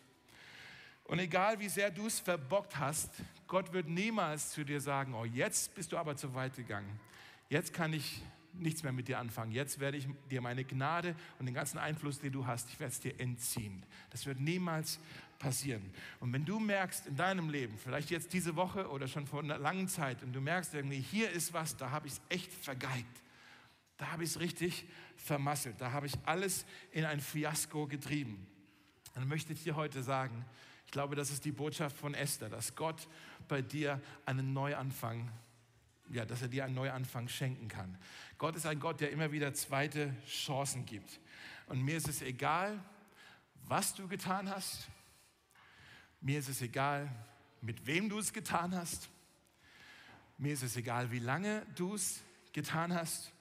Und 1.04 1.20
egal 1.20 1.60
wie 1.60 1.68
sehr 1.68 1.92
du 1.92 2.08
es 2.08 2.22
verbockt 2.22 2.80
hast, 2.80 3.12
Gott 3.48 3.74
wird 3.74 3.89
niemals 3.89 4.52
zu 4.52 4.63
dir 4.63 4.80
sagen, 4.80 5.13
oh, 5.13 5.26
jetzt 5.26 5.76
bist 5.76 5.92
du 5.92 5.98
aber 5.98 6.16
zu 6.16 6.34
weit 6.36 6.56
gegangen. 6.56 7.02
Jetzt 7.50 7.74
kann 7.74 7.92
ich 7.92 8.24
nichts 8.54 8.84
mehr 8.84 8.92
mit 8.92 9.08
dir 9.08 9.20
anfangen. 9.20 9.52
Jetzt 9.52 9.80
werde 9.80 9.98
ich 9.98 10.08
dir 10.30 10.42
meine 10.42 10.63
Gnade 10.63 11.16
und 11.39 11.46
den 11.46 11.56
ganzen 11.56 11.78
Einfluss, 11.78 12.20
den 12.20 12.32
du 12.32 12.46
hast, 12.46 12.70
ich 12.70 12.80
werde 12.80 12.92
es 12.92 13.00
dir 13.00 13.20
entziehen. 13.20 13.86
Das 14.12 14.26
wird 14.26 14.39
niemals 14.39 15.00
passieren. 15.39 15.84
Und 16.20 16.32
wenn 16.34 16.46
du 16.46 16.60
merkst 16.60 17.08
in 17.08 17.16
deinem 17.16 17.50
Leben, 17.50 17.78
vielleicht 17.78 18.10
jetzt 18.10 18.34
diese 18.34 18.56
Woche 18.56 18.89
oder 18.89 19.08
schon 19.08 19.28
vor 19.28 19.42
einer 19.42 19.58
langen 19.58 19.88
Zeit, 19.88 20.24
und 20.24 20.34
du 20.34 20.42
merkst 20.42 20.74
irgendwie, 20.74 21.00
hier 21.00 21.30
ist 21.32 21.54
was, 21.54 21.76
da 21.76 21.92
habe 21.92 22.08
ich 22.08 22.13
es 22.13 22.22
echt 22.30 22.54
vergeigt. 22.54 23.22
Da 23.98 24.12
habe 24.12 24.24
ich 24.24 24.32
es 24.32 24.39
richtig 24.39 24.86
vermasselt. 25.16 25.76
Da 25.80 25.92
habe 25.92 26.08
ich 26.08 26.13
alles 26.26 26.66
in 26.92 27.06
ein 27.06 27.20
Fiasko 27.20 27.88
getrieben. 27.88 28.48
Dann 29.14 29.28
möchte 29.28 29.54
ich 29.54 29.64
dir 29.64 29.76
heute 29.76 30.01
sagen, 30.01 30.45
ich 30.86 30.91
glaube, 30.91 31.16
das 31.16 31.32
ist 31.32 31.45
die 31.45 31.51
Botschaft 31.51 31.97
von 31.97 32.14
Esther, 32.14 32.49
dass 32.49 32.76
Gott 32.76 33.08
bei 33.47 33.62
dir 33.62 34.01
einen 34.26 34.54
Neuanfang 34.54 35.32
ja, 36.14 36.26
dass 36.26 36.41
er 36.41 36.47
dir 36.47 36.66
einen 36.66 36.76
Neuanfang 36.76 37.28
schenken 37.28 37.68
kann. 37.68 37.97
Gott 38.38 38.55
ist 38.55 38.66
ein 38.66 38.80
Gott, 38.80 39.01
der 39.01 39.11
immer 39.11 39.32
wieder 39.32 39.53
zweite 39.53 40.16
Chancen 40.28 40.86
gibt. 40.86 41.20
Und 41.68 41.82
mir 41.82 41.97
ist 41.97 42.07
es 42.07 42.22
egal, 42.22 42.80
was 43.68 43.93
du 43.95 44.07
getan 44.07 44.49
hast. 44.49 44.88
Mir 46.22 46.39
ist 46.39 46.49
es 46.49 46.61
egal, 46.61 47.09
mit 47.61 47.86
wem 47.86 48.09
du 48.09 48.20
es 48.20 48.34
getan 48.34 48.76
hast. 48.76 49.09
Mir 50.38 50.53
ist 50.53 50.64
es 50.64 50.76
egal, 50.76 51.11
wie 51.11 51.20
lange 51.20 51.66
du 51.76 51.95
es 51.95 52.22
getan 52.51 52.93
hast. 52.93 53.32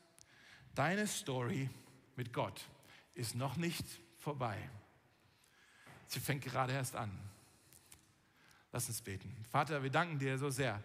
Deine 0.75 1.07
Story 1.07 1.69
mit 2.17 2.33
Gott 2.33 2.61
ist 3.15 3.35
noch 3.35 3.57
nicht 3.57 3.85
vorbei. 4.19 4.57
Sie 6.07 6.21
fängt 6.21 6.45
gerade 6.45 6.73
erst 6.73 6.97
an. 6.97 7.11
Lass 8.73 8.89
uns 8.89 9.03
beten. 9.03 9.35
Vater, 9.51 9.83
wir 9.83 9.91
danken 9.91 10.19
dir 10.19 10.39
so 10.39 10.49
sehr, 10.49 10.83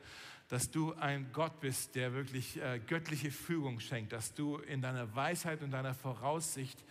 dass 0.47 0.71
du 0.71 0.93
ein 0.93 1.31
Gott 1.33 1.59
bist, 1.59 1.95
der 1.95 2.13
wirklich 2.13 2.61
äh, 2.61 2.79
göttliche 2.79 3.31
Fügung 3.31 3.79
schenkt, 3.79 4.13
dass 4.13 4.33
du 4.33 4.57
in 4.57 4.81
deiner 4.81 5.15
Weisheit 5.15 5.61
und 5.61 5.71
deiner 5.71 5.93
Voraussicht 5.93 6.83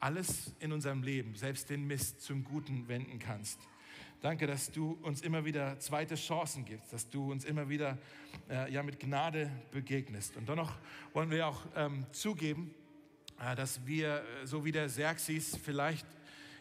alles 0.00 0.54
in 0.60 0.72
unserem 0.72 1.02
Leben, 1.02 1.34
selbst 1.34 1.70
den 1.70 1.86
Mist, 1.86 2.20
zum 2.20 2.44
Guten 2.44 2.86
wenden 2.88 3.18
kannst. 3.18 3.58
Danke, 4.20 4.46
dass 4.46 4.70
du 4.72 4.98
uns 5.02 5.22
immer 5.22 5.44
wieder 5.44 5.78
zweite 5.78 6.16
Chancen 6.16 6.64
gibst, 6.64 6.92
dass 6.92 7.08
du 7.08 7.30
uns 7.30 7.44
immer 7.44 7.68
wieder 7.68 7.98
äh, 8.50 8.70
ja, 8.72 8.82
mit 8.82 8.98
Gnade 8.98 9.50
begegnest. 9.70 10.36
Und 10.36 10.48
dennoch 10.48 10.72
wollen 11.12 11.30
wir 11.30 11.46
auch 11.46 11.64
ähm, 11.76 12.04
zugeben, 12.10 12.74
äh, 13.40 13.54
dass 13.54 13.86
wir, 13.86 14.24
äh, 14.42 14.46
so 14.46 14.64
wie 14.64 14.72
der 14.72 14.86
Xerxes, 14.86 15.56
vielleicht 15.56 16.06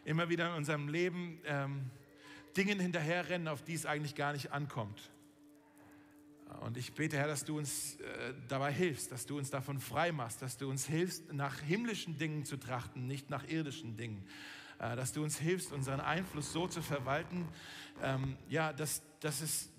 immer 0.05 0.29
wieder 0.29 0.49
in 0.49 0.53
unserem 0.53 0.87
Leben 0.87 1.39
ähm, 1.45 1.89
Dingen 2.55 2.79
hinterherrennen, 2.79 3.47
auf 3.47 3.63
die 3.63 3.73
es 3.73 3.85
eigentlich 3.85 4.15
gar 4.15 4.33
nicht 4.33 4.51
ankommt. 4.51 5.11
Und 6.61 6.77
ich 6.77 6.93
bete, 6.93 7.17
Herr, 7.17 7.27
dass 7.27 7.45
du 7.45 7.57
uns 7.57 7.95
äh, 7.95 8.33
dabei 8.47 8.71
hilfst, 8.71 9.11
dass 9.11 9.25
du 9.25 9.37
uns 9.37 9.49
davon 9.49 9.79
frei 9.79 10.11
machst, 10.11 10.41
dass 10.41 10.57
du 10.57 10.69
uns 10.69 10.85
hilfst, 10.85 11.33
nach 11.33 11.59
himmlischen 11.61 12.17
Dingen 12.17 12.45
zu 12.45 12.57
trachten, 12.57 13.07
nicht 13.07 13.29
nach 13.29 13.47
irdischen 13.47 13.97
Dingen. 13.97 14.25
Äh, 14.79 14.95
dass 14.95 15.13
du 15.13 15.23
uns 15.23 15.37
hilfst, 15.37 15.71
unseren 15.71 15.99
Einfluss 15.99 16.53
so 16.53 16.67
zu 16.67 16.81
verwalten, 16.81 17.47
ähm, 18.01 18.37
ja, 18.47 18.73
dass, 18.73 19.01
dass 19.19 19.41
es 19.41 19.69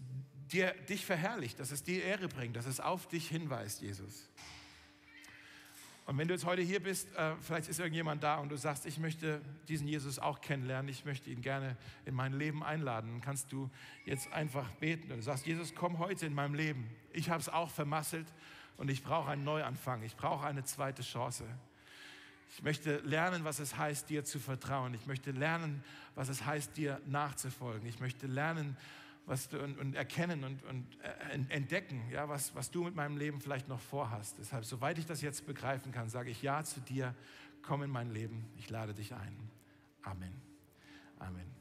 dir, 0.53 0.75
dich 0.89 1.07
verherrlicht, 1.07 1.61
dass 1.61 1.71
es 1.71 1.85
dir 1.85 2.05
Ehre 2.05 2.29
bringt, 2.29 2.57
dass 2.57 2.67
es 2.67 2.81
auf 2.81 3.07
dich 3.09 3.29
hinweist, 3.29 3.83
Jesus. 3.83 4.29
Und 6.09 6.17
wenn 6.17 6.27
du 6.27 6.33
jetzt 6.33 6.47
heute 6.47 6.63
hier 6.63 6.83
bist, 6.83 7.15
äh, 7.17 7.35
vielleicht 7.39 7.69
ist 7.69 7.81
irgendjemand 7.81 8.23
da 8.23 8.39
und 8.39 8.49
du 8.49 8.57
sagst, 8.57 8.87
ich 8.87 8.99
möchte 8.99 9.43
diesen 9.69 9.87
Jesus 9.87 10.19
auch 10.19 10.41
kennenlernen, 10.41 10.89
ich 10.89 11.05
möchte 11.05 11.29
ihn 11.29 11.43
gerne 11.43 11.77
in 12.07 12.15
mein 12.15 12.33
Leben 12.33 12.65
einladen, 12.65 13.11
dann 13.11 13.21
kannst 13.21 13.53
du 13.53 13.69
jetzt 14.07 14.33
einfach 14.33 14.71
beten 14.77 15.13
und 15.13 15.19
du 15.19 15.23
sagst, 15.23 15.45
Jesus, 15.45 15.75
komm 15.75 15.99
heute 15.99 16.25
in 16.25 16.33
meinem 16.33 16.55
Leben. 16.55 16.89
Ich 17.13 17.29
habe 17.29 17.43
es 17.43 17.51
auch 17.51 17.69
vermasselt 17.69 18.27
und 18.79 18.91
ich 18.91 19.05
brauche 19.05 19.29
einen 19.29 19.45
Neuanfang, 19.45 20.03
ich 20.03 20.17
brauche 20.17 20.47
eine 20.47 20.65
zweite 20.65 21.03
Chance. 21.03 21.45
Ich 22.55 22.63
möchte 22.63 23.01
lernen, 23.01 23.45
was 23.45 23.59
es 23.59 23.77
heißt, 23.77 24.09
dir 24.09 24.25
zu 24.25 24.39
vertrauen. 24.39 24.95
Ich 24.95 25.05
möchte 25.05 25.33
lernen, 25.33 25.85
was 26.15 26.31
es 26.31 26.47
heißt, 26.47 26.75
dir 26.79 27.03
nachzufolgen. 27.05 27.87
Ich 27.87 28.01
möchte 28.01 28.27
lernen, 28.27 28.79
was 29.29 29.49
du, 29.49 29.63
und, 29.63 29.79
und 29.79 29.95
erkennen 29.95 30.43
und, 30.43 30.65
und 30.65 30.87
äh, 31.03 31.55
entdecken, 31.55 32.03
ja, 32.11 32.29
was, 32.29 32.55
was 32.55 32.71
du 32.71 32.85
mit 32.85 32.95
meinem 32.95 33.17
Leben 33.17 33.41
vielleicht 33.41 33.69
noch 33.69 33.81
vorhast. 33.81 34.37
Deshalb, 34.39 34.65
soweit 34.65 34.99
ich 34.99 35.07
das 35.07 35.21
jetzt 35.21 35.47
begreifen 35.47 35.93
kann, 35.93 36.09
sage 36.09 36.31
ich 36.31 36.43
Ja 36.43 36.65
zu 36.65 36.81
dir. 36.81 37.15
Komm 37.63 37.83
in 37.83 37.91
mein 37.91 38.11
Leben. 38.11 38.47
Ich 38.57 38.71
lade 38.71 38.95
dich 38.95 39.13
ein. 39.13 39.37
Amen. 40.03 40.33
Amen. 41.19 41.58